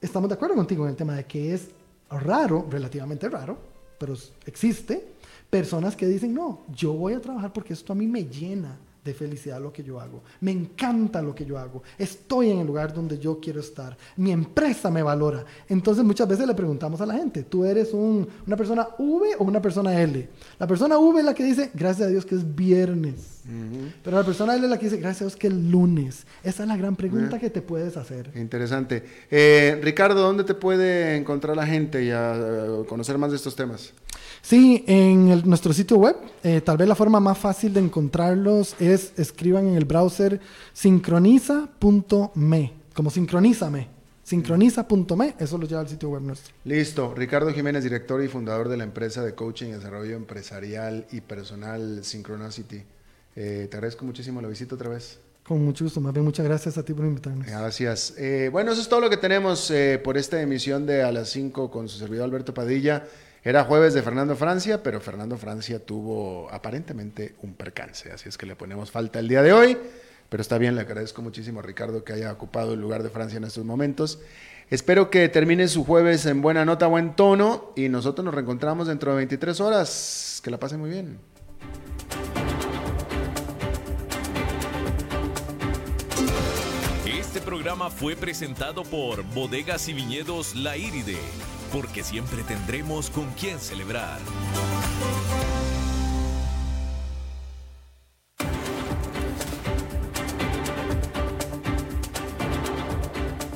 estamos 0.00 0.28
de 0.28 0.34
acuerdo 0.34 0.56
contigo 0.56 0.82
en 0.84 0.90
el 0.90 0.96
tema 0.96 1.14
de 1.14 1.24
que 1.24 1.54
es 1.54 1.68
raro, 2.10 2.66
relativamente 2.68 3.28
raro, 3.28 3.56
pero 3.98 4.14
existe, 4.46 5.06
personas 5.48 5.94
que 5.94 6.08
dicen, 6.08 6.34
no, 6.34 6.62
yo 6.74 6.92
voy 6.92 7.12
a 7.12 7.20
trabajar 7.20 7.52
porque 7.52 7.72
esto 7.72 7.92
a 7.92 7.96
mí 7.96 8.08
me 8.08 8.24
llena 8.24 8.76
de 9.04 9.14
felicidad 9.14 9.60
lo 9.60 9.72
que 9.72 9.82
yo 9.82 10.00
hago. 10.00 10.22
Me 10.40 10.50
encanta 10.50 11.22
lo 11.22 11.34
que 11.34 11.44
yo 11.44 11.58
hago. 11.58 11.82
Estoy 11.98 12.50
en 12.50 12.58
el 12.58 12.66
lugar 12.66 12.92
donde 12.92 13.18
yo 13.18 13.40
quiero 13.40 13.60
estar. 13.60 13.96
Mi 14.16 14.32
empresa 14.32 14.90
me 14.90 15.02
valora. 15.02 15.44
Entonces 15.68 16.04
muchas 16.04 16.28
veces 16.28 16.46
le 16.46 16.54
preguntamos 16.54 17.00
a 17.00 17.06
la 17.06 17.14
gente, 17.14 17.42
¿tú 17.44 17.64
eres 17.64 17.92
una 17.92 18.56
persona 18.56 18.88
V 18.98 19.36
o 19.38 19.44
una 19.44 19.62
persona 19.62 20.00
L? 20.00 20.28
La 20.58 20.66
persona 20.66 20.98
V 20.98 21.20
es 21.20 21.24
la 21.24 21.34
que 21.34 21.44
dice, 21.44 21.70
gracias 21.74 22.08
a 22.08 22.10
Dios 22.10 22.26
que 22.26 22.34
es 22.34 22.54
viernes. 22.54 23.40
Pero 24.04 24.16
la 24.16 24.24
persona 24.24 24.54
L 24.54 24.64
es 24.64 24.70
la 24.70 24.78
que 24.78 24.86
dice, 24.86 24.98
gracias 24.98 25.22
a 25.22 25.24
Dios 25.24 25.36
que 25.36 25.48
es 25.48 25.52
lunes. 25.52 26.26
Esa 26.42 26.62
es 26.62 26.68
la 26.68 26.76
gran 26.76 26.94
pregunta 26.96 27.38
que 27.38 27.50
te 27.50 27.62
puedes 27.62 27.96
hacer. 27.96 28.30
Interesante. 28.36 29.04
Eh, 29.30 29.80
Ricardo, 29.82 30.20
¿dónde 30.20 30.44
te 30.44 30.54
puede 30.54 31.16
encontrar 31.16 31.56
la 31.56 31.66
gente 31.66 32.04
y 32.04 32.10
a, 32.10 32.84
conocer 32.86 33.18
más 33.18 33.30
de 33.30 33.36
estos 33.36 33.56
temas? 33.56 33.92
Sí, 34.42 34.84
en 34.86 35.48
nuestro 35.48 35.72
sitio 35.72 35.98
web, 35.98 36.16
eh, 36.42 36.60
tal 36.60 36.76
vez 36.76 36.88
la 36.88 36.94
forma 36.94 37.20
más 37.20 37.38
fácil 37.38 37.72
de 37.74 37.80
encontrarlos 37.80 38.74
es 38.80 39.12
escriban 39.16 39.68
en 39.68 39.76
el 39.76 39.84
browser 39.84 40.40
sincroniza.me, 40.72 42.72
como 42.94 43.10
sincronízame. 43.10 43.88
Sincroniza.me, 44.24 45.34
eso 45.38 45.58
lo 45.58 45.66
lleva 45.66 45.80
al 45.80 45.88
sitio 45.88 46.10
web 46.10 46.22
nuestro. 46.22 46.54
Listo. 46.64 47.14
Ricardo 47.14 47.52
Jiménez, 47.52 47.82
director 47.82 48.22
y 48.22 48.28
fundador 48.28 48.68
de 48.68 48.76
la 48.76 48.84
empresa 48.84 49.24
de 49.24 49.34
coaching 49.34 49.68
y 49.68 49.72
desarrollo 49.72 50.16
empresarial 50.16 51.06
y 51.10 51.20
personal 51.20 52.04
Synchronicity. 52.04 52.82
Eh, 53.34 53.66
te 53.68 53.76
agradezco 53.76 54.04
muchísimo 54.04 54.40
la 54.40 54.48
visita 54.48 54.76
otra 54.76 54.88
vez. 54.88 55.18
Con 55.42 55.64
mucho 55.64 55.84
gusto, 55.84 56.00
más 56.00 56.12
bien 56.12 56.24
muchas 56.24 56.46
gracias 56.46 56.78
a 56.78 56.84
ti 56.84 56.94
por 56.94 57.04
invitarnos. 57.04 57.44
Gracias. 57.44 58.14
Eh, 58.18 58.50
bueno, 58.52 58.70
eso 58.70 58.80
es 58.80 58.88
todo 58.88 59.00
lo 59.00 59.10
que 59.10 59.16
tenemos 59.16 59.72
por 60.04 60.16
esta 60.16 60.40
emisión 60.40 60.86
de 60.86 61.02
A 61.02 61.10
las 61.10 61.28
5 61.30 61.70
con 61.70 61.88
su 61.88 61.98
servidor 61.98 62.26
Alberto 62.26 62.54
Padilla. 62.54 63.04
Era 63.42 63.64
jueves 63.64 63.94
de 63.94 64.02
Fernando 64.02 64.36
Francia, 64.36 64.82
pero 64.82 65.00
Fernando 65.00 65.38
Francia 65.38 65.78
tuvo 65.78 66.50
aparentemente 66.52 67.36
un 67.40 67.54
percance, 67.54 68.12
así 68.12 68.28
es 68.28 68.36
que 68.36 68.44
le 68.44 68.54
ponemos 68.54 68.90
falta 68.90 69.18
el 69.18 69.28
día 69.28 69.40
de 69.42 69.54
hoy, 69.54 69.78
pero 70.28 70.42
está 70.42 70.58
bien, 70.58 70.74
le 70.74 70.82
agradezco 70.82 71.22
muchísimo 71.22 71.60
a 71.60 71.62
Ricardo 71.62 72.04
que 72.04 72.12
haya 72.12 72.30
ocupado 72.30 72.74
el 72.74 72.80
lugar 72.80 73.02
de 73.02 73.08
Francia 73.08 73.38
en 73.38 73.44
estos 73.44 73.64
momentos. 73.64 74.20
Espero 74.68 75.08
que 75.08 75.26
termine 75.30 75.68
su 75.68 75.86
jueves 75.86 76.26
en 76.26 76.42
buena 76.42 76.66
nota, 76.66 76.86
buen 76.86 77.16
tono, 77.16 77.72
y 77.76 77.88
nosotros 77.88 78.26
nos 78.26 78.34
reencontramos 78.34 78.88
dentro 78.88 79.12
de 79.12 79.16
23 79.16 79.58
horas. 79.60 80.40
Que 80.44 80.50
la 80.50 80.58
pasen 80.58 80.78
muy 80.78 80.90
bien. 80.90 81.18
Este 87.06 87.40
programa 87.40 87.88
fue 87.88 88.16
presentado 88.16 88.82
por 88.82 89.22
Bodegas 89.34 89.88
y 89.88 89.94
Viñedos 89.94 90.54
La 90.54 90.76
Iride 90.76 91.16
porque 91.72 92.02
siempre 92.02 92.42
tendremos 92.42 93.10
con 93.10 93.30
quién 93.32 93.58
celebrar. 93.58 94.18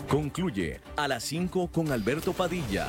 Concluye 0.08 0.80
a 0.96 1.08
las 1.08 1.24
5 1.24 1.68
con 1.72 1.90
Alberto 1.90 2.32
Padilla. 2.32 2.88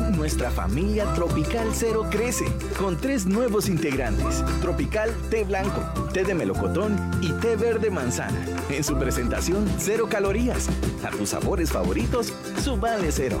Nuestra 0.00 0.50
familia 0.50 1.04
Tropical 1.14 1.68
Cero 1.72 2.06
crece 2.10 2.44
con 2.78 2.96
tres 2.96 3.26
nuevos 3.26 3.68
integrantes: 3.68 4.42
Tropical 4.60 5.10
Té 5.30 5.44
Blanco, 5.44 5.82
Té 6.12 6.24
de 6.24 6.34
Melocotón 6.34 6.96
y 7.20 7.32
Té 7.34 7.56
Verde 7.56 7.90
Manzana. 7.90 8.44
En 8.70 8.82
su 8.84 8.96
presentación, 8.98 9.66
cero 9.78 10.06
calorías. 10.08 10.68
A 11.04 11.10
tus 11.10 11.30
sabores 11.30 11.70
favoritos, 11.70 12.32
su 12.62 12.76
vale 12.76 13.12
cero. 13.12 13.40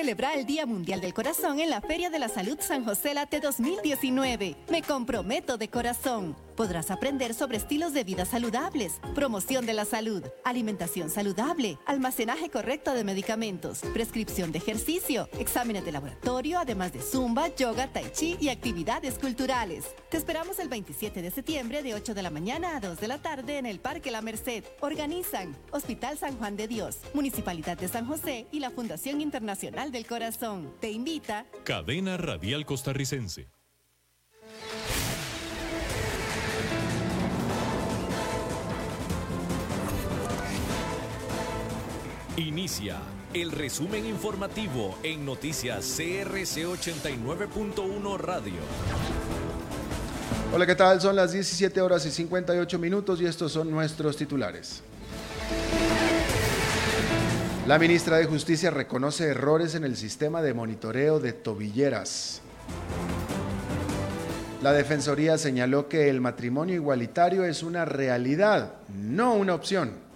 Celebra 0.00 0.32
el 0.32 0.46
Día 0.46 0.64
Mundial 0.64 1.02
del 1.02 1.12
Corazón 1.12 1.60
en 1.60 1.68
la 1.68 1.82
Feria 1.82 2.08
de 2.08 2.18
la 2.18 2.30
Salud 2.30 2.56
San 2.58 2.86
José 2.86 3.12
Late 3.12 3.38
2019. 3.38 4.56
Me 4.70 4.80
comprometo 4.80 5.58
de 5.58 5.68
corazón. 5.68 6.34
Podrás 6.60 6.90
aprender 6.90 7.32
sobre 7.32 7.56
estilos 7.56 7.94
de 7.94 8.04
vida 8.04 8.26
saludables, 8.26 9.00
promoción 9.14 9.64
de 9.64 9.72
la 9.72 9.86
salud, 9.86 10.22
alimentación 10.44 11.08
saludable, 11.08 11.78
almacenaje 11.86 12.50
correcto 12.50 12.92
de 12.92 13.02
medicamentos, 13.02 13.80
prescripción 13.94 14.52
de 14.52 14.58
ejercicio, 14.58 15.30
exámenes 15.38 15.86
de 15.86 15.92
laboratorio, 15.92 16.58
además 16.58 16.92
de 16.92 17.00
zumba, 17.00 17.48
yoga, 17.56 17.90
tai 17.90 18.12
chi 18.12 18.36
y 18.38 18.50
actividades 18.50 19.18
culturales. 19.18 19.86
Te 20.10 20.18
esperamos 20.18 20.58
el 20.58 20.68
27 20.68 21.22
de 21.22 21.30
septiembre 21.30 21.82
de 21.82 21.94
8 21.94 22.12
de 22.12 22.22
la 22.22 22.28
mañana 22.28 22.76
a 22.76 22.80
2 22.80 23.00
de 23.00 23.08
la 23.08 23.22
tarde 23.22 23.56
en 23.56 23.64
el 23.64 23.80
Parque 23.80 24.10
La 24.10 24.20
Merced. 24.20 24.62
Organizan 24.80 25.56
Hospital 25.70 26.18
San 26.18 26.36
Juan 26.36 26.58
de 26.58 26.68
Dios, 26.68 26.98
Municipalidad 27.14 27.78
de 27.78 27.88
San 27.88 28.06
José 28.06 28.48
y 28.52 28.60
la 28.60 28.68
Fundación 28.68 29.22
Internacional 29.22 29.92
del 29.92 30.06
Corazón. 30.06 30.74
Te 30.78 30.90
invita 30.90 31.46
Cadena 31.64 32.18
Radial 32.18 32.66
Costarricense. 32.66 33.48
Inicia 42.40 42.96
el 43.34 43.52
resumen 43.52 44.06
informativo 44.06 44.96
en 45.02 45.26
noticias 45.26 45.84
CRC 45.94 46.64
89.1 46.64 48.18
Radio. 48.18 48.54
Hola, 50.50 50.64
¿qué 50.64 50.74
tal? 50.74 51.02
Son 51.02 51.14
las 51.14 51.32
17 51.32 51.82
horas 51.82 52.06
y 52.06 52.10
58 52.10 52.78
minutos 52.78 53.20
y 53.20 53.26
estos 53.26 53.52
son 53.52 53.70
nuestros 53.70 54.16
titulares. 54.16 54.82
La 57.66 57.78
ministra 57.78 58.16
de 58.16 58.24
Justicia 58.24 58.70
reconoce 58.70 59.26
errores 59.26 59.74
en 59.74 59.84
el 59.84 59.94
sistema 59.98 60.40
de 60.40 60.54
monitoreo 60.54 61.20
de 61.20 61.34
tobilleras. 61.34 62.40
La 64.62 64.72
Defensoría 64.72 65.36
señaló 65.36 65.90
que 65.90 66.08
el 66.08 66.22
matrimonio 66.22 66.74
igualitario 66.74 67.44
es 67.44 67.62
una 67.62 67.84
realidad, 67.84 68.76
no 68.88 69.34
una 69.34 69.54
opción. 69.54 70.09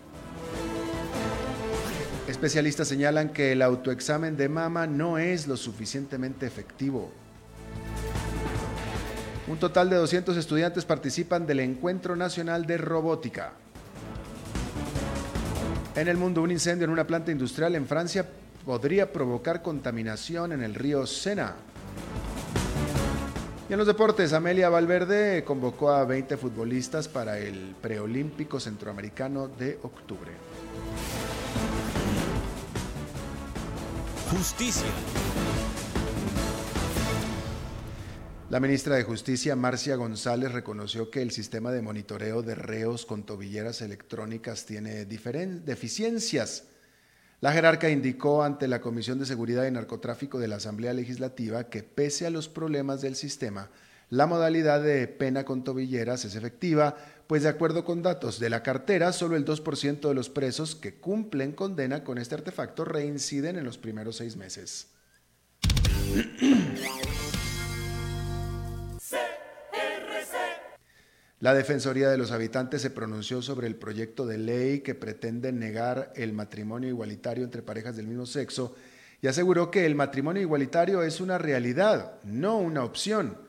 Especialistas 2.44 2.88
señalan 2.88 3.30
que 3.30 3.52
el 3.52 3.62
autoexamen 3.62 4.36
de 4.36 4.50
mama 4.50 4.86
no 4.86 5.16
es 5.16 5.46
lo 5.46 5.56
suficientemente 5.56 6.44
efectivo. 6.44 7.10
Un 9.48 9.56
total 9.56 9.88
de 9.88 9.96
200 9.96 10.36
estudiantes 10.36 10.84
participan 10.84 11.46
del 11.46 11.60
Encuentro 11.60 12.16
Nacional 12.16 12.66
de 12.66 12.76
Robótica. 12.76 13.54
En 15.96 16.06
el 16.06 16.18
mundo, 16.18 16.42
un 16.42 16.50
incendio 16.50 16.84
en 16.84 16.90
una 16.90 17.06
planta 17.06 17.32
industrial 17.32 17.76
en 17.76 17.86
Francia 17.86 18.28
podría 18.66 19.10
provocar 19.10 19.62
contaminación 19.62 20.52
en 20.52 20.62
el 20.62 20.74
río 20.74 21.06
Sena. 21.06 21.54
Y 23.70 23.72
en 23.72 23.78
los 23.78 23.86
deportes, 23.86 24.34
Amelia 24.34 24.68
Valverde 24.68 25.44
convocó 25.44 25.92
a 25.92 26.04
20 26.04 26.36
futbolistas 26.36 27.08
para 27.08 27.38
el 27.38 27.74
preolímpico 27.80 28.60
centroamericano 28.60 29.48
de 29.48 29.78
octubre. 29.82 30.32
Justicia. 34.36 34.82
La 38.50 38.58
ministra 38.58 38.96
de 38.96 39.04
Justicia, 39.04 39.54
Marcia 39.54 39.94
González, 39.94 40.50
reconoció 40.50 41.08
que 41.08 41.22
el 41.22 41.30
sistema 41.30 41.70
de 41.70 41.82
monitoreo 41.82 42.42
de 42.42 42.56
reos 42.56 43.06
con 43.06 43.24
tobilleras 43.24 43.80
electrónicas 43.80 44.66
tiene 44.66 45.04
deficiencias. 45.04 46.64
La 47.40 47.52
jerarca 47.52 47.88
indicó 47.90 48.42
ante 48.42 48.66
la 48.66 48.80
Comisión 48.80 49.20
de 49.20 49.26
Seguridad 49.26 49.66
y 49.66 49.70
Narcotráfico 49.70 50.40
de 50.40 50.48
la 50.48 50.56
Asamblea 50.56 50.94
Legislativa 50.94 51.68
que 51.70 51.84
pese 51.84 52.26
a 52.26 52.30
los 52.30 52.48
problemas 52.48 53.02
del 53.02 53.14
sistema, 53.14 53.70
la 54.10 54.26
modalidad 54.26 54.82
de 54.82 55.06
pena 55.08 55.44
con 55.44 55.64
tobilleras 55.64 56.24
es 56.24 56.34
efectiva, 56.34 56.96
pues 57.26 57.42
de 57.42 57.48
acuerdo 57.48 57.84
con 57.84 58.02
datos 58.02 58.38
de 58.38 58.50
la 58.50 58.62
cartera, 58.62 59.12
solo 59.12 59.36
el 59.36 59.44
2% 59.44 60.08
de 60.08 60.14
los 60.14 60.28
presos 60.28 60.74
que 60.74 60.94
cumplen 61.00 61.52
condena 61.52 62.04
con 62.04 62.18
este 62.18 62.34
artefacto 62.34 62.84
reinciden 62.84 63.56
en 63.56 63.64
los 63.64 63.78
primeros 63.78 64.16
seis 64.16 64.36
meses. 64.36 64.88
La 71.40 71.52
Defensoría 71.52 72.08
de 72.08 72.16
los 72.16 72.30
Habitantes 72.30 72.80
se 72.80 72.90
pronunció 72.90 73.42
sobre 73.42 73.66
el 73.66 73.76
proyecto 73.76 74.24
de 74.24 74.38
ley 74.38 74.80
que 74.80 74.94
pretende 74.94 75.52
negar 75.52 76.12
el 76.16 76.32
matrimonio 76.32 76.88
igualitario 76.88 77.44
entre 77.44 77.60
parejas 77.60 77.96
del 77.96 78.06
mismo 78.06 78.24
sexo 78.24 78.74
y 79.20 79.26
aseguró 79.26 79.70
que 79.70 79.84
el 79.84 79.94
matrimonio 79.94 80.40
igualitario 80.40 81.02
es 81.02 81.20
una 81.20 81.36
realidad, 81.36 82.18
no 82.24 82.56
una 82.56 82.84
opción 82.84 83.43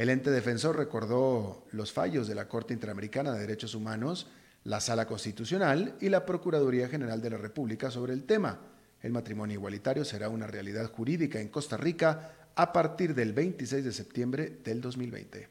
el 0.00 0.08
ente 0.08 0.30
defensor 0.30 0.78
recordó 0.78 1.66
los 1.72 1.92
fallos 1.92 2.26
de 2.26 2.34
la 2.34 2.48
Corte 2.48 2.72
Interamericana 2.72 3.32
de 3.32 3.40
Derechos 3.40 3.74
Humanos, 3.74 4.28
la 4.64 4.80
Sala 4.80 5.06
Constitucional 5.06 5.94
y 6.00 6.08
la 6.08 6.24
Procuraduría 6.24 6.88
General 6.88 7.20
de 7.20 7.28
la 7.28 7.36
República 7.36 7.90
sobre 7.90 8.14
el 8.14 8.24
tema. 8.24 8.60
El 9.02 9.12
matrimonio 9.12 9.58
igualitario 9.58 10.06
será 10.06 10.30
una 10.30 10.46
realidad 10.46 10.90
jurídica 10.90 11.38
en 11.38 11.48
Costa 11.48 11.76
Rica 11.76 12.32
a 12.54 12.72
partir 12.72 13.14
del 13.14 13.34
26 13.34 13.84
de 13.84 13.92
septiembre 13.92 14.60
del 14.64 14.80
2020. 14.80 15.48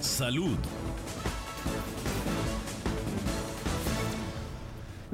Salud. 0.00 0.58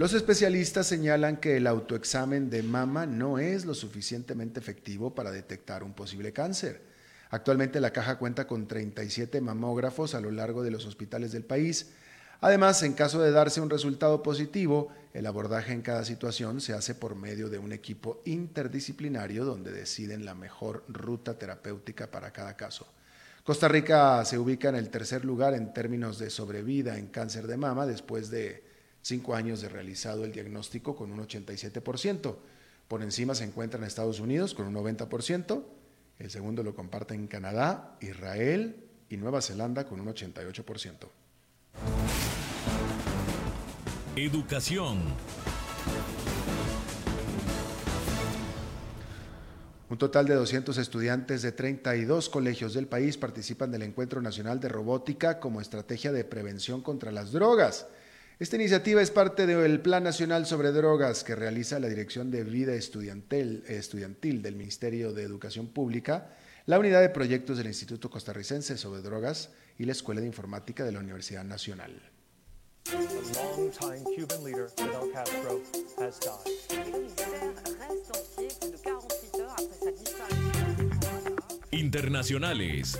Los 0.00 0.14
especialistas 0.14 0.86
señalan 0.86 1.36
que 1.36 1.58
el 1.58 1.66
autoexamen 1.66 2.48
de 2.48 2.62
mama 2.62 3.04
no 3.04 3.38
es 3.38 3.66
lo 3.66 3.74
suficientemente 3.74 4.58
efectivo 4.58 5.14
para 5.14 5.30
detectar 5.30 5.82
un 5.84 5.92
posible 5.92 6.32
cáncer. 6.32 6.80
Actualmente 7.28 7.82
la 7.82 7.92
caja 7.92 8.16
cuenta 8.16 8.46
con 8.46 8.66
37 8.66 9.42
mamógrafos 9.42 10.14
a 10.14 10.22
lo 10.22 10.30
largo 10.30 10.62
de 10.62 10.70
los 10.70 10.86
hospitales 10.86 11.32
del 11.32 11.44
país. 11.44 11.90
Además, 12.40 12.82
en 12.82 12.94
caso 12.94 13.20
de 13.20 13.30
darse 13.30 13.60
un 13.60 13.68
resultado 13.68 14.22
positivo, 14.22 14.88
el 15.12 15.26
abordaje 15.26 15.74
en 15.74 15.82
cada 15.82 16.06
situación 16.06 16.62
se 16.62 16.72
hace 16.72 16.94
por 16.94 17.14
medio 17.14 17.50
de 17.50 17.58
un 17.58 17.70
equipo 17.70 18.22
interdisciplinario 18.24 19.44
donde 19.44 19.70
deciden 19.70 20.24
la 20.24 20.34
mejor 20.34 20.82
ruta 20.88 21.38
terapéutica 21.38 22.10
para 22.10 22.32
cada 22.32 22.56
caso. 22.56 22.90
Costa 23.44 23.68
Rica 23.68 24.24
se 24.24 24.38
ubica 24.38 24.70
en 24.70 24.76
el 24.76 24.88
tercer 24.88 25.26
lugar 25.26 25.52
en 25.52 25.74
términos 25.74 26.18
de 26.18 26.30
sobrevida 26.30 26.96
en 26.96 27.08
cáncer 27.08 27.46
de 27.46 27.58
mama 27.58 27.84
después 27.84 28.30
de 28.30 28.69
cinco 29.02 29.34
años 29.34 29.60
de 29.60 29.68
realizado 29.68 30.24
el 30.24 30.32
diagnóstico 30.32 30.96
con 30.96 31.12
un 31.12 31.26
87%. 31.26 32.36
Por 32.88 33.02
encima 33.02 33.34
se 33.34 33.44
encuentran 33.44 33.84
Estados 33.84 34.20
Unidos 34.20 34.54
con 34.54 34.66
un 34.66 34.74
90%. 34.74 35.62
El 36.18 36.30
segundo 36.30 36.62
lo 36.62 36.74
comparten 36.74 37.26
Canadá, 37.26 37.96
Israel 38.00 38.84
y 39.08 39.16
Nueva 39.16 39.40
Zelanda 39.40 39.86
con 39.86 40.00
un 40.00 40.08
88%. 40.08 41.08
Educación. 44.16 44.98
Un 49.88 49.98
total 49.98 50.26
de 50.26 50.34
200 50.34 50.78
estudiantes 50.78 51.42
de 51.42 51.50
32 51.50 52.28
colegios 52.28 52.74
del 52.74 52.86
país 52.86 53.16
participan 53.16 53.72
del 53.72 53.82
Encuentro 53.82 54.22
Nacional 54.22 54.60
de 54.60 54.68
Robótica 54.68 55.40
como 55.40 55.60
estrategia 55.60 56.12
de 56.12 56.24
prevención 56.24 56.80
contra 56.80 57.10
las 57.10 57.32
drogas. 57.32 57.88
Esta 58.40 58.56
iniciativa 58.56 59.02
es 59.02 59.10
parte 59.10 59.46
del 59.46 59.82
Plan 59.82 60.02
Nacional 60.02 60.46
sobre 60.46 60.72
Drogas 60.72 61.24
que 61.24 61.34
realiza 61.36 61.78
la 61.78 61.88
Dirección 61.88 62.30
de 62.30 62.42
Vida 62.42 62.72
Estudiantil, 62.72 64.40
del 64.40 64.56
Ministerio 64.56 65.12
de 65.12 65.24
Educación 65.24 65.66
Pública, 65.66 66.30
la 66.64 66.78
Unidad 66.78 67.02
de 67.02 67.10
Proyectos 67.10 67.58
del 67.58 67.66
Instituto 67.66 68.08
Costarricense 68.08 68.78
sobre 68.78 69.02
Drogas 69.02 69.50
y 69.76 69.84
la 69.84 69.92
Escuela 69.92 70.22
de 70.22 70.26
Informática 70.26 70.86
de 70.86 70.92
la 70.92 71.00
Universidad 71.00 71.44
Nacional. 71.44 72.00
Internacionales. 81.72 82.98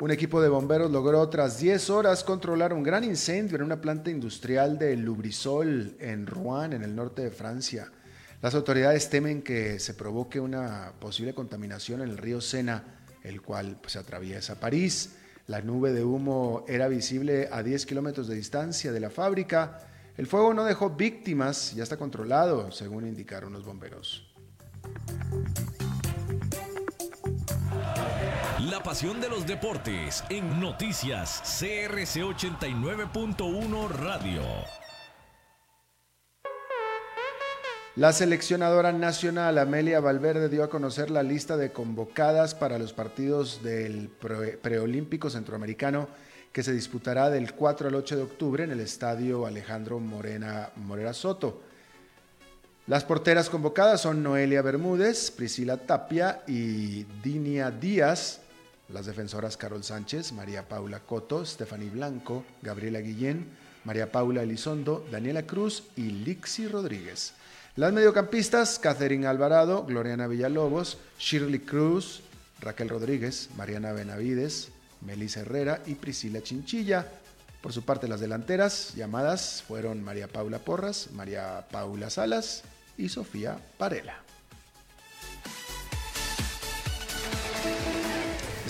Un 0.00 0.12
equipo 0.12 0.40
de 0.40 0.48
bomberos 0.48 0.92
logró 0.92 1.28
tras 1.28 1.58
10 1.58 1.90
horas 1.90 2.22
controlar 2.22 2.72
un 2.72 2.84
gran 2.84 3.02
incendio 3.02 3.56
en 3.56 3.64
una 3.64 3.80
planta 3.80 4.10
industrial 4.10 4.78
de 4.78 4.96
Lubrizol 4.96 5.96
en 5.98 6.24
Rouen, 6.24 6.72
en 6.72 6.84
el 6.84 6.94
norte 6.94 7.22
de 7.22 7.32
Francia. 7.32 7.90
Las 8.40 8.54
autoridades 8.54 9.10
temen 9.10 9.42
que 9.42 9.80
se 9.80 9.94
provoque 9.94 10.38
una 10.38 10.92
posible 11.00 11.34
contaminación 11.34 12.00
en 12.00 12.10
el 12.10 12.16
río 12.16 12.40
Sena, 12.40 12.84
el 13.24 13.42
cual 13.42 13.76
pues, 13.80 13.96
atraviesa 13.96 14.60
París. 14.60 15.16
La 15.48 15.62
nube 15.62 15.92
de 15.92 16.04
humo 16.04 16.64
era 16.68 16.86
visible 16.86 17.48
a 17.50 17.64
10 17.64 17.84
kilómetros 17.84 18.28
de 18.28 18.36
distancia 18.36 18.92
de 18.92 19.00
la 19.00 19.10
fábrica. 19.10 19.80
El 20.16 20.28
fuego 20.28 20.54
no 20.54 20.64
dejó 20.64 20.90
víctimas, 20.90 21.74
ya 21.74 21.82
está 21.82 21.96
controlado, 21.96 22.70
según 22.70 23.04
indicaron 23.04 23.52
los 23.52 23.64
bomberos. 23.64 24.32
La 28.78 28.84
pasión 28.84 29.20
de 29.20 29.28
los 29.28 29.44
deportes 29.44 30.22
en 30.28 30.60
noticias 30.60 31.42
CRC 31.58 32.22
89.1 32.22 33.88
Radio. 33.88 34.42
La 37.96 38.12
seleccionadora 38.12 38.92
nacional 38.92 39.58
Amelia 39.58 39.98
Valverde 39.98 40.48
dio 40.48 40.62
a 40.62 40.70
conocer 40.70 41.10
la 41.10 41.24
lista 41.24 41.56
de 41.56 41.72
convocadas 41.72 42.54
para 42.54 42.78
los 42.78 42.92
partidos 42.92 43.64
del 43.64 44.10
preolímpico 44.62 45.28
centroamericano 45.28 46.08
que 46.52 46.62
se 46.62 46.72
disputará 46.72 47.30
del 47.30 47.54
4 47.54 47.88
al 47.88 47.96
8 47.96 48.14
de 48.14 48.22
octubre 48.22 48.62
en 48.62 48.70
el 48.70 48.78
estadio 48.78 49.44
Alejandro 49.44 49.98
Morena 49.98 50.70
Morera 50.76 51.14
Soto. 51.14 51.62
Las 52.86 53.02
porteras 53.02 53.50
convocadas 53.50 54.02
son 54.02 54.22
Noelia 54.22 54.62
Bermúdez, 54.62 55.32
Priscila 55.32 55.78
Tapia 55.78 56.42
y 56.46 57.02
Dinia 57.24 57.72
Díaz. 57.72 58.42
Las 58.88 59.06
defensoras 59.06 59.56
Carol 59.56 59.84
Sánchez, 59.84 60.32
María 60.32 60.66
Paula 60.66 61.00
Coto, 61.00 61.44
Stephanie 61.44 61.90
Blanco, 61.90 62.44
Gabriela 62.62 63.00
Guillén, 63.00 63.46
María 63.84 64.10
Paula 64.10 64.42
Elizondo, 64.42 65.06
Daniela 65.10 65.42
Cruz 65.42 65.84
y 65.96 66.02
Lixi 66.02 66.68
Rodríguez. 66.68 67.34
Las 67.76 67.92
mediocampistas, 67.92 68.78
Catherine 68.78 69.26
Alvarado, 69.26 69.84
Gloriana 69.84 70.26
Villalobos, 70.26 70.98
Shirley 71.18 71.60
Cruz, 71.60 72.22
Raquel 72.60 72.88
Rodríguez, 72.88 73.50
Mariana 73.56 73.92
Benavides, 73.92 74.70
Melissa 75.00 75.40
Herrera 75.40 75.82
y 75.86 75.94
Priscila 75.94 76.42
Chinchilla. 76.42 77.06
Por 77.62 77.72
su 77.72 77.84
parte, 77.84 78.08
las 78.08 78.20
delanteras 78.20 78.94
llamadas 78.94 79.62
fueron 79.66 80.02
María 80.02 80.28
Paula 80.28 80.58
Porras, 80.58 81.10
María 81.12 81.66
Paula 81.70 82.10
Salas 82.10 82.62
y 82.96 83.10
Sofía 83.10 83.58
Parela. 83.76 84.27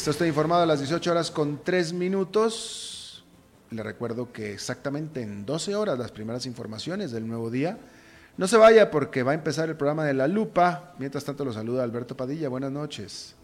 Está 0.09 0.25
usted 0.25 0.29
informado 0.29 0.63
a 0.63 0.67
las 0.67 0.79
18 0.79 1.11
horas 1.11 1.31
con 1.31 1.63
3 1.63 1.93
minutos. 1.93 3.23
Le 3.69 3.83
recuerdo 3.83 4.33
que 4.33 4.55
exactamente 4.55 5.21
en 5.21 5.45
12 5.45 5.77
horas 5.77 5.99
las 5.99 6.13
primeras 6.13 6.47
informaciones 6.47 7.11
del 7.11 7.29
nuevo 7.29 7.51
día. 7.51 7.77
No 8.39 8.49
se 8.49 8.57
vaya 8.57 8.91
porque 8.91 9.23
va 9.23 9.33
a 9.33 9.35
empezar 9.35 9.69
el 9.69 9.77
programa 9.77 10.07
de 10.07 10.15
La 10.15 10.27
Lupa. 10.27 10.95
Mientras 10.99 11.25
tanto 11.25 11.45
lo 11.45 11.53
saluda 11.53 11.83
Alberto 11.83 12.17
Padilla. 12.17 12.49
Buenas 12.49 12.73
noches. 12.73 13.35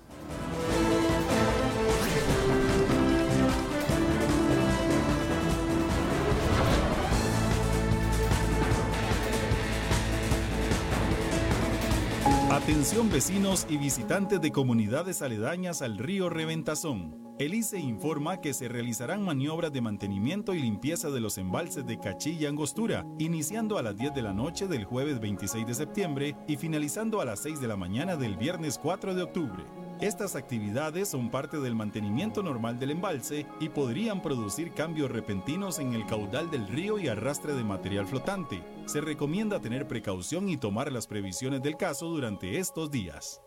Atención 12.65 13.11
vecinos 13.11 13.67
y 13.69 13.77
visitantes 13.77 14.41
de 14.41 14.51
comunidades 14.51 15.21
aledañas 15.21 15.83
al 15.83 15.99
río 15.99 16.31
Reventazón. 16.31 17.15
El 17.39 17.53
ICE 17.53 17.79
informa 17.79 18.41
que 18.41 18.55
se 18.55 18.69
realizarán 18.69 19.23
maniobras 19.23 19.71
de 19.71 19.83
mantenimiento 19.83 20.55
y 20.55 20.61
limpieza 20.61 21.11
de 21.11 21.21
los 21.21 21.37
embalses 21.37 21.85
de 21.85 22.01
Cachilla 22.01 22.45
y 22.45 22.47
Angostura, 22.47 23.05
iniciando 23.19 23.77
a 23.77 23.83
las 23.83 23.99
10 23.99 24.15
de 24.15 24.23
la 24.23 24.33
noche 24.33 24.67
del 24.67 24.87
jueves 24.87 25.21
26 25.21 25.67
de 25.67 25.75
septiembre 25.75 26.37
y 26.49 26.57
finalizando 26.57 27.21
a 27.21 27.27
las 27.27 27.41
6 27.41 27.61
de 27.61 27.69
la 27.69 27.77
mañana 27.77 28.17
del 28.17 28.39
viernes 28.39 28.79
4 28.83 29.15
de 29.15 29.25
octubre. 29.25 29.84
Estas 30.05 30.37
actividades 30.37 31.09
son 31.09 31.31
parte 31.31 31.57
del 31.57 31.75
mantenimiento 31.75 32.43
normal 32.43 32.79
del 32.79 32.91
embalse 32.91 33.47
y 33.59 33.71
podrían 33.71 34.21
producir 34.21 34.75
cambios 34.75 35.11
repentinos 35.11 35.79
en 35.79 35.95
el 35.95 36.05
caudal 36.05 36.51
del 36.51 36.69
río 36.69 36.99
y 36.99 37.09
arrastre 37.09 37.55
de 37.55 37.65
material 37.65 38.07
flotante. 38.07 38.63
Se 38.85 39.01
recomienda 39.01 39.63
tener 39.63 39.89
precaución 39.89 40.51
y 40.51 40.59
tomar 40.59 40.93
las 40.93 41.07
previsiones 41.07 41.63
del 41.63 41.79
caso 41.79 42.09
durante 42.09 42.59
estos 42.59 42.91
días. 42.91 43.41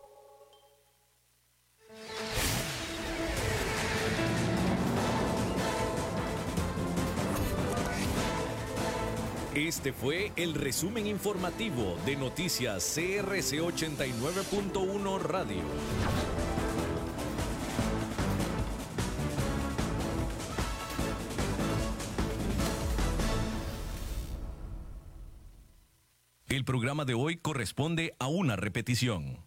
Este 9.54 9.92
fue 9.92 10.32
el 10.34 10.54
resumen 10.54 11.06
informativo 11.06 11.96
de 12.04 12.16
Noticias 12.16 12.82
CRC 12.96 13.60
89.1 13.60 15.20
Radio. 15.20 16.37
Programa 26.68 27.06
de 27.06 27.14
hoy 27.14 27.38
corresponde 27.38 28.14
a 28.18 28.26
una 28.26 28.54
repetición. 28.54 29.42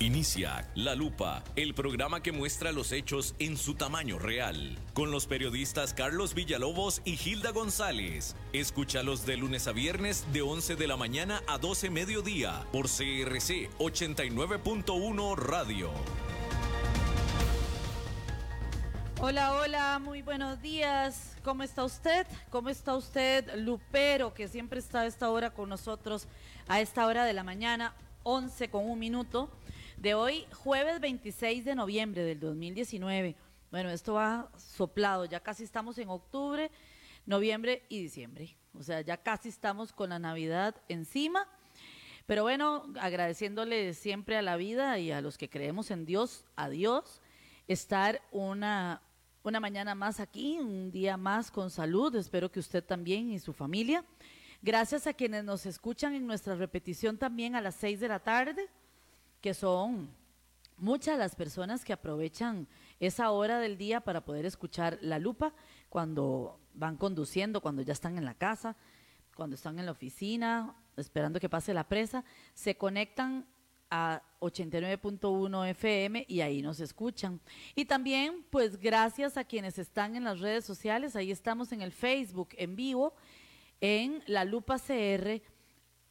Inicia 0.00 0.68
La 0.74 0.96
Lupa, 0.96 1.44
el 1.54 1.74
programa 1.74 2.24
que 2.24 2.32
muestra 2.32 2.72
los 2.72 2.90
hechos 2.90 3.36
en 3.38 3.56
su 3.56 3.74
tamaño 3.74 4.18
real, 4.18 4.76
con 4.94 5.12
los 5.12 5.28
periodistas 5.28 5.94
Carlos 5.94 6.34
Villalobos 6.34 7.02
y 7.04 7.16
Hilda 7.24 7.52
González. 7.52 8.34
Escúchalos 8.52 9.24
de 9.26 9.36
lunes 9.36 9.68
a 9.68 9.72
viernes 9.72 10.26
de 10.32 10.42
11 10.42 10.74
de 10.74 10.88
la 10.88 10.96
mañana 10.96 11.40
a 11.46 11.58
12 11.58 11.88
mediodía 11.90 12.64
por 12.72 12.86
CRC 12.86 13.70
89.1 13.78 15.36
Radio. 15.36 15.92
Hola, 19.20 19.54
hola, 19.54 20.00
muy 20.00 20.22
buenos 20.22 20.60
días. 20.60 21.35
¿Cómo 21.46 21.62
está 21.62 21.84
usted? 21.84 22.26
¿Cómo 22.50 22.70
está 22.70 22.96
usted, 22.96 23.54
Lupero, 23.54 24.34
que 24.34 24.48
siempre 24.48 24.80
está 24.80 25.02
a 25.02 25.06
esta 25.06 25.30
hora 25.30 25.54
con 25.54 25.68
nosotros, 25.68 26.26
a 26.66 26.80
esta 26.80 27.06
hora 27.06 27.24
de 27.24 27.34
la 27.34 27.44
mañana, 27.44 27.94
11 28.24 28.68
con 28.68 28.90
un 28.90 28.98
minuto? 28.98 29.48
de 29.96 30.14
hoy, 30.14 30.44
jueves 30.52 30.98
26 30.98 31.64
de 31.64 31.76
noviembre 31.76 32.24
del 32.24 32.40
2019. 32.40 33.36
Bueno, 33.70 33.90
esto 33.90 34.14
va 34.14 34.50
soplado, 34.56 35.24
ya 35.24 35.38
casi 35.38 35.62
estamos 35.62 35.98
en 35.98 36.08
octubre, 36.08 36.68
noviembre 37.26 37.84
y 37.88 38.02
diciembre. 38.02 38.56
O 38.74 38.82
sea, 38.82 39.02
ya 39.02 39.16
casi 39.16 39.48
estamos 39.48 39.92
con 39.92 40.10
la 40.10 40.18
Navidad 40.18 40.74
encima. 40.88 41.46
Pero 42.26 42.42
bueno, 42.42 42.92
agradeciéndole 43.00 43.94
siempre 43.94 44.36
a 44.36 44.42
la 44.42 44.56
vida 44.56 44.98
y 44.98 45.12
a 45.12 45.20
los 45.20 45.38
que 45.38 45.48
creemos 45.48 45.92
en 45.92 46.06
Dios, 46.06 46.44
a 46.56 46.68
Dios, 46.68 47.22
estar 47.68 48.20
una, 48.32 49.00
una 49.48 49.60
mañana 49.60 49.94
más 49.94 50.18
aquí, 50.18 50.58
un 50.58 50.90
día 50.90 51.16
más 51.16 51.50
con 51.50 51.70
salud. 51.70 52.14
Espero 52.16 52.50
que 52.50 52.58
usted 52.58 52.82
también 52.82 53.30
y 53.30 53.38
su 53.38 53.52
familia. 53.52 54.04
Gracias 54.60 55.06
a 55.06 55.14
quienes 55.14 55.44
nos 55.44 55.66
escuchan 55.66 56.14
en 56.14 56.26
nuestra 56.26 56.56
repetición 56.56 57.16
también 57.16 57.54
a 57.54 57.60
las 57.60 57.76
seis 57.76 58.00
de 58.00 58.08
la 58.08 58.18
tarde 58.18 58.68
que 59.40 59.54
son 59.54 60.10
muchas 60.76 61.18
las 61.18 61.36
personas 61.36 61.84
que 61.84 61.92
aprovechan 61.92 62.66
esa 62.98 63.30
hora 63.30 63.60
del 63.60 63.78
día 63.78 64.00
para 64.00 64.24
poder 64.24 64.46
escuchar 64.46 64.98
la 65.00 65.18
lupa 65.18 65.52
cuando 65.88 66.58
van 66.74 66.96
conduciendo, 66.96 67.60
cuando 67.60 67.82
ya 67.82 67.92
están 67.92 68.18
en 68.18 68.24
la 68.24 68.34
casa, 68.34 68.76
cuando 69.36 69.54
están 69.54 69.78
en 69.78 69.86
la 69.86 69.92
oficina, 69.92 70.74
esperando 70.96 71.38
que 71.38 71.48
pase 71.48 71.72
la 71.72 71.88
presa, 71.88 72.24
se 72.54 72.76
conectan 72.76 73.46
a 73.90 74.22
89.1 74.40 75.68
FM 75.70 76.24
y 76.28 76.40
ahí 76.40 76.62
nos 76.62 76.80
escuchan. 76.80 77.40
Y 77.74 77.84
también, 77.84 78.44
pues 78.50 78.78
gracias 78.78 79.36
a 79.36 79.44
quienes 79.44 79.78
están 79.78 80.16
en 80.16 80.24
las 80.24 80.40
redes 80.40 80.64
sociales, 80.64 81.16
ahí 81.16 81.30
estamos 81.30 81.72
en 81.72 81.82
el 81.82 81.92
Facebook 81.92 82.48
en 82.52 82.76
vivo, 82.76 83.14
en 83.80 84.22
La 84.26 84.44
Lupa 84.44 84.78
CR, 84.78 85.42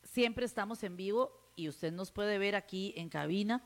siempre 0.04 0.46
estamos 0.46 0.84
en 0.84 0.96
vivo 0.96 1.52
y 1.56 1.68
usted 1.70 1.92
nos 1.92 2.12
puede 2.12 2.38
ver 2.38 2.56
aquí 2.56 2.94
en 2.96 3.10
cabina 3.10 3.64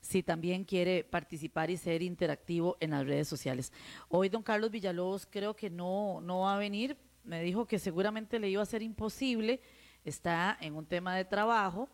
si 0.00 0.22
también 0.22 0.64
quiere 0.64 1.04
participar 1.04 1.70
y 1.70 1.76
ser 1.76 2.02
interactivo 2.02 2.76
en 2.80 2.90
las 2.90 3.06
redes 3.06 3.28
sociales. 3.28 3.72
Hoy 4.08 4.28
don 4.28 4.42
Carlos 4.42 4.70
Villalobos 4.70 5.26
creo 5.26 5.56
que 5.56 5.70
no, 5.70 6.20
no 6.20 6.40
va 6.40 6.54
a 6.54 6.58
venir, 6.58 6.96
me 7.24 7.42
dijo 7.42 7.66
que 7.66 7.78
seguramente 7.78 8.38
le 8.38 8.48
iba 8.48 8.62
a 8.62 8.66
ser 8.66 8.82
imposible, 8.82 9.60
está 10.04 10.56
en 10.60 10.76
un 10.76 10.86
tema 10.86 11.16
de 11.16 11.24
trabajo 11.24 11.88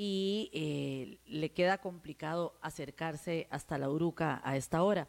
y 0.00 0.48
eh, 0.54 1.18
le 1.26 1.50
queda 1.50 1.78
complicado 1.78 2.56
acercarse 2.62 3.48
hasta 3.50 3.78
la 3.78 3.90
Uruca 3.90 4.40
a 4.44 4.56
esta 4.56 4.84
hora. 4.84 5.08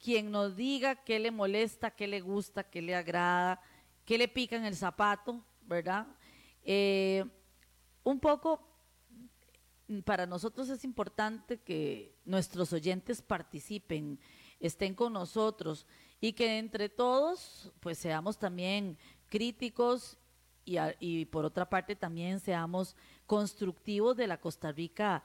quien 0.05 0.31
nos 0.31 0.55
diga 0.55 0.97
qué 0.97 1.19
le 1.19 1.31
molesta, 1.31 1.91
qué 1.91 2.07
le 2.07 2.21
gusta, 2.21 2.63
qué 2.63 2.83
le 2.83 2.95
agrada, 2.95 3.59
qué 4.05 4.19
le 4.19 4.29
pica 4.29 4.55
en 4.55 4.67
el 4.67 4.77
zapato, 4.77 5.43
¿verdad? 5.63 6.07
Eh, 6.63 7.25
un 8.03 8.21
poco 8.21 8.61
para 10.05 10.27
nosotros 10.27 10.69
es 10.69 10.85
importante 10.85 11.57
que 11.57 12.15
nuestros 12.27 12.75
oyentes 12.75 13.23
participen, 13.23 14.21
estén 14.61 14.95
con 14.95 15.15
nosotros 15.15 15.87
y 16.21 16.35
que 16.35 16.59
entre 16.59 16.91
todos 16.91 17.73
pues 17.81 17.97
seamos 17.97 18.37
también 18.37 18.99
críticos 19.31 20.19
y, 20.67 20.77
y, 21.01 21.25
por 21.25 21.47
otra 21.47 21.69
parte 21.71 21.97
también 21.97 22.41
seamos 22.41 22.95
constructivos 23.25 24.19
de 24.19 24.27
la 24.27 24.39
Costa 24.39 24.71
Rica 24.71 25.23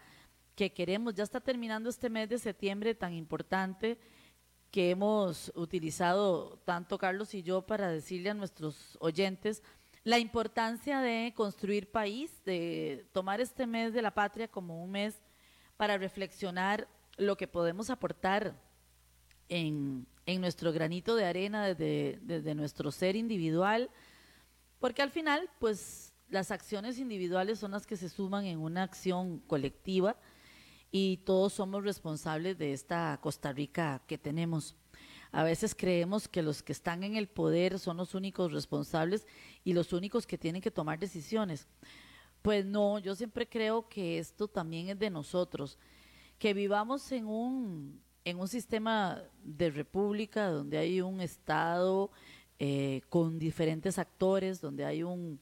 que 0.55 0.71
queremos. 0.71 1.15
Ya 1.15 1.23
está 1.23 1.41
terminando 1.41 1.89
este 1.89 2.09
mes 2.09 2.29
de 2.29 2.37
septiembre 2.37 2.95
tan 2.95 3.13
importante 3.13 3.99
que 4.71 4.91
hemos 4.91 5.51
utilizado 5.55 6.59
tanto 6.65 6.97
Carlos 6.97 7.33
y 7.33 7.43
yo 7.43 7.63
para 7.63 7.89
decirle 7.89 8.29
a 8.29 8.33
nuestros 8.33 8.97
oyentes 8.99 9.63
la 10.03 10.19
importancia 10.19 11.01
de 11.01 11.33
construir 11.35 11.91
país, 11.91 12.31
de 12.45 13.07
tomar 13.11 13.41
este 13.41 13.67
mes 13.67 13.93
de 13.93 14.01
la 14.01 14.13
patria 14.13 14.47
como 14.47 14.83
un 14.83 14.91
mes 14.91 15.21
para 15.77 15.97
reflexionar 15.97 16.87
lo 17.17 17.35
que 17.35 17.47
podemos 17.47 17.89
aportar 17.89 18.59
en, 19.49 20.07
en 20.25 20.41
nuestro 20.41 20.71
granito 20.71 21.15
de 21.15 21.25
arena 21.25 21.65
desde, 21.67 22.19
desde 22.21 22.55
nuestro 22.55 22.91
ser 22.91 23.15
individual, 23.15 23.89
porque 24.79 25.01
al 25.01 25.09
final, 25.09 25.49
pues 25.59 26.13
las 26.29 26.51
acciones 26.51 26.99
individuales 26.99 27.59
son 27.59 27.71
las 27.71 27.87
que 27.87 27.97
se 27.97 28.07
suman 28.07 28.45
en 28.45 28.59
una 28.59 28.83
acción 28.83 29.39
colectiva 29.39 30.15
y 30.91 31.17
todos 31.17 31.53
somos 31.53 31.83
responsables 31.83 32.57
de 32.57 32.73
esta 32.73 33.17
Costa 33.21 33.51
Rica 33.51 34.01
que 34.07 34.17
tenemos. 34.17 34.75
A 35.31 35.43
veces 35.43 35.75
creemos 35.75 36.27
que 36.27 36.41
los 36.41 36.63
que 36.63 36.71
están 36.71 37.03
en 37.03 37.15
el 37.15 37.27
poder 37.27 37.77
son 37.77 37.97
los 37.97 38.15
únicos 38.15 38.51
responsables 38.51 39.27
y 39.63 39.73
los 39.73 39.93
únicos 39.93 40.25
que 40.25 40.37
tienen 40.37 40.61
que 40.61 40.71
tomar 40.71 40.97
decisiones. 40.97 41.67
Pues 42.41 42.65
no, 42.65 42.99
yo 42.99 43.13
siempre 43.15 43.47
creo 43.47 43.87
que 43.87 44.17
esto 44.17 44.47
también 44.47 44.89
es 44.89 44.97
de 44.97 45.09
nosotros, 45.09 45.77
que 46.39 46.53
vivamos 46.53 47.11
en 47.11 47.27
un 47.27 48.01
en 48.25 48.39
un 48.39 48.47
sistema 48.47 49.23
de 49.43 49.71
república 49.71 50.49
donde 50.49 50.77
hay 50.77 51.01
un 51.01 51.21
Estado 51.21 52.11
eh, 52.59 53.01
con 53.09 53.39
diferentes 53.39 53.97
actores, 53.97 54.61
donde 54.61 54.85
hay 54.85 55.03
un, 55.03 55.39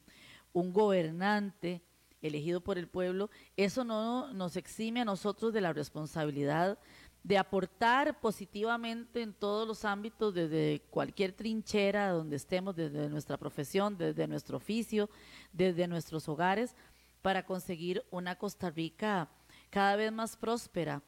un 0.54 0.72
gobernante 0.72 1.82
elegido 2.28 2.62
por 2.62 2.78
el 2.78 2.88
pueblo, 2.88 3.30
eso 3.56 3.84
no 3.84 4.34
nos 4.34 4.56
exime 4.56 5.02
a 5.02 5.06
nosotros 5.06 5.54
de 5.54 5.62
la 5.62 5.74
responsabilidad 5.74 6.78
de 7.24 7.38
aportar 7.38 8.20
positivamente 8.22 9.22
en 9.22 9.34
todos 9.34 9.68
los 9.68 9.84
ámbitos, 9.84 10.34
desde 10.34 10.82
cualquier 10.90 11.34
trinchera 11.34 12.12
donde 12.12 12.38
estemos, 12.38 12.76
desde 12.76 13.10
nuestra 13.10 13.38
profesión, 13.38 13.98
desde 13.98 14.28
nuestro 14.28 14.58
oficio, 14.58 15.10
desde 15.52 15.88
nuestros 15.88 16.30
hogares, 16.30 16.74
para 17.22 17.46
conseguir 17.46 18.06
una 18.12 18.38
Costa 18.38 18.70
Rica 18.70 19.30
cada 19.70 19.98
vez 19.98 20.12
más 20.12 20.38
próspera, 20.38 21.04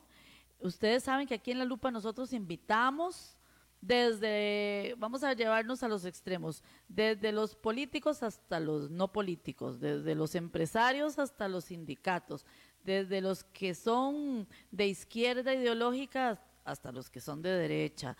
Ustedes 0.59 1.03
saben 1.03 1.27
que 1.27 1.35
aquí 1.35 1.51
en 1.51 1.59
La 1.59 1.65
Lupa 1.65 1.91
nosotros 1.91 2.33
invitamos 2.33 3.37
desde, 3.81 4.95
vamos 4.97 5.23
a 5.23 5.33
llevarnos 5.33 5.83
a 5.83 5.87
los 5.87 6.05
extremos, 6.05 6.63
desde 6.87 7.31
los 7.31 7.55
políticos 7.55 8.23
hasta 8.23 8.59
los 8.59 8.89
no 8.89 9.11
políticos, 9.11 9.79
desde 9.79 10.15
los 10.15 10.35
empresarios 10.35 11.19
hasta 11.19 11.47
los 11.47 11.65
sindicatos, 11.65 12.45
desde 12.87 13.19
los 13.19 13.43
que 13.43 13.75
son 13.75 14.47
de 14.71 14.87
izquierda 14.87 15.53
ideológica 15.53 16.41
hasta 16.63 16.91
los 16.91 17.09
que 17.09 17.19
son 17.19 17.41
de 17.41 17.49
derecha, 17.49 18.15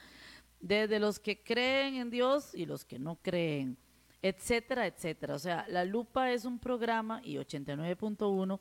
desde 0.60 1.00
los 1.00 1.20
que 1.20 1.42
creen 1.42 1.96
en 1.96 2.10
Dios 2.10 2.54
y 2.54 2.66
los 2.66 2.84
que 2.84 3.00
no 3.00 3.16
creen, 3.16 3.78
etcétera, 4.22 4.86
etcétera. 4.86 5.36
O 5.36 5.40
sea, 5.40 5.66
La 5.70 5.86
Lupa 5.86 6.32
es 6.34 6.44
un 6.44 6.60
programa 6.60 7.22
y 7.24 7.36
89.1 7.38 8.60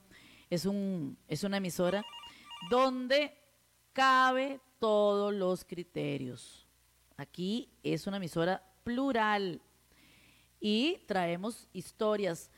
es, 0.49 0.65
un, 0.65 1.19
es 1.27 1.43
una 1.43 1.57
emisora 1.57 2.05
donde 2.70 3.37
cabe 3.93 4.61
todos 4.78 5.35
los 5.35 5.65
criterios 5.65 6.66
Aquí 7.16 7.70
es 7.83 8.07
una 8.07 8.19
emisora 8.19 8.62
plural 8.85 9.62
y 10.61 10.99
traemos 11.07 11.66
historias. 11.73 12.51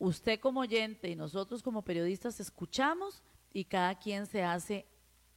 Usted 0.00 0.40
como 0.40 0.60
oyente 0.60 1.10
y 1.10 1.14
nosotros 1.14 1.62
como 1.62 1.82
periodistas 1.82 2.40
escuchamos 2.40 3.22
y 3.52 3.66
cada 3.66 3.94
quien 3.98 4.24
se 4.24 4.42
hace 4.42 4.86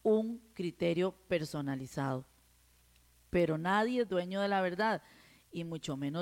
un 0.04 0.42
criterio 0.54 1.12
personalizado. 1.28 2.26
Pero 3.30 3.58
nadie 3.58 4.04
es 4.04 4.08
dueño 4.08 4.40
de 4.40 4.48
la 4.48 4.62
verdad 4.62 5.04
y 5.52 5.66
mucho 5.66 5.98
menos 5.98 6.22